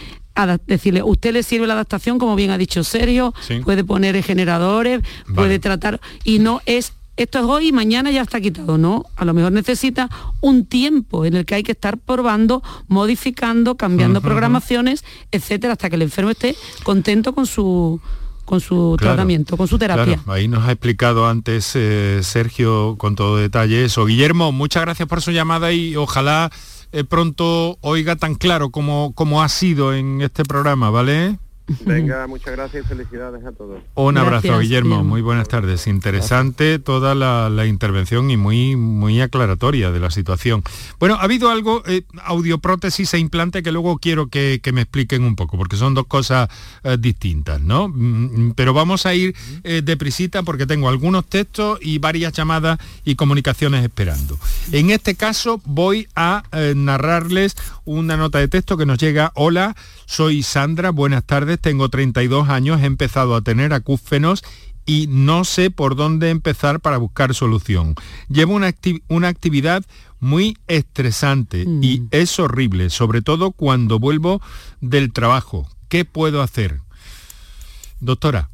decirle, 0.46 1.02
usted 1.02 1.32
le 1.32 1.42
sirve 1.42 1.66
la 1.66 1.74
adaptación, 1.74 2.18
como 2.18 2.36
bien 2.36 2.50
ha 2.50 2.58
dicho 2.58 2.84
Sergio, 2.84 3.34
puede 3.64 3.84
poner 3.84 4.22
generadores, 4.22 5.02
puede 5.34 5.58
tratar, 5.58 6.00
y 6.24 6.38
no 6.38 6.60
es 6.66 6.92
esto 7.16 7.38
es 7.38 7.44
hoy 7.44 7.68
y 7.68 7.72
mañana 7.72 8.10
ya 8.10 8.22
está 8.22 8.40
quitado, 8.40 8.78
¿no? 8.78 9.04
A 9.16 9.26
lo 9.26 9.34
mejor 9.34 9.52
necesita 9.52 10.08
un 10.40 10.64
tiempo 10.64 11.26
en 11.26 11.34
el 11.34 11.44
que 11.44 11.54
hay 11.54 11.62
que 11.62 11.72
estar 11.72 11.98
probando, 11.98 12.62
modificando, 12.88 13.76
cambiando 13.76 14.22
programaciones, 14.22 15.04
etcétera, 15.30 15.74
hasta 15.74 15.90
que 15.90 15.96
el 15.96 16.02
enfermo 16.02 16.30
esté 16.30 16.56
contento 16.82 17.34
con 17.34 17.46
su 17.46 18.00
con 18.46 18.60
su 18.60 18.96
tratamiento, 18.98 19.56
con 19.56 19.68
su 19.68 19.78
terapia. 19.78 20.18
Ahí 20.26 20.48
nos 20.48 20.66
ha 20.66 20.72
explicado 20.72 21.28
antes 21.28 21.70
eh, 21.74 22.20
Sergio 22.22 22.96
con 22.98 23.14
todo 23.14 23.36
detalle 23.36 23.84
eso. 23.84 24.06
Guillermo, 24.06 24.50
muchas 24.50 24.82
gracias 24.82 25.06
por 25.06 25.20
su 25.20 25.30
llamada 25.30 25.72
y 25.72 25.94
ojalá 25.94 26.50
eh, 26.92 27.04
pronto 27.04 27.78
oiga 27.80 28.16
tan 28.16 28.34
claro 28.34 28.70
como, 28.70 29.12
como 29.14 29.42
ha 29.42 29.48
sido 29.48 29.94
en 29.94 30.20
este 30.20 30.44
programa, 30.44 30.90
¿vale? 30.90 31.38
Venga, 31.84 32.26
muchas 32.26 32.56
gracias 32.56 32.84
y 32.84 32.88
felicidades 32.88 33.44
a 33.44 33.52
todos. 33.52 33.80
Un 33.94 34.18
abrazo, 34.18 34.58
Guillermo. 34.58 35.04
Muy 35.04 35.22
buenas 35.22 35.46
tardes. 35.46 35.86
Interesante 35.86 36.78
toda 36.78 37.14
la, 37.14 37.66
intervención 37.66 38.30
y 38.30 38.36
muy, 38.36 38.74
muy 38.74 39.20
aclaratoria 39.20 39.92
de 39.92 40.00
la 40.00 40.10
situación. 40.10 40.64
Bueno, 40.98 41.14
ha 41.16 41.22
habido 41.22 41.50
algo, 41.50 41.82
eh, 41.86 42.02
audioprótesis 42.24 43.14
e 43.14 43.18
implante, 43.18 43.62
que 43.62 43.70
luego 43.70 43.98
quiero 43.98 44.28
que, 44.28 44.60
me 44.72 44.82
expliquen 44.82 45.24
un 45.24 45.36
poco, 45.36 45.56
porque 45.56 45.76
son 45.76 45.94
dos 45.94 46.06
cosas 46.06 46.48
eh, 46.82 46.96
distintas, 46.98 47.60
¿no? 47.60 47.88
Mm, 47.88 47.92
mm, 48.48 48.54
pero 48.54 48.72
vamos 48.72 49.06
a 49.06 49.14
ir 49.14 49.34
eh, 49.62 49.82
deprisita 49.84 50.42
porque 50.42 50.66
tengo 50.66 50.88
algunos 50.88 51.26
textos 51.26 51.78
y 51.82 51.98
varias 51.98 52.32
llamadas 52.32 52.78
y 53.04 53.14
comunicaciones 53.14 53.84
esperando. 53.84 54.38
En 54.72 54.90
este 54.90 55.14
caso 55.14 55.60
voy 55.64 56.08
a 56.16 56.42
narrarles 56.74 57.56
una 57.84 58.16
nota 58.16 58.38
de 58.38 58.48
texto 58.48 58.76
que 58.76 58.86
nos 58.86 58.98
llega. 58.98 59.32
Hola, 59.34 59.76
soy 60.06 60.42
Sandra, 60.42 60.90
buenas 60.90 61.24
tardes, 61.24 61.59
tengo 61.60 61.88
32 61.88 62.48
años, 62.48 62.80
he 62.80 62.86
empezado 62.86 63.34
a 63.34 63.42
tener 63.42 63.72
acúfenos 63.72 64.42
y 64.86 65.06
no 65.08 65.44
sé 65.44 65.70
por 65.70 65.94
dónde 65.94 66.30
empezar 66.30 66.80
para 66.80 66.96
buscar 66.96 67.34
solución. 67.34 67.94
Llevo 68.28 68.54
una, 68.54 68.74
una 69.08 69.28
actividad 69.28 69.84
muy 70.18 70.58
estresante 70.66 71.64
y 71.80 72.00
mm. 72.00 72.08
es 72.10 72.38
horrible, 72.38 72.90
sobre 72.90 73.22
todo 73.22 73.52
cuando 73.52 73.98
vuelvo 73.98 74.40
del 74.80 75.12
trabajo. 75.12 75.68
¿Qué 75.88 76.04
puedo 76.04 76.42
hacer? 76.42 76.80
Doctora. 78.00 78.50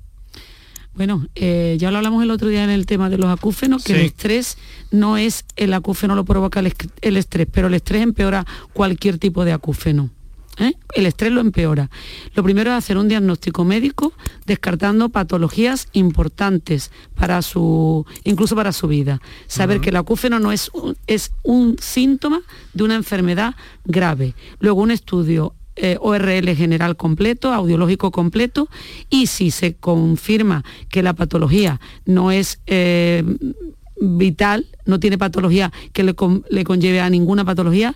Bueno, 0.95 1.27
eh, 1.35 1.77
ya 1.79 1.91
lo 1.91 1.99
hablamos 1.99 2.23
el 2.23 2.31
otro 2.31 2.49
día 2.49 2.65
en 2.65 2.71
el 2.71 2.87
tema 2.87 3.11
de 3.11 3.19
los 3.19 3.27
acúfenos, 3.27 3.85
que 3.85 3.93
el 3.93 4.01
estrés 4.01 4.57
no 4.91 5.19
es 5.19 5.45
el 5.57 5.75
acúfeno 5.75 6.15
lo 6.15 6.25
provoca 6.25 6.61
el, 6.61 7.17
estrés, 7.17 7.47
pero 7.53 7.67
el 7.67 7.75
estrés 7.75 8.03
empeora 8.03 8.47
cualquier 8.73 9.19
tipo 9.19 9.45
de 9.45 9.53
acúfeno. 9.53 10.09
¿Eh? 10.59 10.75
El 10.95 11.07
estrés 11.07 11.33
lo 11.33 11.41
empeora. 11.41 11.91
Lo 12.35 12.43
primero 12.43 12.71
es 12.71 12.77
hacer 12.77 12.99
un 12.99 13.09
diagnóstico 13.09 13.65
médico 13.65 14.13
descartando 14.47 15.09
patologías 15.09 15.89
importantes 15.93 16.91
para 17.15 17.43
su, 17.43 18.07
incluso 18.25 18.57
para 18.57 18.73
su 18.73 18.89
vida. 18.89 19.21
Saber 19.47 19.81
que 19.81 19.91
el 19.91 19.97
acúfeno 19.97 20.39
no 20.39 20.53
es 20.53 20.71
es 21.07 21.33
un 21.43 21.77
síntoma 21.81 22.43
de 22.75 22.85
una 22.85 22.95
enfermedad 22.95 23.55
grave. 23.85 24.35
Luego 24.61 24.83
un 24.83 24.91
estudio 24.91 25.55
eh, 25.77 25.99
ORL 26.01 26.55
general 26.57 26.97
completo, 26.97 27.53
audiológico 27.53 28.11
completo, 28.11 28.69
y 29.11 29.27
si 29.27 29.51
se 29.51 29.75
confirma 29.75 30.65
que 30.89 31.03
la 31.03 31.13
patología 31.13 31.81
no 32.07 32.33
es 32.33 32.61
eh, 32.67 33.23
vital, 34.01 34.67
no 34.87 34.99
tiene 35.01 35.19
patología 35.19 35.73
que 35.93 36.03
le, 36.03 36.15
conlleve 36.15 37.01
a 37.01 37.11
ninguna 37.11 37.45
patología, 37.45 37.95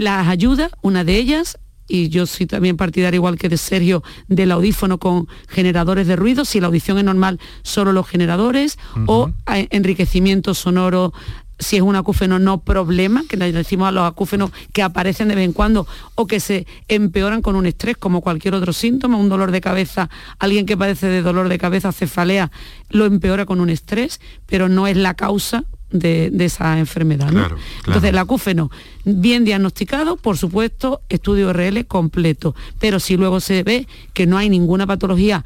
las 0.00 0.28
ayuda, 0.28 0.70
una 0.82 1.04
de 1.04 1.16
ellas, 1.16 1.58
y 1.86 2.08
yo 2.08 2.26
soy 2.26 2.46
también 2.46 2.76
partidario 2.76 3.18
igual 3.18 3.38
que 3.38 3.48
de 3.48 3.58
Sergio 3.58 4.02
del 4.28 4.52
audífono 4.52 4.98
con 4.98 5.28
generadores 5.48 6.06
de 6.06 6.16
ruido, 6.16 6.44
si 6.44 6.60
la 6.60 6.68
audición 6.68 6.98
es 6.98 7.04
normal, 7.04 7.38
solo 7.62 7.92
los 7.92 8.08
generadores, 8.08 8.78
o 9.06 9.30
enriquecimiento 9.70 10.54
sonoro 10.54 11.12
si 11.58 11.76
es 11.76 11.82
un 11.82 11.96
acúfeno 11.96 12.38
no 12.38 12.62
problema, 12.62 13.22
que 13.28 13.36
le 13.36 13.52
decimos 13.52 13.88
a 13.88 13.92
los 13.92 14.04
acúfenos 14.04 14.50
que 14.72 14.82
aparecen 14.82 15.28
de 15.28 15.36
vez 15.36 15.44
en 15.44 15.52
cuando 15.52 15.86
o 16.14 16.26
que 16.26 16.40
se 16.40 16.66
empeoran 16.88 17.42
con 17.42 17.54
un 17.54 17.66
estrés 17.66 17.96
como 17.96 18.20
cualquier 18.22 18.54
otro 18.54 18.72
síntoma, 18.72 19.18
un 19.18 19.28
dolor 19.28 19.50
de 19.52 19.60
cabeza, 19.60 20.10
alguien 20.38 20.66
que 20.66 20.76
padece 20.76 21.06
de 21.06 21.22
dolor 21.22 21.48
de 21.48 21.58
cabeza, 21.58 21.92
cefalea, 21.92 22.50
lo 22.90 23.04
empeora 23.04 23.46
con 23.46 23.60
un 23.60 23.70
estrés, 23.70 24.20
pero 24.46 24.68
no 24.68 24.86
es 24.86 24.96
la 24.96 25.14
causa 25.14 25.64
de, 25.94 26.32
esa 26.44 26.78
enfermedad. 26.78 27.32
Entonces, 27.86 28.10
el 28.10 28.18
acúfeno 28.18 28.70
bien 29.04 29.44
diagnosticado, 29.44 30.16
por 30.16 30.36
supuesto, 30.36 31.00
estudio 31.08 31.52
RL 31.52 31.86
completo, 31.86 32.54
pero 32.78 33.00
si 33.00 33.16
luego 33.16 33.40
se 33.40 33.62
ve 33.62 33.86
que 34.12 34.26
no 34.26 34.36
hay 34.36 34.50
ninguna 34.50 34.86
patología 34.86 35.44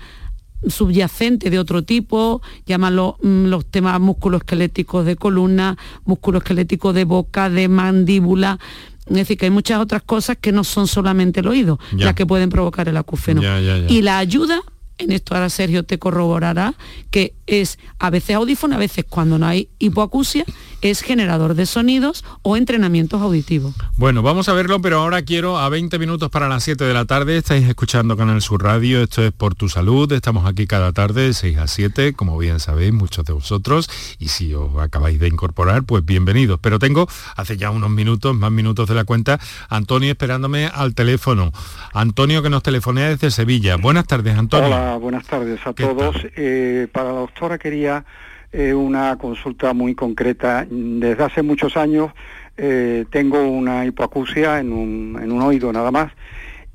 subyacente 0.66 1.50
de 1.50 1.58
otro 1.58 1.82
tipo, 1.82 2.42
llámalo 2.66 3.16
mm, 3.22 3.44
los 3.44 3.66
temas 3.66 4.00
musculoesqueléticos 4.00 5.06
de 5.06 5.14
columna, 5.14 5.76
musculoesqueléticos 6.04 6.94
de 6.94 7.04
boca, 7.04 7.48
de 7.48 7.68
mandíbula. 7.68 8.58
Es 9.06 9.14
decir, 9.14 9.38
que 9.38 9.46
hay 9.46 9.50
muchas 9.50 9.80
otras 9.80 10.02
cosas 10.02 10.36
que 10.40 10.50
no 10.50 10.64
son 10.64 10.86
solamente 10.86 11.40
el 11.40 11.48
oído, 11.48 11.78
las 11.92 12.14
que 12.14 12.26
pueden 12.26 12.50
provocar 12.50 12.88
el 12.88 12.96
acúfeno. 12.96 13.40
y 13.88 14.02
la 14.02 14.18
ayuda 14.18 14.62
en 14.98 15.12
esto 15.12 15.34
ahora 15.34 15.48
Sergio 15.48 15.84
te 15.84 15.98
corroborará, 15.98 16.74
que 17.10 17.34
es 17.46 17.78
a 17.98 18.10
veces 18.10 18.36
audífono, 18.36 18.74
a 18.74 18.78
veces 18.78 19.04
cuando 19.08 19.38
no 19.38 19.46
hay 19.46 19.68
hipoacusia, 19.78 20.44
es 20.82 21.00
generador 21.00 21.54
de 21.54 21.66
sonidos 21.66 22.24
o 22.42 22.56
entrenamientos 22.56 23.20
auditivos. 23.22 23.74
Bueno, 23.96 24.22
vamos 24.22 24.48
a 24.48 24.52
verlo, 24.52 24.80
pero 24.80 25.00
ahora 25.00 25.22
quiero 25.22 25.58
a 25.58 25.68
20 25.68 25.98
minutos 25.98 26.30
para 26.30 26.48
las 26.48 26.62
7 26.64 26.84
de 26.84 26.94
la 26.94 27.04
tarde, 27.04 27.38
estáis 27.38 27.66
escuchando 27.66 28.16
Canal 28.16 28.42
Sur 28.42 28.62
Radio, 28.62 29.02
esto 29.02 29.24
es 29.24 29.32
Por 29.32 29.54
Tu 29.54 29.68
Salud, 29.68 30.10
estamos 30.12 30.46
aquí 30.46 30.66
cada 30.66 30.92
tarde 30.92 31.22
de 31.22 31.34
6 31.34 31.58
a 31.58 31.66
7, 31.66 32.12
como 32.12 32.36
bien 32.36 32.60
sabéis 32.60 32.92
muchos 32.92 33.24
de 33.24 33.32
vosotros, 33.32 33.88
y 34.18 34.28
si 34.28 34.54
os 34.54 34.76
acabáis 34.78 35.18
de 35.18 35.28
incorporar, 35.28 35.84
pues 35.84 36.04
bienvenidos. 36.04 36.60
Pero 36.60 36.78
tengo, 36.78 37.08
hace 37.36 37.56
ya 37.56 37.70
unos 37.70 37.90
minutos, 37.90 38.36
más 38.36 38.50
minutos 38.50 38.88
de 38.88 38.94
la 38.94 39.04
cuenta, 39.04 39.40
Antonio 39.68 40.10
esperándome 40.10 40.66
al 40.66 40.94
teléfono. 40.94 41.52
Antonio 41.92 42.42
que 42.42 42.50
nos 42.50 42.62
telefonea 42.62 43.08
desde 43.08 43.30
Sevilla. 43.30 43.76
Buenas 43.76 44.06
tardes, 44.06 44.36
Antonio 44.36 44.87
buenas 44.96 45.26
tardes 45.26 45.64
a 45.66 45.72
todos. 45.72 46.26
Eh, 46.36 46.88
para 46.90 47.12
la 47.12 47.20
doctora 47.20 47.58
quería 47.58 48.04
eh, 48.52 48.72
una 48.72 49.16
consulta 49.16 49.74
muy 49.74 49.94
concreta. 49.94 50.66
Desde 50.68 51.22
hace 51.22 51.42
muchos 51.42 51.76
años 51.76 52.12
eh, 52.56 53.04
tengo 53.10 53.42
una 53.42 53.84
hipoacusia 53.84 54.58
en 54.58 54.72
un, 54.72 55.18
en 55.22 55.30
un 55.30 55.42
oído 55.42 55.72
nada 55.72 55.90
más 55.90 56.12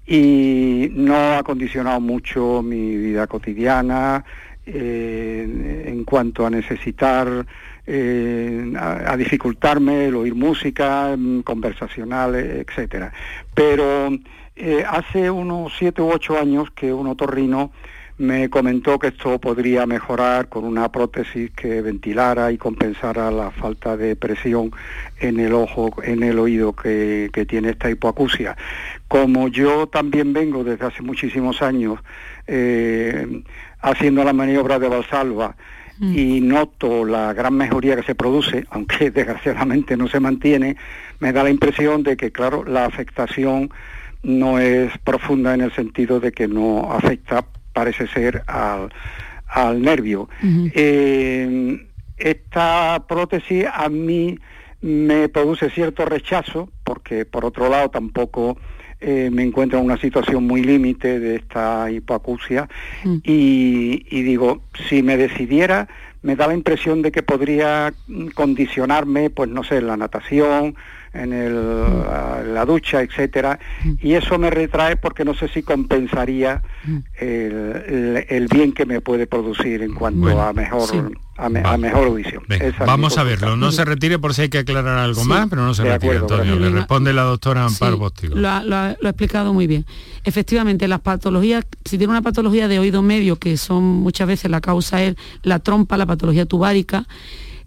y 0.06 0.90
no 0.94 1.38
ha 1.38 1.44
condicionado 1.44 2.00
mucho 2.00 2.62
mi 2.62 2.96
vida 2.98 3.26
cotidiana 3.26 4.24
en 4.66 6.04
cuanto 6.06 6.46
a 6.46 6.50
necesitar, 6.50 7.28
a, 7.88 9.18
dificultarme 9.18 10.06
el 10.06 10.16
oír 10.16 10.36
música, 10.36 11.16
mm, 11.18 11.42
conversacional, 11.42 12.36
etcétera. 12.36 13.12
Pero 13.54 14.10
hace 14.90 15.30
unos 15.30 15.74
siete 15.78 16.02
u 16.02 16.10
ocho 16.10 16.38
años 16.40 16.70
que 16.72 16.94
un 16.94 17.08
otorrino 17.08 17.72
me 18.24 18.50
comentó 18.50 18.98
que 18.98 19.08
esto 19.08 19.40
podría 19.40 19.86
mejorar 19.86 20.48
con 20.50 20.64
una 20.64 20.92
prótesis 20.92 21.52
que 21.52 21.82
ventilara 21.82 22.52
y 22.52 22.58
compensara 22.58 23.30
la 23.30 23.52
falta 23.52 23.98
de 23.98 24.16
presión 24.16 24.72
en 25.20 25.40
el 25.40 25.54
ojo, 25.54 25.94
en 26.02 26.24
el 26.24 26.40
oído 26.40 26.74
que, 26.74 27.30
tiene 27.48 27.72
esta 27.72 27.90
hipoacusia. 27.90 28.56
Como 29.08 29.50
yo 29.50 29.88
también 29.88 30.34
vengo 30.34 30.64
desde 30.64 30.86
hace 30.86 31.04
muchísimos 31.04 31.62
años 31.62 32.00
eh, 32.48 33.44
haciendo 33.82 34.24
la 34.24 34.34
maniobra 34.34 34.80
de 34.80 34.88
Valsalva, 34.88 35.56
mm. 36.00 36.18
y 36.18 36.42
noto 36.42 37.06
la 37.06 37.34
gran 37.34 37.56
mejoría 37.56 37.98
que 37.98 38.04
se 38.04 38.16
produce, 38.16 38.66
aunque 38.70 39.12
desgraciadamente 39.12 39.98
no 39.98 40.08
se 40.08 40.20
mantiene, 40.20 40.78
me 41.20 41.34
da 41.34 41.44
la 41.44 41.50
impresión 41.50 42.04
de 42.04 42.16
que, 42.16 42.32
claro, 42.32 42.64
la 42.64 42.86
afectación 42.86 43.70
no 44.24 44.58
es 44.58 44.98
profunda 45.00 45.54
en 45.54 45.62
el 45.62 45.74
sentido 45.74 46.22
de 46.22 46.32
que 46.32 46.48
no 46.48 46.94
afecta 46.94 47.46
parece 47.74 48.08
ser 48.08 48.44
al, 48.48 49.82
nervio. 49.82 50.30
Eh, 50.74 51.86
esta 52.18 53.04
prótesis 53.08 53.66
a 53.72 53.90
mí 53.90 54.38
me 54.82 55.30
produce 55.30 55.70
cierto 55.70 56.06
rechazo, 56.06 56.70
porque 56.84 57.26
por 57.26 57.46
otro 57.46 57.70
lado 57.70 57.90
tampoco 57.90 58.58
eh, 59.00 59.30
me 59.32 59.44
encuentro 59.44 59.80
en 59.80 59.86
una 59.86 59.98
situación 59.98 60.46
muy 60.46 60.62
límite 60.62 61.20
de 61.20 61.36
esta 61.36 61.92
hipoacusia. 61.92 62.70
Y, 63.24 64.06
y, 64.10 64.22
digo, 64.22 64.64
si 64.88 65.04
me 65.04 65.18
decidiera, 65.18 65.88
me 66.22 66.36
da 66.36 66.48
la 66.48 66.54
impresión 66.54 67.02
de 67.02 67.12
que 67.12 67.22
podría 67.22 67.94
condicionarme, 68.34 69.30
pues 69.30 69.50
no 69.50 69.64
sé, 69.64 69.82
la 69.82 69.98
natación, 69.98 70.76
en 71.14 71.32
el, 71.32 72.54
la 72.54 72.66
ducha, 72.66 73.02
etcétera, 73.02 73.60
y 74.02 74.14
eso 74.14 74.38
me 74.40 74.50
retrae 74.50 74.98
porque 74.98 75.24
no 75.24 75.34
sé 75.34 75.48
si 75.48 75.62
compensaría 75.62 76.62
el, 77.20 78.48
bien 78.52 78.74
que 78.74 78.86
me 78.86 79.00
puede 79.02 79.28
producir 79.28 79.84
en 79.84 79.94
cuanto 79.94 80.42
a 80.42 80.54
mejor 80.54 80.90
a, 81.38 81.50
mejor 81.50 82.08
audición. 82.08 82.44
vamos 82.86 83.18
a 83.18 83.24
verlo, 83.24 83.56
no 83.58 83.72
se 83.72 83.86
retire 83.86 84.20
por 84.20 84.34
si 84.34 84.44
hay 84.44 84.50
que 84.50 84.60
aclarar 84.60 84.98
algo 85.00 85.24
más, 85.26 85.48
pero 85.50 85.64
no 85.64 85.74
se 85.74 85.84
retire, 85.84 86.18
Antonio. 86.18 86.56
Le 86.56 86.70
responde 86.70 87.14
la 87.14 87.24
doctora 87.24 87.66
Amparo 87.66 87.98
Bóstigo. 87.98 88.36
Lo, 88.36 88.50
ha 88.50 88.96
explicado 89.02 89.54
muy 89.54 89.68
bien. 89.68 89.86
Efectivamente, 90.24 90.88
las 90.88 91.02
patologías, 91.02 91.66
si 91.86 91.98
tiene 91.98 92.12
una 92.12 92.22
patología 92.22 92.68
de 92.68 92.80
oído 92.80 93.02
medio, 93.02 93.38
que 93.38 93.58
son 93.58 93.84
muchas 93.84 94.28
veces 94.28 94.50
la 94.50 94.62
causa 94.62 95.04
es 95.04 95.16
la 95.42 95.60
trompa, 95.60 95.98
la 95.98 96.06
patología 96.06 96.46
tubárica, 96.46 97.06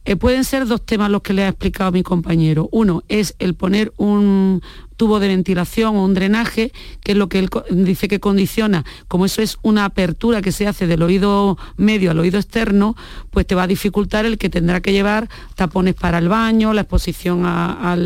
Eh, 0.07 0.14
pueden 0.14 0.44
ser 0.44 0.66
dos 0.66 0.86
temas 0.86 1.11
los 1.11 1.20
que 1.20 1.32
le 1.32 1.42
ha 1.42 1.48
explicado 1.48 1.90
mi 1.90 2.04
compañero. 2.04 2.68
Uno 2.70 3.02
es 3.09 3.34
el 3.40 3.54
poner 3.54 3.92
un 3.96 4.62
tubo 4.96 5.18
de 5.18 5.26
ventilación 5.26 5.96
o 5.96 6.04
un 6.04 6.14
drenaje, 6.14 6.72
que 7.02 7.12
es 7.12 7.18
lo 7.18 7.28
que 7.28 7.40
él 7.40 7.50
dice 7.70 8.07
que 8.07 8.20
condiciona, 8.20 8.84
como 9.09 9.26
eso 9.26 9.42
es 9.42 9.59
una 9.62 9.84
apertura 9.84 10.42
que 10.42 10.52
se 10.52 10.68
hace 10.68 10.86
del 10.86 11.02
oído 11.02 11.59
medio 11.76 12.12
al 12.12 12.20
oído 12.20 12.38
externo, 12.38 12.96
pues 13.30 13.48
te 13.48 13.57
va 13.57 13.64
a 13.64 13.66
dificultar 13.66 14.24
el 14.26 14.38
que 14.38 14.48
tendrá 14.48 14.80
que 14.80 14.92
llevar 14.92 15.28
tapones 15.57 15.94
para 15.94 16.18
el 16.18 16.28
baño, 16.28 16.72
la 16.72 16.82
exposición 16.82 17.42
a, 17.44 17.96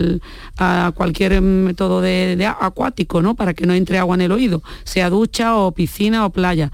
cualquier 0.94 1.42
método 1.42 2.00
de, 2.00 2.46
acuático, 2.46 3.20
¿no? 3.20 3.34
Para 3.34 3.52
que 3.52 3.66
no 3.66 3.74
entre 3.74 3.98
agua 3.98 4.14
en 4.14 4.22
el 4.22 4.32
oído, 4.32 4.62
sea 4.84 5.10
ducha 5.10 5.56
o 5.56 5.72
piscina 5.72 6.24
o 6.24 6.30
playa. 6.30 6.72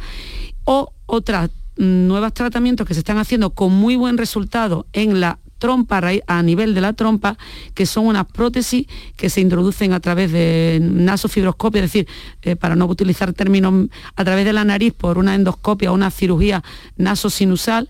O 0.64 0.92
otras 1.06 1.50
mm, 1.50 1.65
nuevos 1.76 2.32
tratamientos 2.32 2.86
que 2.86 2.94
se 2.94 3.00
están 3.00 3.18
haciendo 3.18 3.50
con 3.50 3.72
muy 3.72 3.96
buen 3.96 4.18
resultado 4.18 4.86
en 4.92 5.20
la 5.20 5.38
trompa 5.58 6.00
a 6.26 6.42
nivel 6.42 6.74
de 6.74 6.80
la 6.80 6.92
trompa, 6.92 7.38
que 7.74 7.86
son 7.86 8.06
unas 8.06 8.26
prótesis 8.26 8.86
que 9.16 9.30
se 9.30 9.40
introducen 9.40 9.92
a 9.92 10.00
través 10.00 10.32
de 10.32 10.78
nasofibroscopia, 10.82 11.82
es 11.82 11.92
decir, 11.92 12.08
eh, 12.42 12.56
para 12.56 12.76
no 12.76 12.86
utilizar 12.86 13.32
términos, 13.32 13.88
a 14.14 14.24
través 14.24 14.44
de 14.44 14.52
la 14.52 14.64
nariz 14.64 14.92
por 14.92 15.18
una 15.18 15.34
endoscopia 15.34 15.90
o 15.90 15.94
una 15.94 16.10
cirugía 16.10 16.62
nasosinusal, 16.96 17.88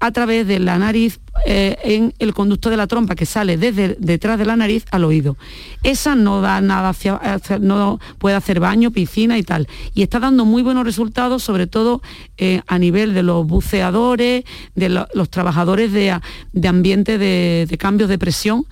a 0.00 0.10
través 0.10 0.46
de 0.46 0.58
la 0.58 0.78
nariz 0.78 1.20
eh, 1.44 1.76
en 1.84 2.14
el 2.18 2.34
conducto 2.34 2.70
de 2.70 2.76
la 2.76 2.86
trompa 2.86 3.14
que 3.14 3.26
sale 3.26 3.56
desde 3.56 3.96
detrás 4.00 4.38
de 4.38 4.46
la 4.46 4.56
nariz 4.56 4.84
al 4.90 5.04
oído. 5.04 5.36
Esa 5.82 6.14
no 6.14 6.40
da 6.40 6.60
nada 6.60 6.88
hacia, 6.88 7.20
no 7.60 8.00
puede 8.18 8.34
hacer 8.34 8.58
baño, 8.58 8.90
piscina 8.90 9.38
y 9.38 9.42
tal. 9.42 9.68
Y 9.94 10.02
está 10.02 10.18
dando 10.18 10.44
muy 10.44 10.62
buenos 10.62 10.84
resultados, 10.84 11.42
sobre 11.42 11.66
todo 11.66 12.02
eh, 12.38 12.62
a 12.66 12.78
nivel 12.78 13.14
de 13.14 13.22
los 13.22 13.46
buceadores, 13.46 14.44
de 14.74 14.88
los 14.88 15.30
trabajadores 15.30 15.92
de, 15.92 16.18
ambiente 16.66 17.18
de, 17.18 17.76
cambios 17.78 18.08
de 18.08 18.18
presión, 18.18 18.64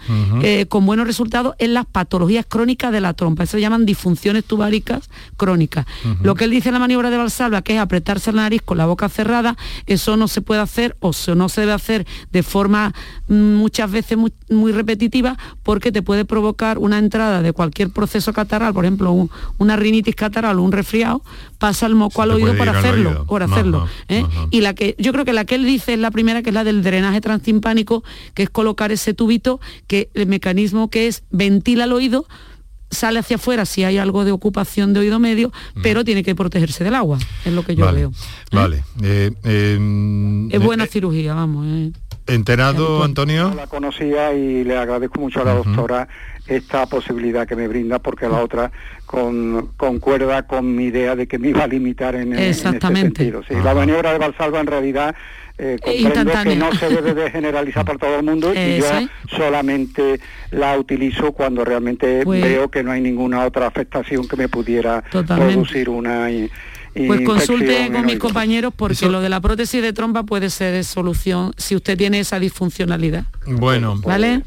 eh, 0.43 0.67
con 0.67 0.87
buenos 0.87 1.07
resultados 1.07 1.55
en 1.59 1.75
las 1.75 1.87
patologías 1.87 2.47
crónicas 2.49 2.91
de 2.91 3.01
la 3.01 3.13
trompa. 3.13 3.45
Eso 3.45 3.53
se 3.53 3.61
llaman 3.61 3.87
disfunciones 3.87 4.45
tubáricas 4.45 5.11
crónicas. 5.37 5.87
Lo 6.23 6.35
que 6.35 6.45
él 6.45 6.51
dice 6.51 6.71
en 6.71 6.75
la 6.75 6.81
maniobra 6.81 7.11
de 7.11 7.19
Valsalva, 7.19 7.63
que 7.63 7.75
es 7.75 7.81
apretarse 7.81 8.33
la 8.33 8.43
nariz 8.43 8.63
con 8.63 8.79
la 8.79 8.87
boca 8.87 9.09
cerrada, 9.09 9.57
eso 9.87 10.17
no 10.17 10.27
se 10.27 10.41
puede 10.41 10.61
hacer 10.61 10.97
o 11.01 11.13
no 11.37 11.49
se 11.49 11.61
debe 11.61 11.73
hacer 11.73 12.07
de 12.33 12.43
forma 12.43 12.54
mm, 13.29 13.35
muchas 13.35 13.91
veces 13.91 14.19
muy, 14.19 14.73
repetitiva 14.73 15.37
porque 15.63 15.93
te 15.93 16.03
puede 16.03 16.25
provocar 16.25 16.79
una 16.79 16.99
entrada 16.99 17.43
de 17.43 17.53
cualquier 17.53 17.91
proceso 17.91 18.33
catarral, 18.33 18.73
por 18.73 18.85
ejemplo, 18.85 19.29
una 19.59 19.77
rinitis 19.77 20.15
catarral 20.15 20.59
o 20.59 20.63
un 20.63 20.73
resfriado, 20.73 21.23
pasa 21.59 21.87
el 21.87 21.95
moco 21.95 22.23
al 22.23 22.33
oído 22.33 22.57
para 22.57 22.79
hacerlo, 22.79 23.25
por 23.27 23.43
hacerlo. 23.43 23.89
¿eh? 24.09 24.25
Y 24.51 24.61
la 24.61 24.75
que 24.75 24.95
yo 24.99 25.13
creo 25.13 25.25
que 25.25 25.33
la 25.33 25.45
que 25.45 25.55
él 25.55 25.65
dice 25.65 25.95
es 25.95 25.99
la 25.99 26.11
primera, 26.11 26.43
que 26.43 26.51
es 26.51 26.55
la 26.55 26.65
del 26.65 26.83
drenaje 26.83 27.21
transtimpánico, 27.21 28.05
que 28.35 28.45
es 28.45 28.51
colocar 28.51 28.93
ese 28.93 29.15
tubito, 29.15 29.61
que 29.87 30.11
el 30.15 30.27
mecanismo 30.27 30.91
que 30.91 31.07
es 31.07 31.25
ventila 31.31 31.85
el 31.85 31.93
oído 31.93 32.27
sale 32.95 33.19
hacia 33.19 33.37
afuera 33.37 33.67
si 33.67 33.85
hay 33.85 33.99
algo 33.99 34.25
de 34.25 34.33
ocupación 34.33 34.93
de 34.95 35.01
oído 35.01 35.19
medio, 35.19 35.53
pero 35.83 36.05
tiene 36.05 36.23
que 36.23 36.35
protegerse 36.35 36.85
del 36.85 36.95
agua, 36.95 37.19
es 37.45 37.53
lo 37.53 37.65
que 37.65 37.77
yo 37.77 37.93
veo. 37.93 38.11
¿eh? 38.11 38.13
Vale. 38.53 38.85
Eh, 39.03 40.49
es 40.51 40.63
buena 40.63 40.87
cirugía, 40.87 41.35
vamos. 41.35 41.93
¿Enterado, 42.27 43.05
Antonio? 43.05 43.53
La 43.55 43.67
conocía 43.67 44.33
y 44.33 44.65
le 44.65 44.79
agradezco 44.79 45.21
mucho 45.21 45.43
a 45.43 45.45
la 45.45 45.55
doctora 45.55 46.09
esta 46.47 46.87
posibilidad 46.87 47.47
que 47.47 47.57
me 47.57 47.69
brinda 47.69 47.99
porque 47.99 48.29
la 48.29 48.43
otra 48.43 48.71
con, 49.07 49.71
concuerda 49.77 50.47
con 50.47 50.75
mi 50.75 50.85
idea 50.85 51.17
de 51.17 51.27
que 51.27 51.39
me 51.39 51.49
iba 51.49 51.65
a 51.65 51.67
limitar 51.67 52.15
en, 52.15 52.39
Exactamente. 52.39 53.23
en 53.23 53.29
este 53.29 53.49
sentido. 53.49 53.65
la 53.65 53.75
maniobra 53.75 54.13
de 54.13 54.19
Valsalva 54.19 54.61
en 54.61 54.67
realidad 54.67 55.15
eh, 55.57 55.79
comprendo 55.83 56.33
que 56.43 56.57
no 56.57 56.73
se 56.73 56.89
debe 56.89 57.15
de 57.15 57.31
generalizar 57.31 57.85
por 57.85 57.97
todo 57.99 58.17
el 58.17 58.25
mundo 58.25 58.53
y 58.53 58.79
yo 58.79 58.87
solamente 59.29 60.19
la 60.51 60.77
utilizo 60.77 61.33
cuando 61.33 61.65
realmente 61.65 62.23
pues 62.25 62.43
veo 62.43 62.69
que 62.71 62.83
no 62.83 62.91
hay 62.91 63.01
ninguna 63.01 63.45
otra 63.47 63.67
afectación 63.67 64.27
que 64.27 64.37
me 64.37 64.49
pudiera 64.49 65.03
producir 65.03 65.89
una 65.89 66.29
pues 66.95 67.21
consulte 67.23 67.91
con 67.93 68.07
mis 68.07 68.19
compañeros 68.19 68.73
porque 68.75 69.09
lo 69.09 69.21
de 69.21 69.29
la 69.29 69.41
prótesis 69.41 69.83
de 69.83 69.93
trompa 69.93 70.23
puede 70.23 70.51
ser 70.51 70.85
solución 70.85 71.53
si 71.57 71.77
usted 71.77 71.97
tiene 71.97 72.21
esa 72.21 72.39
disfuncionalidad. 72.39 73.25
Bueno, 73.47 74.01
¿vale? 74.05 74.43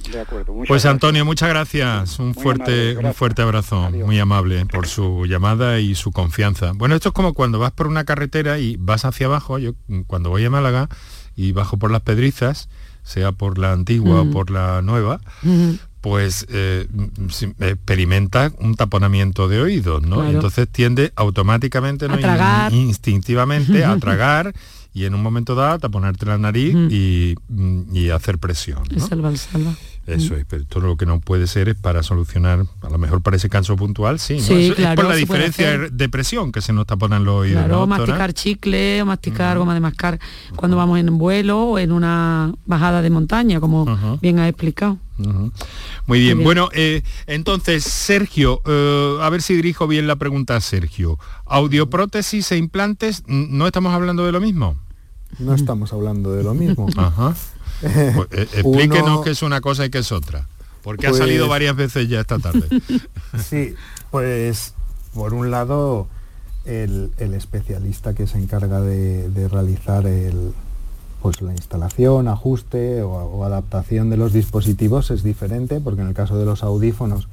pues 0.67 0.85
Antonio, 0.85 1.25
muchas 1.25 1.49
gracias. 1.49 2.19
Un 2.19 2.33
fuerte, 2.33 2.97
un 2.97 3.13
fuerte 3.13 3.41
abrazo, 3.41 3.89
muy 3.91 4.19
amable 4.19 4.65
por 4.65 4.87
su 4.87 5.25
llamada 5.25 5.79
y 5.79 5.95
su 5.95 6.11
confianza. 6.11 6.71
Bueno, 6.73 6.95
esto 6.95 7.09
es 7.09 7.13
como 7.13 7.33
cuando 7.33 7.59
vas 7.59 7.71
por 7.71 7.87
una 7.87 8.05
carretera 8.05 8.59
y 8.59 8.77
vas 8.77 9.05
hacia 9.05 9.27
abajo. 9.27 9.59
Yo 9.59 9.73
cuando 10.07 10.29
voy 10.29 10.45
a 10.45 10.49
Málaga 10.49 10.89
y 11.35 11.51
bajo 11.51 11.77
por 11.77 11.91
las 11.91 12.01
Pedrizas, 12.01 12.69
sea 13.03 13.31
por 13.31 13.57
la 13.57 13.71
antigua 13.71 14.21
o 14.21 14.25
mm. 14.25 14.31
por 14.31 14.51
la 14.51 14.81
nueva, 14.81 15.19
mm 15.43 15.75
pues 16.07 16.47
eh, 16.49 16.87
experimenta 17.59 18.53
un 18.59 18.75
taponamiento 18.75 19.49
de 19.49 19.61
oídos, 19.61 20.03
¿no? 20.03 20.25
Entonces 20.25 20.69
tiende 20.69 21.11
automáticamente, 21.17 22.07
¿no? 22.07 22.15
instintivamente 22.71 23.83
a 23.83 23.97
tragar 23.99 24.53
y 24.93 25.03
en 25.03 25.15
un 25.15 25.21
momento 25.21 25.53
dado 25.53 25.73
a 25.73 25.79
taponarte 25.79 26.25
la 26.25 26.37
nariz 26.37 26.73
y, 26.89 27.35
hacer 28.09 28.37
presión. 28.37 28.83
¿no? 28.89 29.05
salva. 29.05 29.75
Eso 30.05 30.37
es, 30.37 30.45
pero 30.47 30.63
todo 30.63 30.87
lo 30.87 30.95
que 30.95 31.05
no 31.05 31.19
puede 31.19 31.45
ser 31.45 31.67
es 31.67 31.75
para 31.75 32.03
solucionar, 32.03 32.65
a 32.81 32.89
lo 32.89 32.97
mejor 32.97 33.21
para 33.21 33.35
ese 33.35 33.49
canso 33.49 33.75
puntual, 33.75 34.17
sí, 34.17 34.39
sí 34.39 34.73
es 34.77 34.95
por 34.95 35.03
la 35.03 35.15
diferencia 35.15 35.77
de 35.77 36.07
presión 36.07 36.53
que 36.53 36.61
se 36.61 36.71
nos 36.71 36.87
taponan 36.87 37.25
los 37.25 37.41
oídos. 37.41 37.65
Claro, 37.65 37.85
masticar 37.85 38.31
chicle 38.31 39.01
o 39.01 39.05
masticar 39.05 39.57
goma 39.57 39.73
de 39.73 39.81
mascar 39.81 40.19
cuando 40.55 40.77
vamos 40.77 40.99
en 40.99 41.17
vuelo 41.17 41.63
o 41.63 41.79
en 41.79 41.91
una 41.91 42.53
bajada 42.65 43.01
de 43.01 43.09
montaña, 43.09 43.59
como 43.59 44.17
bien 44.21 44.39
ha 44.39 44.47
explicado. 44.47 44.99
Muy 46.05 46.19
bien, 46.19 46.43
bueno, 46.43 46.69
eh, 46.73 47.03
entonces 47.25 47.83
Sergio, 47.83 48.61
eh, 48.65 49.17
a 49.21 49.29
ver 49.29 49.41
si 49.41 49.55
dirijo 49.55 49.87
bien 49.87 50.07
la 50.07 50.15
pregunta 50.15 50.55
a 50.55 50.61
Sergio. 50.61 51.19
¿Audioprótesis 51.45 52.51
e 52.51 52.57
implantes 52.57 53.23
no 53.27 53.65
estamos 53.65 53.93
hablando 53.93 54.25
de 54.25 54.31
lo 54.31 54.39
mismo? 54.39 54.77
No 55.39 55.53
estamos 55.53 55.93
hablando 55.93 56.33
de 56.33 56.43
lo 56.43 56.53
mismo. 56.53 56.87
Ajá. 56.97 57.35
Pues, 57.81 58.27
eh, 58.31 58.47
explíquenos 58.53 59.23
qué 59.23 59.31
es 59.31 59.41
una 59.41 59.61
cosa 59.61 59.85
y 59.85 59.89
qué 59.89 59.99
es 59.99 60.11
otra, 60.11 60.47
porque 60.83 61.07
ha 61.07 61.13
salido 61.13 61.45
pues 61.45 61.49
varias 61.49 61.75
veces 61.75 62.09
ya 62.09 62.21
esta 62.21 62.39
tarde. 62.39 62.67
sí, 63.43 63.75
pues 64.11 64.73
por 65.13 65.33
un 65.33 65.51
lado 65.51 66.07
el, 66.65 67.11
especialista 67.17 68.13
que 68.13 68.27
se 68.27 68.37
encarga 68.37 68.81
de, 68.81 69.47
realizar 69.49 70.05
el, 70.07 70.53
pues 71.21 71.41
la 71.41 71.51
instalación, 71.51 72.27
ajuste 72.27 73.01
o, 73.01 73.43
adaptación 73.43 74.09
de 74.09 74.17
los 74.17 74.33
dispositivos 74.33 75.11
es 75.11 75.23
diferente, 75.23 75.79
porque 75.79 76.01
en 76.01 76.07
el 76.07 76.13
caso 76.13 76.37
de 76.37 76.45
los 76.45 76.63
audífonos, 76.63 77.27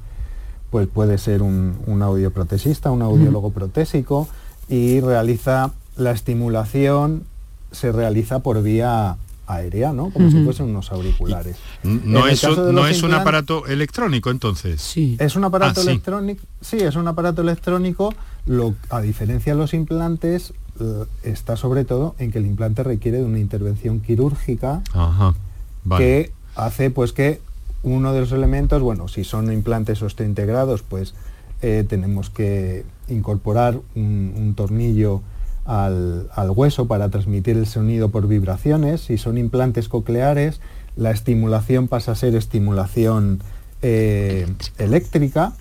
pues 0.71 0.87
puede 0.87 1.17
ser 1.17 1.41
un, 1.41 1.77
un 1.85 2.01
audioprotesista, 2.01 2.91
un 2.91 3.01
audiólogo 3.01 3.51
protésico, 3.51 4.27
y 4.67 4.99
realiza 4.99 5.71
la 5.95 6.11
estimulación, 6.11 7.23
se 7.71 7.91
realiza 7.91 8.39
por 8.39 8.61
vía 8.63 9.17
aérea, 9.47 9.93
¿no? 9.93 10.09
Como 10.09 10.31
si 10.31 10.43
fuesen 10.43 10.67
unos 10.67 10.91
auriculares. 10.91 11.57
No, 11.83 12.27
es, 12.27 12.43
no 12.43 12.87
es 12.87 13.03
un 13.03 13.13
aparato 13.13 13.65
electrónico 13.67 14.31
entonces. 14.31 14.81
Sí. 14.81 15.17
Es 15.19 15.35
un 15.35 15.43
aparato 15.43 15.81
ah, 15.81 15.83
electrónico. 15.83 16.43
Sí. 16.61 16.77
es 16.77 16.95
un 16.95 17.07
aparato 17.07 17.41
electrónico. 17.41 18.13
Lo, 18.45 18.75
a 18.89 19.01
diferencia 19.01 19.53
de 19.53 19.59
los 19.59 19.73
implantes, 19.73 20.53
está 21.23 21.55
sobre 21.55 21.85
todo 21.85 22.15
en 22.19 22.31
que 22.31 22.39
el 22.39 22.45
implante 22.45 22.83
requiere 22.83 23.19
de 23.19 23.23
una 23.23 23.39
intervención 23.39 24.01
quirúrgica 24.01 24.81
que 25.97 26.31
hace 26.55 26.89
pues 26.89 27.13
que 27.13 27.41
uno 27.83 28.13
de 28.13 28.21
los 28.21 28.31
elementos, 28.31 28.81
bueno, 28.81 29.07
si 29.07 29.23
son 29.23 29.51
implantes 29.51 30.01
osteointegrados, 30.01 30.81
pues 30.81 31.13
eh, 31.61 31.85
tenemos 31.87 32.29
que 32.29 32.83
incorporar 33.07 33.79
un 33.95 34.53
tornillo 34.55 35.21
al, 35.65 36.51
hueso 36.55 36.87
para 36.87 37.09
transmitir 37.09 37.57
el 37.57 37.65
sonido 37.65 38.09
por 38.09 38.27
vibraciones. 38.27 39.01
Si 39.01 39.17
son 39.17 39.37
implantes 39.37 39.89
cocleares, 39.89 40.61
la 40.95 41.11
estimulación 41.11 41.87
pasa 41.87 42.13
a 42.13 42.15
ser 42.15 42.35
estimulación 42.35 43.39
eh, 43.81 44.47
eléctrica. 44.77 45.53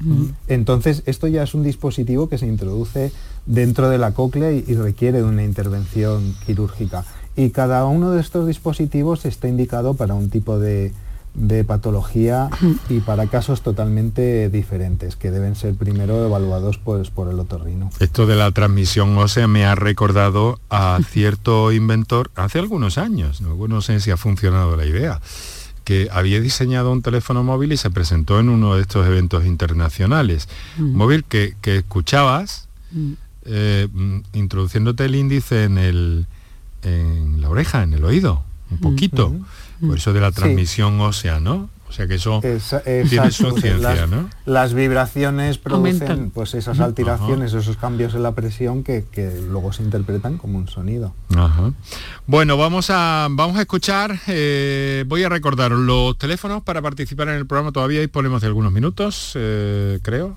Entonces, 0.49 1.03
esto 1.07 1.27
ya 1.29 1.43
es 1.43 1.55
un 1.55 1.63
dispositivo 1.63 2.29
que 2.29 2.39
se 2.39 2.47
introduce 2.47 3.13
dentro 3.47 3.91
de 3.91 3.99
la 3.99 4.13
cóclea 4.13 4.53
y, 4.53 4.63
requiere 4.75 5.19
de 5.19 5.25
una 5.25 5.45
intervención 5.45 6.35
quirúrgica. 6.47 7.05
Y 7.37 7.51
cada 7.51 7.85
uno 7.85 8.13
de 8.13 8.21
estos 8.21 8.47
dispositivos 8.47 9.25
está 9.25 9.49
indicado 9.49 9.95
para 9.95 10.15
un 10.15 10.31
tipo 10.31 10.59
de, 10.59 10.93
de 11.35 11.65
patología 11.65 12.49
y 12.89 13.01
para 13.01 13.27
casos 13.27 13.63
totalmente 13.63 14.49
diferentes 14.49 15.17
que 15.17 15.31
deben 15.31 15.57
ser 15.57 15.75
primero 15.75 16.25
evaluados 16.25 16.79
pues, 16.79 17.11
por 17.11 17.29
el 17.29 17.39
otorrino. 17.39 17.91
Esto 17.99 18.27
de 18.27 18.37
la 18.37 18.51
transmisión 18.53 19.19
ósea 19.19 19.49
me 19.49 19.67
ha 19.67 19.75
recordado 19.75 20.61
a 20.71 20.99
cierto 21.09 21.73
inventor 21.73 22.31
hace 22.37 22.61
algunos 22.61 22.99
años, 22.99 23.41
no, 23.41 23.81
sé 23.81 24.01
si 24.01 24.11
ha 24.11 24.17
funcionado 24.17 24.77
la 24.77 24.87
idea, 24.87 25.21
que 25.85 26.09
había 26.11 26.41
diseñado 26.41 26.91
un 26.91 27.03
teléfono 27.03 27.45
móvil 27.45 27.73
y 27.73 27.77
se 27.77 27.91
presentó 27.91 28.41
en 28.41 28.49
uno 28.49 28.75
de 28.75 28.83
estos 28.83 29.07
eventos 29.07 29.45
internacionales. 29.45 30.49
Un 30.79 30.93
mm. 30.93 30.97
móvil 30.97 31.25
que, 31.25 31.55
escuchabas 31.65 32.69
mm. 32.91 33.13
eh, 33.45 33.89
mm, 33.93 34.19
introduciéndote 34.33 35.05
el 35.05 35.15
índice 35.15 35.65
en, 35.65 35.79
el, 35.79 36.27
en 36.83 37.41
la 37.41 37.51
oreja, 37.51 37.83
en 37.83 37.93
el 37.93 38.05
oído, 38.05 38.43
un 38.71 38.79
poquito 38.79 39.35
Por 39.81 39.99
eso 39.99 40.13
de 40.13 40.21
la 40.21 40.33
transmisión 40.33 41.01
ósea, 41.01 41.39
¿no? 41.39 41.69
O 41.95 41.97
sea 41.97 42.09
que 42.09 42.17
eso 42.17 42.41
tiene 42.41 43.31
su 43.31 43.53
ciencia, 43.53 43.79
las, 43.79 44.11
¿no? 44.11 44.29
Las 44.47 44.75
vibraciones 44.75 45.59
producen 45.59 46.31
pues 46.31 46.55
esas 46.55 46.81
alteraciones, 46.81 47.55
esos 47.55 47.77
cambios 47.77 48.17
en 48.17 48.25
la 48.25 48.33
presión 48.33 48.83
que, 48.83 49.05
que, 49.13 49.41
luego 49.49 49.73
se 49.73 49.85
interpretan 49.85 50.37
como 50.37 50.59
un 50.59 50.67
sonido. 50.67 51.15
Ajá. 51.37 51.73
Bueno, 52.27 52.57
vamos 52.57 52.91
a, 52.91 53.29
vamos 53.31 53.59
a 53.59 53.61
escuchar, 53.61 54.19
eh, 54.27 55.05
voy 55.07 55.23
a 55.23 55.29
recordar 55.29 55.71
los 55.71 56.19
teléfonos 56.19 56.65
para 56.65 56.83
participar 56.83 57.29
en 57.29 57.37
el 57.37 57.47
programa, 57.47 57.71
todavía 57.71 58.01
disponemos 58.01 58.41
de 58.41 58.49
algunos 58.49 58.73
minutos, 58.73 59.31
eh, 59.37 60.01
creo. 60.03 60.37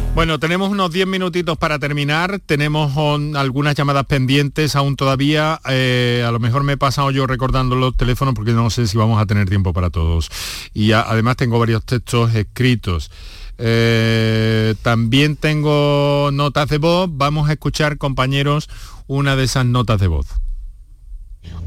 Bueno, 0.13 0.39
tenemos 0.39 0.69
unos 0.69 0.91
10 0.91 1.07
minutitos 1.07 1.57
para 1.57 1.79
terminar, 1.79 2.41
tenemos 2.45 2.91
algunas 3.35 3.75
llamadas 3.75 4.05
pendientes 4.05 4.75
aún 4.75 4.97
todavía, 4.97 5.61
eh, 5.69 6.25
a 6.27 6.31
lo 6.31 6.39
mejor 6.39 6.63
me 6.63 6.73
he 6.73 6.77
pasado 6.77 7.11
yo 7.11 7.25
recordando 7.27 7.77
los 7.77 7.95
teléfonos 7.95 8.33
porque 8.33 8.51
no 8.51 8.69
sé 8.69 8.87
si 8.87 8.97
vamos 8.97 9.21
a 9.21 9.25
tener 9.25 9.47
tiempo 9.47 9.71
para 9.71 9.89
todos. 9.89 10.29
Y 10.73 10.91
además 10.91 11.37
tengo 11.37 11.59
varios 11.59 11.85
textos 11.85 12.35
escritos. 12.35 13.09
Eh, 13.57 14.75
también 14.81 15.37
tengo 15.37 16.29
notas 16.33 16.67
de 16.67 16.77
voz, 16.77 17.09
vamos 17.09 17.49
a 17.49 17.53
escuchar 17.53 17.97
compañeros 17.97 18.69
una 19.07 19.37
de 19.37 19.45
esas 19.45 19.65
notas 19.65 19.99
de 20.01 20.07
voz. 20.07 20.27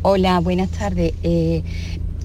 Hola, 0.03 0.39
buenas 0.41 0.71
tardes. 0.71 1.15
Eh, 1.23 1.63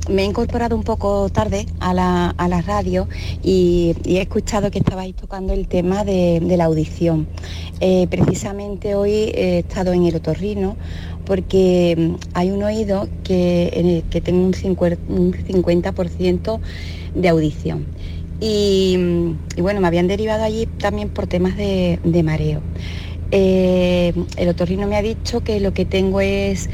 me 0.10 0.24
he 0.24 0.26
incorporado 0.26 0.76
un 0.76 0.84
poco 0.84 1.30
tarde 1.30 1.66
a 1.80 1.94
la, 1.94 2.32
a 2.32 2.48
la 2.48 2.62
radio 2.62 3.08
y, 3.44 3.96
he 4.06 4.22
escuchado 4.22 4.72
que 4.72 4.80
estabais 4.80 5.14
tocando 5.16 5.54
el 5.54 5.68
tema 5.68 6.04
de, 6.04 6.42
la 6.58 6.66
audición. 6.66 7.28
Eh, 7.80 8.08
precisamente 8.10 8.96
hoy 8.96 9.12
he 9.12 9.60
estado 9.60 9.94
en 9.94 10.06
el 10.06 10.16
otorrino 10.16 10.76
porque 11.26 11.96
mm, 11.98 12.16
hay 12.34 12.50
un 12.52 12.64
oído 12.64 13.08
que, 13.24 13.70
en 13.74 13.86
el 13.88 14.04
que 14.04 14.20
tengo 14.20 14.46
un 14.46 14.52
50%, 14.54 16.60
de 17.16 17.30
audición. 17.30 17.86
Y, 18.42 18.98
mm, 18.98 19.38
y, 19.58 19.62
bueno, 19.62 19.80
me 19.82 19.88
habían 19.88 20.08
derivado 20.08 20.44
allí 20.44 20.66
también 20.66 21.10
por 21.10 21.28
temas 21.28 21.56
de, 21.56 22.00
de 22.04 22.24
mareo. 22.24 22.62
Eh, 23.32 24.14
el 24.38 24.50
otorrino 24.50 24.88
me 24.88 24.98
ha 24.98 25.04
dicho 25.04 25.42
que 25.42 25.60
lo 25.60 25.72
que 25.74 25.86
tengo 25.86 26.20
es 26.20 26.68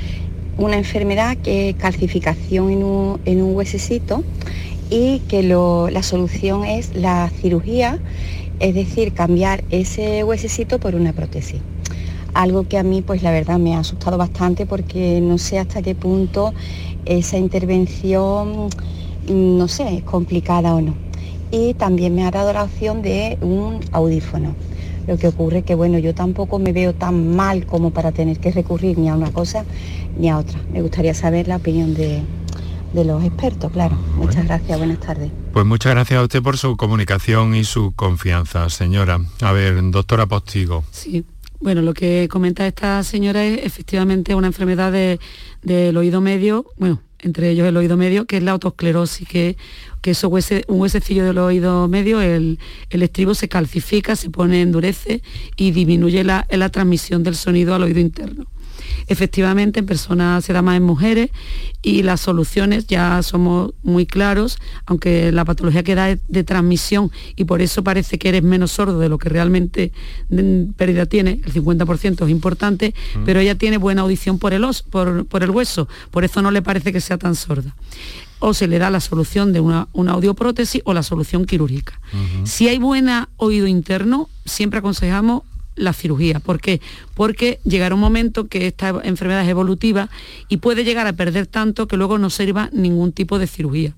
una 0.57 0.77
enfermedad 0.77 1.37
que 1.37 1.69
es 1.69 1.75
calcificación 1.75 2.69
en 2.69 2.83
un, 2.83 3.19
en 3.25 3.41
un 3.41 3.55
huesecito 3.55 4.23
y 4.89 5.19
que 5.27 5.43
lo, 5.43 5.89
la 5.89 6.03
solución 6.03 6.63
es 6.63 6.95
la 6.95 7.29
cirugía, 7.41 7.99
es 8.59 8.75
decir, 8.75 9.13
cambiar 9.13 9.63
ese 9.69 10.23
huesecito 10.23 10.79
por 10.79 10.95
una 10.95 11.13
prótesis. 11.13 11.59
Algo 12.33 12.67
que 12.67 12.77
a 12.77 12.83
mí, 12.83 13.01
pues 13.01 13.23
la 13.23 13.31
verdad, 13.31 13.57
me 13.59 13.75
ha 13.75 13.79
asustado 13.79 14.17
bastante 14.17 14.65
porque 14.65 15.21
no 15.21 15.37
sé 15.37 15.57
hasta 15.59 15.81
qué 15.81 15.95
punto 15.95 16.53
esa 17.05 17.37
intervención, 17.37 18.69
no 19.27 19.67
sé, 19.67 19.95
es 19.95 20.03
complicada 20.03 20.75
o 20.75 20.81
no. 20.81 20.95
Y 21.51 21.73
también 21.75 22.15
me 22.15 22.25
ha 22.25 22.31
dado 22.31 22.51
la 22.51 22.63
opción 22.63 23.01
de 23.01 23.37
un 23.41 23.79
audífono. 23.91 24.55
Lo 25.07 25.17
que 25.17 25.27
ocurre 25.27 25.63
que, 25.63 25.75
bueno, 25.75 25.99
yo 25.99 26.15
tampoco 26.15 26.59
me 26.59 26.73
veo 26.73 26.93
tan 26.93 27.35
mal 27.35 27.65
como 27.65 27.91
para 27.91 28.11
tener 28.11 28.39
que 28.39 28.51
recurrir 28.51 28.97
ni 28.97 29.09
a 29.09 29.15
una 29.15 29.31
cosa 29.31 29.65
ni 30.17 30.29
a 30.29 30.37
otra. 30.37 30.59
Me 30.71 30.81
gustaría 30.81 31.13
saber 31.13 31.47
la 31.47 31.57
opinión 31.57 31.93
de, 31.93 32.21
de 32.93 33.05
los 33.05 33.23
expertos, 33.23 33.71
claro. 33.71 33.95
Muchas 34.15 34.35
bueno. 34.35 34.49
gracias, 34.49 34.77
buenas 34.77 34.99
tardes. 34.99 35.31
Pues 35.53 35.65
muchas 35.65 35.93
gracias 35.93 36.19
a 36.19 36.23
usted 36.23 36.41
por 36.41 36.57
su 36.57 36.75
comunicación 36.75 37.55
y 37.55 37.63
su 37.63 37.93
confianza, 37.93 38.69
señora. 38.69 39.19
A 39.41 39.51
ver, 39.51 39.79
doctora 39.91 40.25
Postigo. 40.25 40.83
Sí. 40.91 41.25
Bueno, 41.61 41.81
lo 41.81 41.93
que 41.93 42.27
comenta 42.29 42.67
esta 42.67 43.01
señora 43.03 43.43
es 43.43 43.65
efectivamente 43.65 44.35
una 44.35 44.47
enfermedad 44.47 44.91
de, 44.91 45.19
del 45.63 45.95
oído 45.97 46.19
medio, 46.21 46.65
bueno, 46.77 47.01
entre 47.25 47.49
ellos 47.49 47.67
el 47.67 47.75
oído 47.77 47.97
medio, 47.97 48.25
que 48.25 48.37
es 48.37 48.43
la 48.43 48.51
autoesclerosis, 48.51 49.27
que, 49.27 49.57
que 50.01 50.15
un 50.67 50.79
huesecillo 50.79 51.25
del 51.25 51.37
oído 51.39 51.87
medio, 51.87 52.21
el, 52.21 52.59
el, 52.89 53.03
estribo 53.03 53.33
se 53.33 53.49
calcifica, 53.49 54.15
se 54.15 54.29
pone, 54.29 54.61
endurece 54.61 55.21
y 55.57 55.71
disminuye 55.71 56.23
la, 56.23 56.47
la 56.49 56.69
transmisión 56.69 57.23
del 57.23 57.35
sonido 57.35 57.75
al 57.75 57.83
oído 57.83 57.99
interno 57.99 58.45
efectivamente 59.07 59.79
en 59.79 59.85
personas 59.85 60.45
se 60.45 60.53
da 60.53 60.61
más 60.61 60.77
en 60.77 60.83
mujeres 60.83 61.29
y 61.81 62.03
las 62.03 62.21
soluciones 62.21 62.87
ya 62.87 63.21
somos 63.23 63.73
muy 63.83 64.05
claros, 64.05 64.57
aunque 64.85 65.31
la 65.31 65.45
patología 65.45 65.83
que 65.83 65.95
da 65.95 66.09
es 66.11 66.19
de 66.27 66.43
transmisión 66.43 67.11
y 67.35 67.45
por 67.45 67.61
eso 67.61 67.83
parece 67.83 68.17
que 68.17 68.29
eres 68.29 68.43
menos 68.43 68.71
sordo 68.71 68.99
de 68.99 69.09
lo 69.09 69.17
que 69.17 69.29
realmente 69.29 69.91
pérdida 70.77 71.05
tiene, 71.05 71.41
el 71.45 71.53
50% 71.53 72.25
es 72.25 72.29
importante, 72.29 72.93
mm. 73.15 73.25
pero 73.25 73.39
ella 73.39 73.55
tiene 73.55 73.77
buena 73.77 74.01
audición 74.01 74.39
por 74.39 74.53
el, 74.53 74.63
os, 74.63 74.81
por, 74.81 75.25
por 75.25 75.43
el 75.43 75.51
hueso, 75.51 75.87
por 76.11 76.23
eso 76.23 76.41
no 76.41 76.51
le 76.51 76.61
parece 76.61 76.91
que 76.91 77.01
sea 77.01 77.17
tan 77.17 77.35
sorda 77.35 77.75
o 78.39 78.53
se 78.53 78.67
le 78.67 78.79
da 78.79 78.89
la 78.89 78.99
solución 78.99 79.53
de 79.53 79.59
una, 79.59 79.87
una 79.93 80.11
audioprótesis 80.11 80.81
o 80.85 80.93
la 80.93 81.03
solución 81.03 81.45
quirúrgica. 81.45 81.99
Uh 82.13 82.17
-huh. 82.17 82.45
Si 82.45 82.67
hay 82.67 82.77
buena 82.77 83.29
oído 83.37 83.65
interno, 83.65 84.29
siempre 84.45 84.79
aconsejamos 84.79 85.43
la 85.75 85.93
cirugía. 85.93 86.39
¿Por 86.39 86.59
qué? 86.59 86.81
Porque 87.13 87.59
llegará 87.63 87.95
un 87.95 88.01
momento 88.01 88.47
que 88.47 88.67
esta 88.67 89.01
enfermedad 89.03 89.43
es 89.43 89.49
evolutiva 89.49 90.09
y 90.49 90.57
puede 90.57 90.83
llegar 90.83 91.07
a 91.07 91.13
perder 91.13 91.47
tanto 91.47 91.87
que 91.87 91.97
luego 91.97 92.17
no 92.17 92.29
sirva 92.29 92.69
ningún 92.71 93.11
tipo 93.11 93.39
de 93.39 93.47
cirugía. 93.47 93.93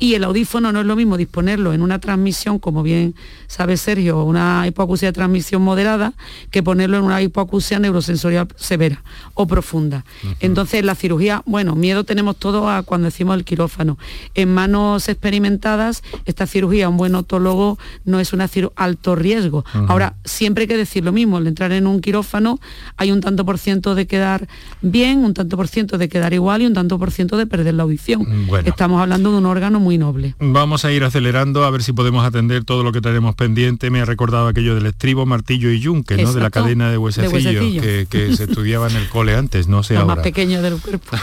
Y 0.00 0.14
el 0.14 0.24
audífono 0.24 0.72
no 0.72 0.80
es 0.80 0.86
lo 0.86 0.96
mismo 0.96 1.18
disponerlo 1.18 1.74
en 1.74 1.82
una 1.82 1.98
transmisión, 1.98 2.58
como 2.58 2.82
bien 2.82 3.14
sabe 3.48 3.76
Sergio, 3.76 4.24
una 4.24 4.64
hipoacusia 4.66 5.08
de 5.08 5.12
transmisión 5.12 5.60
moderada, 5.60 6.14
que 6.50 6.62
ponerlo 6.62 6.96
en 6.96 7.04
una 7.04 7.20
hipoacusia 7.20 7.78
neurosensorial 7.78 8.48
severa 8.56 9.02
o 9.34 9.46
profunda. 9.46 10.06
Uh 10.24 10.28
-huh. 10.28 10.36
Entonces 10.40 10.82
la 10.84 10.94
cirugía, 10.94 11.42
bueno, 11.44 11.76
miedo 11.76 12.04
tenemos 12.04 12.36
todos 12.36 12.66
a 12.66 12.82
cuando 12.82 13.04
decimos 13.04 13.36
el 13.36 13.44
quirófano. 13.44 13.98
En 14.34 14.52
manos 14.54 15.06
experimentadas, 15.08 16.02
esta 16.24 16.46
cirugía, 16.46 16.88
un 16.88 16.96
buen 16.96 17.14
otólogo, 17.14 17.78
no 18.06 18.20
es 18.20 18.32
una 18.32 18.48
alto 18.76 19.16
riesgo. 19.16 19.58
Uh 19.58 19.78
-huh. 19.78 19.86
Ahora, 19.90 20.14
siempre 20.24 20.62
hay 20.62 20.68
que 20.68 20.78
decir 20.78 21.04
lo 21.04 21.12
mismo, 21.12 21.36
al 21.36 21.46
entrar 21.46 21.72
en 21.72 21.86
un 21.86 22.00
quirófano 22.00 22.58
hay 22.96 23.12
un 23.12 23.20
tanto 23.20 23.44
por 23.44 23.58
ciento 23.58 23.94
de 23.94 24.06
quedar 24.06 24.48
bien, 24.80 25.18
un 25.24 25.34
tanto 25.34 25.58
por 25.58 25.68
ciento 25.68 25.98
de 25.98 26.08
quedar 26.08 26.32
igual 26.32 26.62
y 26.62 26.66
un 26.66 26.72
tanto 26.72 26.98
por 26.98 27.10
ciento 27.10 27.36
de 27.36 27.46
perder 27.46 27.74
la 27.74 27.82
audición. 27.82 28.46
Bueno. 28.46 28.66
Estamos 28.66 29.00
hablando 29.02 29.30
de 29.30 29.38
un 29.38 29.46
órgano 29.46 29.78
muy 29.78 29.89
noble. 29.98 30.34
Vamos 30.38 30.84
a 30.84 30.92
ir 30.92 31.04
acelerando 31.04 31.64
a 31.64 31.70
ver 31.70 31.82
si 31.82 31.92
podemos 31.92 32.24
atender 32.24 32.64
todo 32.64 32.82
lo 32.82 32.92
que 32.92 33.00
tenemos 33.00 33.34
pendiente. 33.34 33.90
Me 33.90 34.00
ha 34.00 34.04
recordado 34.04 34.48
aquello 34.48 34.74
del 34.74 34.86
estribo, 34.86 35.26
martillo 35.26 35.70
y 35.70 35.80
yunque, 35.80 36.16
¿no? 36.22 36.32
De 36.32 36.40
la 36.40 36.50
cadena 36.50 36.90
de 36.90 36.98
huesecillo, 36.98 37.30
de 37.30 37.34
huesecillo. 37.34 37.82
Que, 37.82 38.06
que, 38.08 38.36
se 38.36 38.44
estudiaba 38.44 38.88
en 38.88 38.96
el 38.96 39.08
cole 39.08 39.34
antes, 39.34 39.68
no 39.68 39.82
sé 39.82 39.94
Lo 39.94 40.00
ahora. 40.00 40.16
más 40.16 40.24
pequeño 40.24 40.62
del 40.62 40.76
cuerpo. 40.80 41.16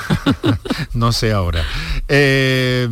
no 0.93 1.11
sé 1.11 1.32
ahora. 1.32 1.63
Eh, 2.07 2.88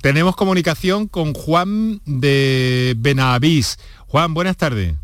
tenemos 0.00 0.36
comunicación 0.36 1.08
con 1.08 1.34
Juan 1.34 2.00
de 2.04 2.94
Benavís. 2.98 3.78
Juan, 4.06 4.34
buenas 4.34 4.56
tardes. 4.56 4.94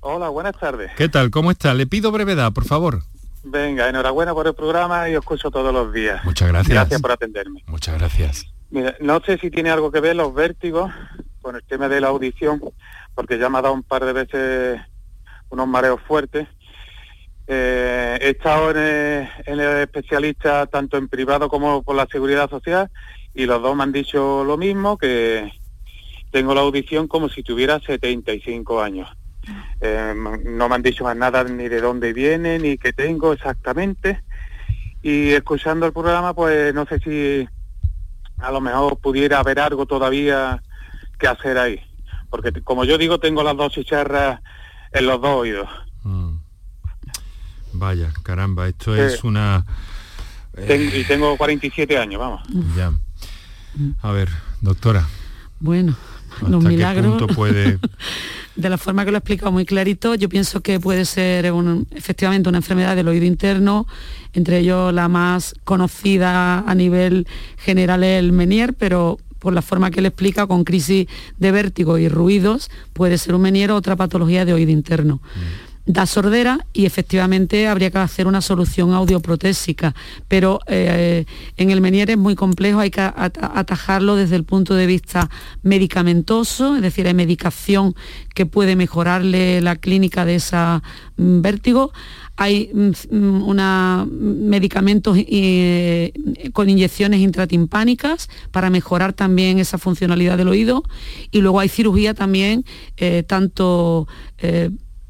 Hola, 0.00 0.28
buenas 0.28 0.56
tardes. 0.58 0.90
¿Qué 0.96 1.08
tal? 1.08 1.30
¿Cómo 1.30 1.50
está? 1.50 1.74
Le 1.74 1.86
pido 1.86 2.10
brevedad, 2.12 2.52
por 2.52 2.64
favor. 2.64 3.02
Venga, 3.44 3.88
enhorabuena 3.88 4.34
por 4.34 4.46
el 4.46 4.54
programa 4.54 5.08
y 5.08 5.14
os 5.14 5.22
escucho 5.22 5.50
todos 5.50 5.72
los 5.72 5.92
días. 5.92 6.24
Muchas 6.24 6.48
gracias. 6.48 6.74
Gracias 6.74 7.00
por 7.00 7.12
atenderme. 7.12 7.62
Muchas 7.66 7.98
gracias. 7.98 8.46
Mira, 8.70 8.94
no 9.00 9.20
sé 9.20 9.38
si 9.38 9.50
tiene 9.50 9.70
algo 9.70 9.90
que 9.90 10.00
ver 10.00 10.16
los 10.16 10.34
vértigos 10.34 10.90
con 11.40 11.56
el 11.56 11.62
tema 11.64 11.88
de 11.88 12.00
la 12.00 12.08
audición, 12.08 12.60
porque 13.14 13.38
ya 13.38 13.48
me 13.48 13.58
ha 13.58 13.62
dado 13.62 13.74
un 13.74 13.82
par 13.82 14.04
de 14.04 14.12
veces 14.12 14.80
unos 15.48 15.66
mareos 15.66 16.00
fuertes. 16.06 16.46
Eh, 17.46 18.18
he 18.20 18.30
estado 18.30 18.72
en 18.72 18.76
el, 18.76 19.28
en 19.46 19.60
el, 19.60 19.82
especialista 19.82 20.66
tanto 20.66 20.98
en 20.98 21.08
privado 21.08 21.48
como 21.48 21.82
por 21.82 21.96
la 21.96 22.06
seguridad 22.06 22.50
social 22.50 22.90
y 23.34 23.46
los 23.46 23.62
dos 23.62 23.74
me 23.74 23.84
han 23.84 23.92
dicho 23.92 24.44
lo 24.44 24.58
mismo, 24.58 24.98
que 24.98 25.50
tengo 26.30 26.54
la 26.54 26.60
audición 26.60 27.08
como 27.08 27.30
si 27.30 27.42
tuviera 27.42 27.80
75 27.80 28.82
años. 28.82 29.08
Eh, 29.80 30.12
no 30.44 30.68
me 30.68 30.74
han 30.74 30.82
dicho 30.82 31.04
más 31.04 31.16
nada 31.16 31.42
ni 31.44 31.68
de 31.68 31.80
dónde 31.80 32.12
viene, 32.12 32.58
ni 32.58 32.76
qué 32.76 32.92
tengo 32.92 33.32
exactamente. 33.32 34.22
Y 35.02 35.30
escuchando 35.30 35.86
el 35.86 35.92
programa, 35.92 36.34
pues 36.34 36.74
no 36.74 36.84
sé 36.84 36.98
si 36.98 37.48
a 38.38 38.50
lo 38.50 38.60
mejor 38.60 38.98
pudiera 38.98 39.40
haber 39.40 39.60
algo 39.60 39.86
todavía 39.86 40.62
que 41.18 41.26
hacer 41.26 41.58
ahí. 41.58 41.80
Porque 42.30 42.52
como 42.62 42.84
yo 42.84 42.98
digo, 42.98 43.18
tengo 43.18 43.42
las 43.42 43.56
dos 43.56 43.72
chicharras 43.72 44.40
en 44.92 45.06
los 45.06 45.20
dos 45.20 45.30
oídos. 45.30 45.68
Mm. 46.04 46.36
Vaya, 47.72 48.12
caramba, 48.22 48.68
esto 48.68 48.94
sí. 48.94 49.00
es 49.00 49.24
una... 49.24 49.64
Eh... 50.56 50.90
y 50.94 51.04
tengo 51.04 51.36
47 51.36 51.98
años, 51.98 52.20
vamos. 52.20 52.42
Ya. 52.76 52.92
A 54.02 54.12
ver, 54.12 54.28
doctora. 54.60 55.06
Bueno, 55.60 55.96
de 58.56 58.68
la 58.68 58.78
forma 58.78 59.04
que 59.04 59.10
lo 59.10 59.16
he 59.16 59.20
explicado 59.20 59.52
muy 59.52 59.64
clarito, 59.64 60.14
yo 60.14 60.28
pienso 60.28 60.60
que 60.60 60.80
puede 60.80 61.04
ser 61.04 61.52
un- 61.52 61.86
efectivamente 61.94 62.48
una 62.48 62.58
enfermedad 62.58 62.96
del 62.96 63.08
oído 63.08 63.24
interno, 63.24 63.86
entre 64.32 64.58
ellos 64.58 64.92
la 64.92 65.08
más 65.08 65.54
conocida 65.64 66.60
a 66.60 66.74
nivel 66.74 67.26
general 67.58 68.02
es 68.04 68.18
el 68.18 68.32
Menier, 68.32 68.74
pero 68.74 69.18
por 69.38 69.52
la 69.52 69.62
forma 69.62 69.90
que 69.92 70.00
le 70.00 70.08
explica, 70.08 70.48
con 70.48 70.64
crisis 70.64 71.06
de 71.38 71.52
vértigo 71.52 71.96
y 71.98 72.08
ruidos, 72.08 72.70
puede 72.92 73.18
ser 73.18 73.34
un 73.36 73.42
Menier 73.42 73.70
o 73.70 73.76
otra 73.76 73.94
patología 73.94 74.44
de 74.44 74.52
oído 74.52 74.72
interno. 74.72 75.20
Da 75.90 76.04
sordera 76.04 76.66
y 76.74 76.84
efectivamente 76.84 77.66
habría 77.66 77.90
que 77.90 77.96
hacer 77.96 78.26
una 78.26 78.42
solución 78.42 78.92
audioprotésica, 78.92 79.94
pero 80.28 80.60
eh, 80.66 81.24
en 81.56 81.70
el 81.70 81.80
Menier 81.80 82.10
es 82.10 82.18
muy 82.18 82.34
complejo, 82.34 82.78
hay 82.80 82.90
que 82.90 83.00
at- 83.00 83.38
atajarlo 83.42 84.14
desde 84.14 84.36
el 84.36 84.44
punto 84.44 84.74
de 84.74 84.84
vista 84.86 85.30
medicamentoso, 85.62 86.76
es 86.76 86.82
decir, 86.82 87.06
hay 87.06 87.14
medicación 87.14 87.94
que 88.34 88.44
puede 88.44 88.76
mejorarle 88.76 89.62
la 89.62 89.76
clínica 89.76 90.26
de 90.26 90.34
esa 90.34 90.82
mm, 91.16 91.40
vértigo. 91.40 91.90
Hay 92.36 92.70
mm, 92.74 92.90
mm, 93.16 93.48
una, 93.48 94.06
medicamentos 94.10 95.16
eh, 95.18 96.12
con 96.52 96.68
inyecciones 96.68 97.20
intratimpánicas 97.20 98.28
para 98.50 98.68
mejorar 98.68 99.14
también 99.14 99.58
esa 99.58 99.78
funcionalidad 99.78 100.36
del 100.36 100.48
oído 100.48 100.82
y 101.30 101.40
luego 101.40 101.60
hay 101.60 101.70
cirugía 101.70 102.12
también, 102.12 102.66
eh, 102.98 103.22
tanto 103.26 104.06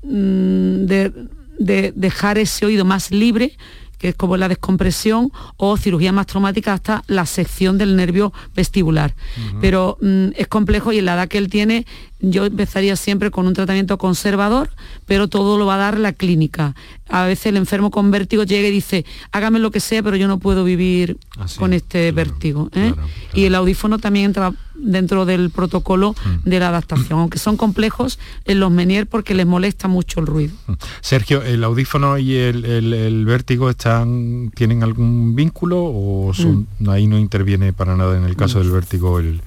de, 0.03 1.13
de 1.59 1.93
dejar 1.95 2.39
ese 2.39 2.67
oído 2.67 2.85
más 2.85 3.11
libre 3.11 3.57
que 3.99 4.11
es 4.11 4.15
como 4.15 4.37
la 4.37 4.49
descompresión 4.49 5.33
o 5.57 5.77
cirugía 5.77 6.13
más 6.13 6.27
traumática 6.27 6.73
hasta 6.73 7.03
la 7.09 7.27
sección 7.27 7.79
del 7.79 7.97
nervio 7.97 8.33
vestibular. 8.55 9.15
Pero 9.61 9.99
mm, 10.01 10.29
es 10.37 10.47
complejo 10.47 10.93
y 10.93 10.99
en 10.99 11.05
la 11.05 11.15
edad 11.15 11.29
que 11.29 11.39
él 11.39 11.51
tiene, 11.51 11.85
yo 12.21 12.45
empezaría 12.47 12.97
siempre 12.97 13.31
con 13.31 13.47
un 13.47 13.55
tratamiento 13.55 13.97
conservador, 13.99 14.71
pero 15.07 15.29
todo 15.29 15.57
lo 15.59 15.67
va 15.67 15.75
a 15.77 15.79
dar 15.79 15.99
la 15.99 16.13
clínica. 16.13 16.75
A 17.09 17.25
veces 17.27 17.47
el 17.47 17.57
enfermo 17.57 17.91
con 17.91 18.11
vértigo 18.11 18.43
llega 18.45 18.67
y 18.69 18.73
dice, 18.73 19.05
hágame 19.33 19.59
lo 19.61 19.71
que 19.71 19.81
sea, 19.81 20.03
pero 20.03 20.17
yo 20.17 20.27
no 20.29 20.39
puedo 20.39 20.65
vivir 20.65 21.17
con 21.59 21.73
este 21.73 22.11
vértigo. 22.13 22.71
¿eh? 22.75 22.93
Y 23.35 23.45
el 23.45 23.55
audífono 23.55 23.99
también 23.99 24.27
entra 24.27 24.53
dentro 24.75 25.27
del 25.27 25.51
protocolo 25.51 26.15
de 26.45 26.59
la 26.61 26.69
adaptación, 26.69 27.19
aunque 27.21 27.39
son 27.39 27.57
complejos 27.57 28.19
en 28.45 28.61
los 28.61 28.71
menier 28.71 29.07
porque 29.07 29.35
les 29.35 29.47
molesta 29.47 29.87
mucho 29.89 30.21
el 30.21 30.27
ruido. 30.27 30.55
Sergio, 31.01 31.43
¿el 31.43 31.63
audífono 31.65 32.19
y 32.19 32.35
el, 32.37 32.65
el- 32.65 32.93
el 32.95 33.25
vértigo 33.27 33.71
están, 33.71 34.51
tienen 34.55 34.83
algún 34.83 35.35
vínculo 35.35 35.83
o 35.85 36.33
son- 36.35 36.67
ahí 36.89 37.07
no 37.07 37.19
interviene 37.19 37.73
para 37.73 37.97
nada 37.97 38.17
en 38.19 38.25
el 38.25 38.37
caso 38.37 38.59
del 38.59 38.71
vértigo 38.71 39.19
el, 39.19 39.41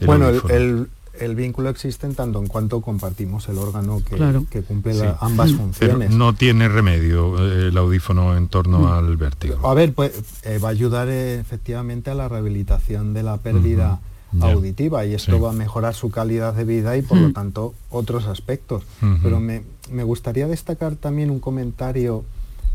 el 0.00 0.06
bueno, 0.06 0.28
el- 0.50 0.88
el 1.20 1.34
vínculo 1.34 1.68
existe 1.70 2.06
en 2.06 2.14
tanto 2.14 2.38
en 2.40 2.46
cuanto 2.46 2.80
compartimos 2.80 3.48
el 3.48 3.58
órgano 3.58 4.00
que, 4.08 4.16
Claro. 4.16 4.44
que 4.50 4.62
cumple 4.62 4.94
Sí. 4.94 5.00
la- 5.00 5.16
ambas 5.20 5.50
Pero 5.50 5.62
funciones. 5.62 6.10
no 6.10 6.34
tiene 6.34 6.68
remedio 6.68 7.36
eh, 7.38 7.68
el 7.68 7.76
audífono 7.78 8.36
en 8.36 8.48
torno 8.48 8.92
al 8.92 9.16
vértigo. 9.16 9.66
A 9.68 9.74
ver, 9.74 9.92
pues 9.94 10.12
eh, 10.44 10.58
va 10.58 10.68
a 10.68 10.70
ayudar 10.72 11.08
eh, 11.08 11.38
efectivamente 11.40 12.10
a 12.10 12.14
la 12.14 12.28
rehabilitación 12.28 13.14
de 13.14 13.22
la 13.22 13.36
pérdida 13.38 14.00
auditiva 14.40 15.06
y 15.06 15.14
esto 15.14 15.36
Sí. 15.36 15.40
va 15.40 15.50
a 15.50 15.52
mejorar 15.54 15.94
su 15.94 16.10
calidad 16.10 16.52
de 16.52 16.64
vida 16.64 16.96
y 16.96 17.02
por 17.02 17.16
lo 17.16 17.32
tanto 17.32 17.72
otros 17.90 18.26
aspectos. 18.26 18.82
Pero 19.22 19.40
me, 19.40 19.62
me 19.90 20.02
gustaría 20.04 20.46
destacar 20.46 20.96
también 20.96 21.30
un 21.30 21.40
comentario 21.40 22.24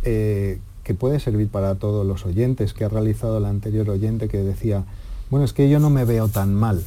eh, 0.03 0.59
que 0.83 0.95
puede 0.95 1.19
servir 1.19 1.47
para 1.49 1.75
todos 1.75 2.07
los 2.07 2.25
oyentes 2.25 2.73
que 2.73 2.83
ha 2.85 2.89
realizado 2.89 3.37
el 3.37 3.45
anterior 3.45 3.87
oyente 3.91 4.27
que 4.29 4.37
decía, 4.39 4.83
bueno, 5.29 5.45
es 5.45 5.53
que 5.53 5.69
yo 5.69 5.79
no 5.79 5.91
me 5.91 6.05
veo 6.05 6.27
tan 6.29 6.55
mal. 6.55 6.83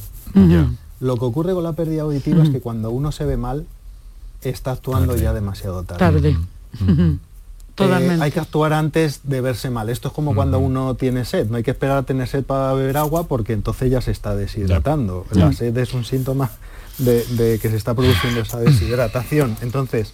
Lo 0.99 1.17
que 1.17 1.25
ocurre 1.25 1.53
con 1.53 1.63
la 1.63 1.73
pérdida 1.73 2.03
auditiva 2.03 2.43
es 2.43 2.49
que 2.49 2.61
cuando 2.61 2.89
uno 2.91 3.11
se 3.11 3.25
ve 3.25 3.37
mal, 3.37 3.65
está 4.41 4.71
actuando 4.71 5.15
ya 5.15 5.33
demasiado 5.33 5.83
tarde. 5.83 5.99
Tarde. 5.99 6.37
Totalmente. 7.75 8.15
Eh, 8.15 8.23
hay 8.23 8.31
que 8.31 8.39
actuar 8.39 8.71
antes 8.71 9.21
de 9.23 9.41
verse 9.41 9.69
mal. 9.69 9.89
Esto 9.89 10.07
es 10.07 10.13
como 10.13 10.33
cuando 10.33 10.59
uno 10.59 10.95
tiene 10.95 11.25
sed. 11.25 11.49
No 11.49 11.57
hay 11.57 11.63
que 11.63 11.71
esperar 11.71 11.97
a 11.97 12.03
tener 12.03 12.25
sed 12.27 12.43
para 12.45 12.73
beber 12.73 12.95
agua 12.95 13.27
porque 13.27 13.51
entonces 13.51 13.91
ya 13.91 13.99
se 13.99 14.11
está 14.11 14.33
deshidratando. 14.35 15.25
La 15.31 15.47
Mm. 15.49 15.53
sed 15.53 15.77
es 15.77 15.93
un 15.93 16.05
síntoma 16.05 16.51
de, 16.99 17.25
de 17.25 17.59
que 17.59 17.69
se 17.69 17.75
está 17.75 17.93
produciendo 17.93 18.39
esa 18.39 18.59
deshidratación. 18.59 19.57
Entonces, 19.61 20.13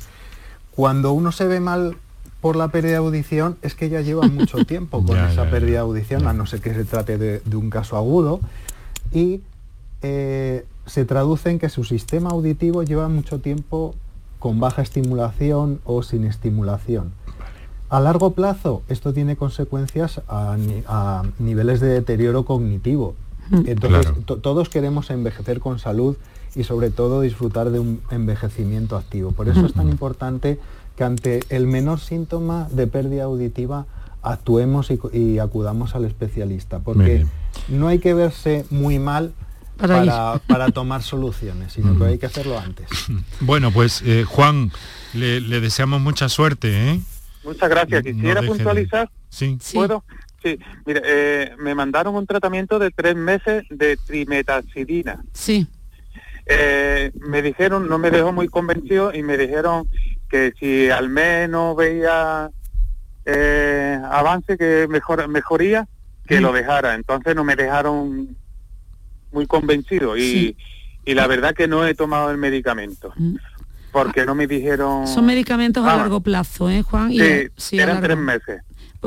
cuando 0.76 1.12
uno 1.14 1.32
se 1.32 1.46
ve 1.46 1.60
mal 1.60 1.98
por 2.40 2.56
la 2.56 2.70
pérdida 2.70 2.94
de 2.94 2.98
audición, 2.98 3.58
es 3.62 3.76
que 3.76 3.90
ya 3.90 4.02
lleva 4.02 4.28
mucho 4.28 4.58
tiempo 4.66 5.06
con 5.06 5.16
Ya, 5.16 5.32
esa 5.32 5.46
ya, 5.46 5.52
pérdida 5.52 5.74
de 5.74 5.78
audición, 5.80 6.26
a 6.26 6.34
no 6.34 6.48
ser 6.48 6.62
que 6.62 6.74
se 6.74 6.84
trate 6.84 7.20
de, 7.20 7.42
de 7.46 7.56
un 7.58 7.70
caso 7.70 7.96
agudo. 7.96 8.40
Y 9.14 9.42
eh, 10.02 10.66
se 10.86 11.06
traduce 11.06 11.50
en 11.50 11.60
que 11.60 11.70
su 11.70 11.84
sistema 11.84 12.32
auditivo 12.32 12.84
lleva 12.84 13.08
mucho 13.08 13.40
tiempo 13.40 13.96
con 14.40 14.60
baja 14.60 14.82
estimulación 14.82 15.80
o 15.86 16.02
sin 16.04 16.24
estimulación. 16.26 17.12
A 17.90 18.00
largo 18.00 18.32
plazo, 18.32 18.82
esto 18.90 19.14
tiene 19.14 19.36
consecuencias 19.36 20.22
a, 20.28 20.56
ni- 20.58 20.84
a 20.88 21.24
niveles 21.40 21.80
de 21.82 21.88
deterioro 21.90 22.46
cognitivo. 22.46 23.16
Mm. 23.50 23.64
Entonces, 23.68 24.06
Claro. 24.08 24.22
to- 24.26 24.38
todos 24.38 24.70
queremos 24.70 25.10
envejecer 25.12 25.60
con 25.60 25.78
salud 25.78 26.16
y 26.56 26.64
sobre 26.64 26.90
todo 26.90 27.22
disfrutar 27.22 27.70
de 27.70 27.80
un 27.80 28.02
envejecimiento 28.10 28.96
activo. 28.98 29.32
Por 29.32 29.50
eso 29.50 29.66
es 29.66 29.74
tan 29.74 29.90
importante 29.90 30.58
que 30.96 31.04
ante 31.04 31.42
el 31.50 31.68
menor 31.68 32.00
síntoma 32.00 32.68
de 32.72 32.88
pérdida 32.88 33.24
auditiva 33.26 33.86
actuemos 34.22 34.90
y, 35.14 35.40
acudamos 35.40 35.96
al 35.96 36.06
especialista, 36.06 36.80
porque 36.80 37.26
no 37.70 37.88
hay 37.88 38.00
que 38.00 38.14
verse 38.14 38.66
muy 38.70 39.00
mal 39.00 39.34
Para 39.82 39.96
para, 40.06 40.40
para 40.48 40.70
tomar 40.70 41.02
soluciones, 41.04 41.74
sino 41.74 41.98
que 41.98 42.06
hay 42.06 42.18
que 42.18 42.28
hacerlo 42.28 42.58
antes. 42.60 42.88
Bueno, 43.42 43.72
pues 43.72 44.02
eh, 44.06 44.24
Juan, 44.24 44.72
le, 45.14 45.42
le 45.42 45.60
deseamos 45.60 46.00
mucha 46.00 46.30
suerte, 46.30 46.92
¿eh? 46.92 47.00
Muchas 47.44 47.70
gracias. 47.70 48.04
No 48.06 48.12
Quisiera 48.12 48.42
puntualizar. 48.44 49.10
Sí. 49.30 49.58
¿Puedo? 49.74 50.04
Sí. 50.44 50.60
Mire, 50.86 51.02
eh, 51.06 51.52
me 51.60 51.74
mandaron 51.76 52.16
un 52.16 52.26
tratamiento 52.28 52.78
de 52.80 52.92
tres 52.92 53.16
meses 53.16 53.64
de 53.72 53.98
trimetaxidina. 53.98 55.24
Sí. 55.34 55.68
Eh, 56.46 57.12
me 57.16 57.42
dijeron, 57.42 57.88
no 57.90 57.98
me 57.98 58.12
dejó 58.12 58.32
muy 58.32 58.48
convencido 58.48 59.14
y 59.14 59.24
me 59.24 59.38
dijeron 59.38 59.88
que 60.30 60.54
si 60.60 60.90
al 60.90 61.10
menos 61.10 61.76
veía 61.76 62.50
eh, 63.26 64.00
avance, 64.12 64.58
que 64.58 64.88
mejor, 64.90 65.28
mejoría, 65.28 65.88
que 66.28 66.40
Mm. 66.40 66.44
lo 66.44 66.54
dejara. 66.54 66.96
Entonces 66.96 67.36
no 67.36 67.44
me 67.44 67.56
dejaron 67.56 68.36
muy 69.32 69.46
convencido 69.48 70.18
y, 70.18 70.56
y 71.06 71.14
la 71.14 71.28
verdad 71.28 71.54
que 71.56 71.68
no 71.68 71.86
he 71.86 71.94
tomado 71.96 72.32
el 72.32 72.38
medicamento 72.38 73.14
porque 73.92 74.26
no 74.26 74.36
me 74.36 74.48
dijeron... 74.48 75.04
Mm. 75.04 75.08
Son 75.08 75.26
medicamentos 75.26 75.84
Ah, 75.86 75.94
a 75.94 75.98
largo 75.98 76.22
plazo, 76.22 76.70
¿eh, 76.70 76.82
Juan? 76.82 77.12
Y, 77.12 77.20
Sí, 77.58 77.78
eran 77.78 77.96
largo- 77.96 78.04
tres 78.04 78.18
meses. 78.18 78.62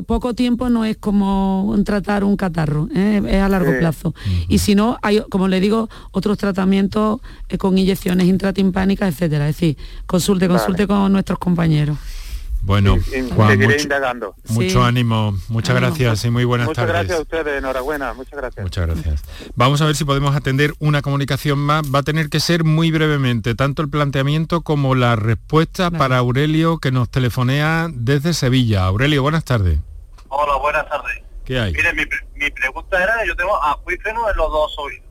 poco 0.06 0.34
tiempo 0.34 0.68
no 0.68 0.84
es 0.84 0.96
como 0.98 1.64
un 1.64 1.84
tratar 1.84 2.22
un 2.24 2.36
catarro, 2.36 2.88
¿eh? 2.94 3.22
es 3.26 3.40
a 3.40 3.48
largo 3.48 3.70
Sí. 3.72 3.78
plazo. 3.78 4.14
Y 4.48 4.58
si 4.58 4.74
no, 4.74 4.98
hay, 5.02 5.22
como 5.30 5.48
le 5.48 5.60
digo, 5.60 5.88
otros 6.10 6.36
tratamientos 6.36 7.20
eh, 7.48 7.56
con 7.56 7.78
inyecciones 7.78 8.26
intratimpánicas, 8.26 9.08
etcétera. 9.14 9.48
Es 9.48 9.56
decir, 9.56 9.76
consulte, 10.06 10.48
consulte 10.48 10.86
con 10.86 11.10
nuestros 11.12 11.38
compañeros. 11.38 11.96
Bueno, 12.64 12.96
Juan, 13.36 13.50
seguiré 13.50 13.66
mucho, 13.74 13.82
indagando. 13.82 14.34
mucho 14.48 14.70
Sí. 14.70 14.78
ánimo, 14.78 15.36
muchas 15.48 15.76
gracias 15.76 16.24
y 16.24 16.30
muy 16.30 16.44
buenas 16.44 16.66
Muchas 16.68 16.86
tardes. 16.86 16.94
gracias 16.94 17.18
a 17.18 17.22
ustedes, 17.22 17.58
enhorabuena, 17.58 18.14
muchas 18.14 18.32
gracias. 18.38 18.62
Muchas 18.62 18.86
gracias. 18.86 19.22
Vamos 19.54 19.82
a 19.82 19.86
ver 19.86 19.94
si 19.96 20.04
podemos 20.04 20.34
atender 20.34 20.72
una 20.78 21.02
comunicación 21.02 21.58
más. 21.58 21.82
Va 21.94 21.98
a 21.98 22.02
tener 22.02 22.30
que 22.30 22.40
ser 22.40 22.64
muy 22.64 22.90
brevemente, 22.90 23.54
tanto 23.54 23.82
el 23.82 23.90
planteamiento 23.90 24.62
como 24.62 24.94
la 24.94 25.14
respuesta 25.16 25.90
para 25.90 26.16
Aurelio, 26.18 26.78
que 26.78 26.90
nos 26.90 27.10
telefonea 27.10 27.88
desde 27.92 28.32
Sevilla. 28.32 28.84
Aurelio, 28.86 29.22
buenas 29.22 29.44
tardes. 29.44 29.78
Hola, 30.28 30.56
buenas 30.56 30.88
tardes. 30.88 31.22
¿Qué 31.44 31.58
hay? 31.60 31.72
Mire, 31.72 31.92
mi, 31.92 32.06
pre- 32.06 32.26
mi 32.34 32.50
pregunta 32.50 33.02
era, 33.02 33.24
yo 33.26 33.36
tengo 33.36 33.62
acuífeno 33.62 34.30
en 34.30 34.36
los 34.38 34.50
dos 34.50 34.74
oídos, 34.78 35.04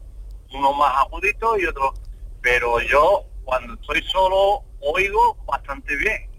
uno 0.55 0.73
más 0.73 0.91
agudito 0.97 1.59
y 1.59 1.65
otro, 1.65 1.93
pero 2.41 2.81
yo 2.81 3.21
cuando 3.43 3.75
estoy 3.75 4.01
solo 4.11 4.63
oigo 4.81 5.37
bastante 5.47 5.95
bien. 5.97 6.32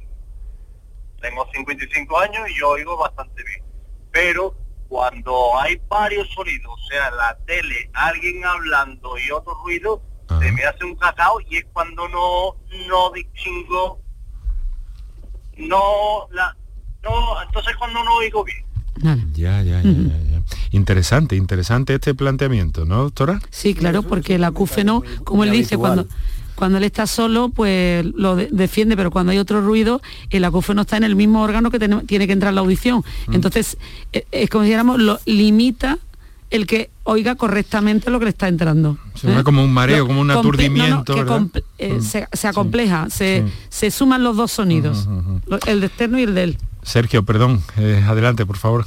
Tengo 1.24 1.48
55 1.54 2.18
años 2.18 2.50
y 2.50 2.60
yo 2.60 2.68
oigo 2.68 2.98
bastante 2.98 3.42
bien. 3.44 3.64
Pero 4.12 4.54
cuando 4.88 5.58
hay 5.58 5.80
varios 5.88 6.28
sonidos, 6.34 6.70
o 6.70 6.86
sea, 6.86 7.10
la 7.12 7.34
tele, 7.46 7.90
alguien 7.94 8.44
hablando 8.44 9.16
y 9.18 9.30
otro 9.30 9.54
ruido, 9.64 10.02
se 10.38 10.52
me 10.52 10.64
hace 10.64 10.84
un 10.84 10.94
cacao 10.96 11.40
y 11.48 11.56
es 11.56 11.64
cuando 11.72 12.06
no, 12.08 12.56
no 12.88 13.10
distingo, 13.12 14.02
no, 15.56 16.28
la, 16.30 16.54
no, 17.02 17.42
entonces 17.42 17.74
cuando 17.78 18.04
no 18.04 18.16
oigo 18.16 18.44
bien. 18.44 18.62
Ya, 18.96 19.16
ya, 19.32 19.62
ya, 19.62 19.82
ya, 19.82 19.82
ya. 19.82 20.42
Interesante, 20.72 21.36
interesante 21.36 21.94
este 21.94 22.14
planteamiento, 22.14 22.84
¿no, 22.84 23.04
doctora? 23.04 23.40
Sí, 23.48 23.74
claro, 23.74 24.02
porque 24.02 24.34
el 24.34 24.44
acúfeno, 24.44 25.02
como 25.24 25.44
él 25.44 25.52
dice, 25.52 25.78
cuando 25.78 26.06
cuando 26.54 26.78
él 26.78 26.84
está 26.84 27.06
solo, 27.06 27.48
pues 27.48 28.04
lo 28.04 28.36
de- 28.36 28.48
defiende, 28.50 28.96
pero 28.96 29.10
cuando 29.10 29.32
hay 29.32 29.38
otro 29.38 29.60
ruido, 29.60 30.00
el 30.30 30.44
acúfeno 30.44 30.82
está 30.82 30.96
en 30.96 31.04
el 31.04 31.16
mismo 31.16 31.42
órgano 31.42 31.70
que 31.70 31.78
tiene 31.78 32.26
que 32.26 32.32
entrar 32.32 32.54
la 32.54 32.60
audición. 32.60 33.04
Mm. 33.26 33.34
Entonces, 33.34 33.76
eh, 34.12 34.26
es 34.30 34.50
como 34.50 34.64
si 34.64 34.68
dijéramos, 34.68 35.00
lo 35.00 35.18
limita 35.26 35.98
el 36.50 36.66
que 36.66 36.90
oiga 37.02 37.34
correctamente 37.34 38.10
lo 38.10 38.18
que 38.20 38.26
le 38.26 38.30
está 38.30 38.46
entrando. 38.46 38.96
Se 39.14 39.26
ve 39.26 39.42
como 39.42 39.64
un 39.64 39.72
mareo, 39.72 40.06
como 40.06 40.20
un 40.20 40.30
aturdimiento. 40.30 41.14
Eh, 41.78 41.94
mm. 41.94 42.00
se, 42.00 42.48
acompleja, 42.48 43.08
se, 43.10 43.90
suman 43.90 44.22
los 44.22 44.36
dos 44.36 44.52
sonidos, 44.52 45.08
el 45.66 45.80
de 45.80 45.86
externo 45.86 46.18
y 46.18 46.22
el 46.22 46.34
de 46.34 46.44
él. 46.44 46.58
Sergio, 46.82 47.24
perdón, 47.24 47.62
eh, 47.76 48.04
adelante, 48.06 48.46
por 48.46 48.56
favor. 48.56 48.86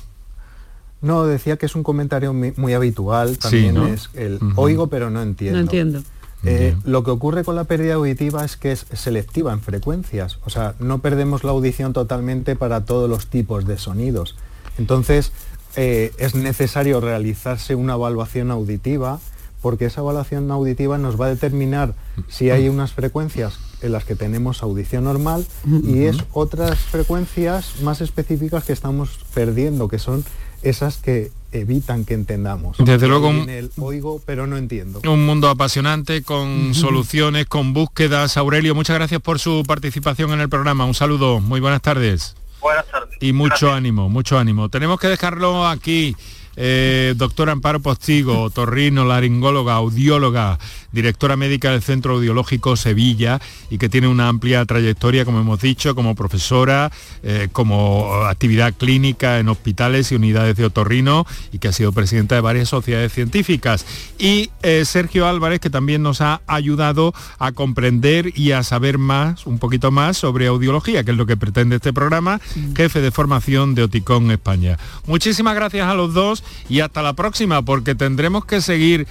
No, 1.02 1.26
decía 1.26 1.58
que 1.58 1.66
es 1.66 1.76
un 1.76 1.84
comentario 1.84 2.34
muy, 2.34 2.74
habitual, 2.74 3.38
también 3.38 3.78
es 3.88 4.10
el 4.14 4.40
oigo 4.56 4.88
pero 4.88 5.10
no 5.10 5.22
entiendo. 5.22 5.58
No 5.58 5.62
entiendo. 5.64 6.04
Eh, 6.44 6.76
lo 6.86 7.04
que 7.04 7.12
ocurre 7.12 7.44
con 7.44 7.56
la 7.56 7.64
pérdida 7.64 7.96
auditiva 7.96 8.46
es 8.46 8.58
que 8.58 8.72
es 8.72 8.86
selectiva 8.94 9.52
en 9.54 9.62
frecuencias, 9.62 10.38
o 10.46 10.50
sea, 10.50 10.76
no 10.80 11.00
perdemos 11.00 11.44
la 11.44 11.52
audición 11.52 11.94
totalmente 11.94 12.56
para 12.56 12.86
todos 12.86 13.10
los 13.10 13.28
tipos 13.28 13.66
de 13.66 13.78
sonidos. 13.78 14.36
Entonces, 14.78 15.32
eh, 15.76 16.12
es 16.18 16.36
necesario 16.36 17.02
realizarse 17.02 17.76
una 17.76 17.94
evaluación 17.94 18.52
auditiva 18.52 19.20
porque 19.62 19.86
esa 19.86 20.02
evaluación 20.02 20.50
auditiva 20.52 20.98
nos 20.98 21.20
va 21.20 21.26
a 21.26 21.30
determinar 21.30 21.96
si 22.28 22.52
hay 22.52 22.70
unas 22.70 22.94
frecuencias 22.94 23.60
en 23.82 23.92
las 23.92 24.06
que 24.06 24.16
tenemos 24.16 24.64
audición 24.64 25.04
normal 25.04 25.46
y 25.84 26.04
es 26.04 26.18
otras 26.32 26.78
frecuencias 26.80 27.82
más 27.82 28.02
específicas 28.02 28.64
que 28.64 28.74
estamos 28.74 29.20
perdiendo, 29.34 29.88
que 29.88 30.00
son 30.00 30.24
esas 30.62 30.98
que 30.98 31.32
evitan 31.52 32.06
que 32.06 32.14
entendamos. 32.14 32.78
Desde 32.78 33.08
luego, 33.08 33.30
un, 33.30 33.50
el 33.50 33.72
oigo, 33.78 34.22
pero 34.26 34.48
no 34.48 34.58
entiendo. 34.58 35.02
Un 35.10 35.26
mundo 35.26 35.50
apasionante, 35.50 36.24
con 36.24 36.74
soluciones, 36.74 37.46
con 37.46 37.74
búsquedas. 37.74 38.38
Aurelio, 38.38 38.76
muchas 38.76 38.96
gracias 38.96 39.22
por 39.22 39.40
su 39.40 39.64
participación 39.66 40.32
en 40.32 40.42
el 40.42 40.50
programa. 40.50 40.86
Un 40.86 40.94
saludo, 40.94 41.40
muy 41.40 41.60
buenas 41.60 41.82
tardes. 41.82 42.36
Buenas 42.62 42.86
tardes. 42.88 43.18
Y 43.22 43.34
mucho 43.34 43.72
ánimo, 43.72 44.10
mucho 44.10 44.38
ánimo. 44.38 44.70
Tenemos 44.70 45.00
que 45.00 45.08
dejarlo 45.08 45.68
aquí. 45.68 46.16
Eh, 46.60 47.14
doctora 47.16 47.52
Amparo 47.52 47.80
Postigo, 47.82 48.50
torrino, 48.50 49.06
laringóloga, 49.06 49.76
audióloga, 49.76 50.58
directora 50.98 51.36
médica 51.36 51.72
del 51.72 51.84
Centro 51.84 52.16
Audiológico 52.16 52.76
Sevilla 52.76 53.40
y 53.70 53.78
que 53.78 53.88
tiene 53.88 54.08
una 54.08 54.30
amplia 54.30 54.66
trayectoria, 54.66 55.26
como 55.26 55.40
hemos 55.40 55.62
dicho, 55.62 55.94
como 55.94 56.16
profesora, 56.16 56.92
eh, 57.22 57.50
como 57.52 58.12
actividad 58.26 58.74
clínica 58.74 59.38
en 59.38 59.48
hospitales 59.48 60.12
y 60.12 60.16
unidades 60.16 60.58
de 60.58 60.66
otorrino 60.66 61.28
y 61.52 61.60
que 61.60 61.68
ha 61.68 61.72
sido 61.72 61.92
presidenta 61.92 62.34
de 62.34 62.42
varias 62.42 62.70
sociedades 62.70 63.14
científicas. 63.14 63.86
Y 64.18 64.50
eh, 64.64 64.86
Sergio 64.86 65.28
Álvarez, 65.28 65.60
que 65.60 65.70
también 65.70 66.02
nos 66.02 66.20
ha 66.22 66.42
ayudado 66.48 67.14
a 67.38 67.52
comprender 67.52 68.36
y 68.36 68.54
a 68.54 68.64
saber 68.64 68.98
más, 68.98 69.46
un 69.46 69.60
poquito 69.60 69.92
más 69.92 70.18
sobre 70.18 70.48
audiología, 70.48 71.04
que 71.04 71.12
es 71.12 71.18
lo 71.18 71.28
que 71.28 71.38
pretende 71.38 71.76
este 71.76 71.94
programa, 71.94 72.42
jefe 72.76 73.02
de 73.02 73.12
formación 73.12 73.76
de 73.76 73.84
Oticón 73.84 74.32
España. 74.32 74.80
Muchísimas 75.06 75.54
gracias 75.54 75.88
a 75.88 75.94
los 75.94 76.16
dos 76.16 76.44
y 76.70 76.80
hasta 76.80 77.04
la 77.04 77.14
próxima 77.14 77.62
porque 77.62 77.94
tendremos 77.94 78.46
que 78.46 78.62
seguir 78.62 79.08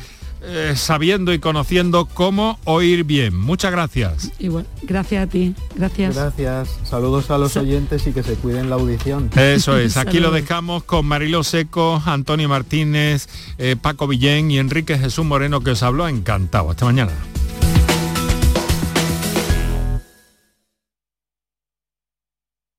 eh, 0.49 0.75
sabiendo 0.77 1.33
y 1.33 1.39
conociendo 1.39 2.07
cómo 2.07 2.59
oír 2.65 3.05
bien. 3.05 3.37
Muchas 3.37 3.73
gracias. 3.73 4.31
Igual, 4.39 4.67
gracias 4.83 5.27
a 5.27 5.27
ti. 5.27 5.55
Gracias. 5.75 6.15
Gracias. 6.15 6.79
Saludos 6.85 7.31
a 7.31 7.39
los 7.39 7.57
oyentes 7.57 8.07
y 8.07 8.13
que 8.13 8.23
se 8.23 8.35
cuiden 8.35 8.71
la 8.71 8.77
audición. 8.77 9.31
Eso 9.37 9.77
es. 9.77 9.97
Aquí 9.97 10.21
lo 10.21 10.31
dejamos 10.31 10.85
con 10.85 11.05
Marilo 11.07 11.43
Seco, 11.43 12.01
Antonio 12.07 12.49
Martínez, 12.49 13.29
eh, 13.59 13.77
Paco 13.81 14.07
Villén 14.07 14.51
y 14.51 14.59
Enrique 14.59 14.99
Jesús 14.99 15.25
Moreno 15.25 15.61
que 15.61 15.71
os 15.73 15.83
habló. 15.83 16.07
Encantado. 16.07 16.71
Hasta 16.71 16.85
mañana. 16.85 17.13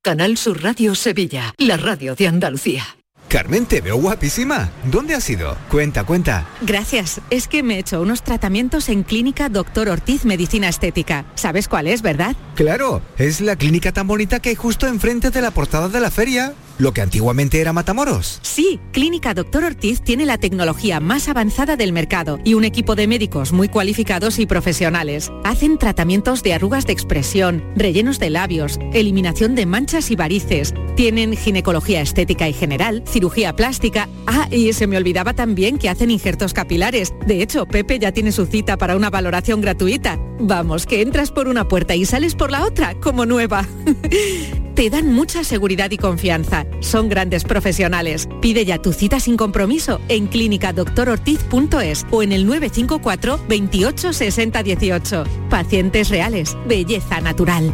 Canal 0.08 0.38
Sur 0.38 0.64
Radio 0.64 0.96
Sevilla, 0.96 1.54
la 1.58 1.76
radio 1.76 2.16
de 2.16 2.28
Andalucía. 2.28 2.86
Carmen, 3.30 3.66
te 3.66 3.82
veo 3.82 3.98
guapísima. 3.98 4.70
¿Dónde 4.90 5.14
has 5.14 5.30
ido? 5.30 5.58
Cuenta, 5.70 6.06
cuenta. 6.06 6.48
Gracias. 6.62 7.20
Es 7.30 7.48
que 7.48 7.62
me 7.62 7.76
he 7.76 7.80
hecho 7.80 8.02
unos 8.02 8.24
tratamientos 8.24 8.88
en 8.88 9.04
Clínica 9.04 9.50
Doctor 9.50 9.90
Ortiz 9.90 10.24
Medicina 10.24 10.70
Estética. 10.70 11.26
¿Sabes 11.36 11.68
cuál 11.68 11.88
es, 11.88 12.02
verdad? 12.02 12.36
Claro, 12.56 13.02
es 13.18 13.42
la 13.42 13.56
clínica 13.56 13.92
tan 13.92 14.08
bonita 14.08 14.40
que 14.40 14.50
hay 14.50 14.56
justo 14.56 14.88
enfrente 14.88 15.30
de 15.30 15.42
la 15.42 15.52
portada 15.52 15.90
de 15.90 16.00
la 16.00 16.10
feria. 16.10 16.54
Lo 16.80 16.94
que 16.94 17.02
antiguamente 17.02 17.60
era 17.60 17.74
Matamoros. 17.74 18.40
Sí, 18.44 18.80
Clínica 18.92 19.34
Doctor 19.34 19.64
Ortiz 19.64 20.02
tiene 20.02 20.26
la 20.26 20.38
tecnología 20.38 21.00
más 21.00 21.28
avanzada 21.28 21.76
del 21.76 21.92
mercado 21.92 22.40
y 22.44 22.54
un 22.54 22.64
equipo 22.66 22.96
de 22.96 23.08
médicos 23.08 23.52
muy 23.52 23.68
cualificados 23.68 24.40
y 24.40 24.46
profesionales. 24.46 25.32
Hacen 25.44 25.78
tratamientos 25.78 26.44
de 26.44 26.54
arrugas 26.54 26.86
de 26.86 26.94
expresión, 26.94 27.64
rellenos 27.76 28.20
de 28.20 28.30
labios, 28.30 28.80
eliminación 28.94 29.56
de 29.56 29.66
manchas 29.66 30.12
y 30.12 30.16
varices. 30.16 30.74
Tienen 30.96 31.36
ginecología 31.36 32.02
estética 32.02 32.48
y 32.48 32.54
general, 32.54 33.04
cirugía 33.08 33.56
plástica. 33.56 34.08
Ah, 34.28 34.48
y 34.52 34.74
se 34.74 34.88
me 34.88 34.98
olvidaba 34.98 35.34
también 35.34 35.78
que 35.78 35.90
hacen 35.90 36.12
injertos 36.12 36.54
capilares. 36.54 37.14
De 37.26 37.42
hecho, 37.42 37.66
Pepe 37.66 37.98
ya 37.98 38.12
tiene 38.12 38.32
su 38.32 38.46
cita 38.46 38.78
para 38.78 38.96
una 38.96 39.10
valoración 39.10 39.62
gratuita. 39.62 40.20
Vamos, 40.40 40.86
que 40.86 41.02
entras 41.02 41.32
por 41.32 41.48
una 41.48 41.68
puerta 41.68 41.96
y 41.96 42.06
sales 42.06 42.36
por 42.36 42.52
la 42.52 42.64
otra, 42.64 42.94
como 43.00 43.26
nueva. 43.26 43.66
Te 44.76 44.92
dan 44.92 45.12
mucha 45.12 45.44
seguridad 45.44 45.90
y 45.90 45.98
confianza. 45.98 46.67
Son 46.80 47.10
grandes 47.10 47.44
profesionales. 47.44 48.30
Pide 48.42 48.66
ya 48.66 48.78
tu 48.78 48.94
cita 48.94 49.20
sin 49.20 49.38
compromiso 49.38 50.00
en 50.08 50.28
clínicadoctorortiz.es 50.28 52.06
o 52.12 52.24
en 52.24 52.32
el 52.32 52.46
954 52.46 53.40
28 53.48 54.14
60 54.14 54.64
18. 54.64 55.24
Pacientes 55.50 56.10
reales. 56.10 56.58
Belleza 56.68 57.22
natural. 57.22 57.74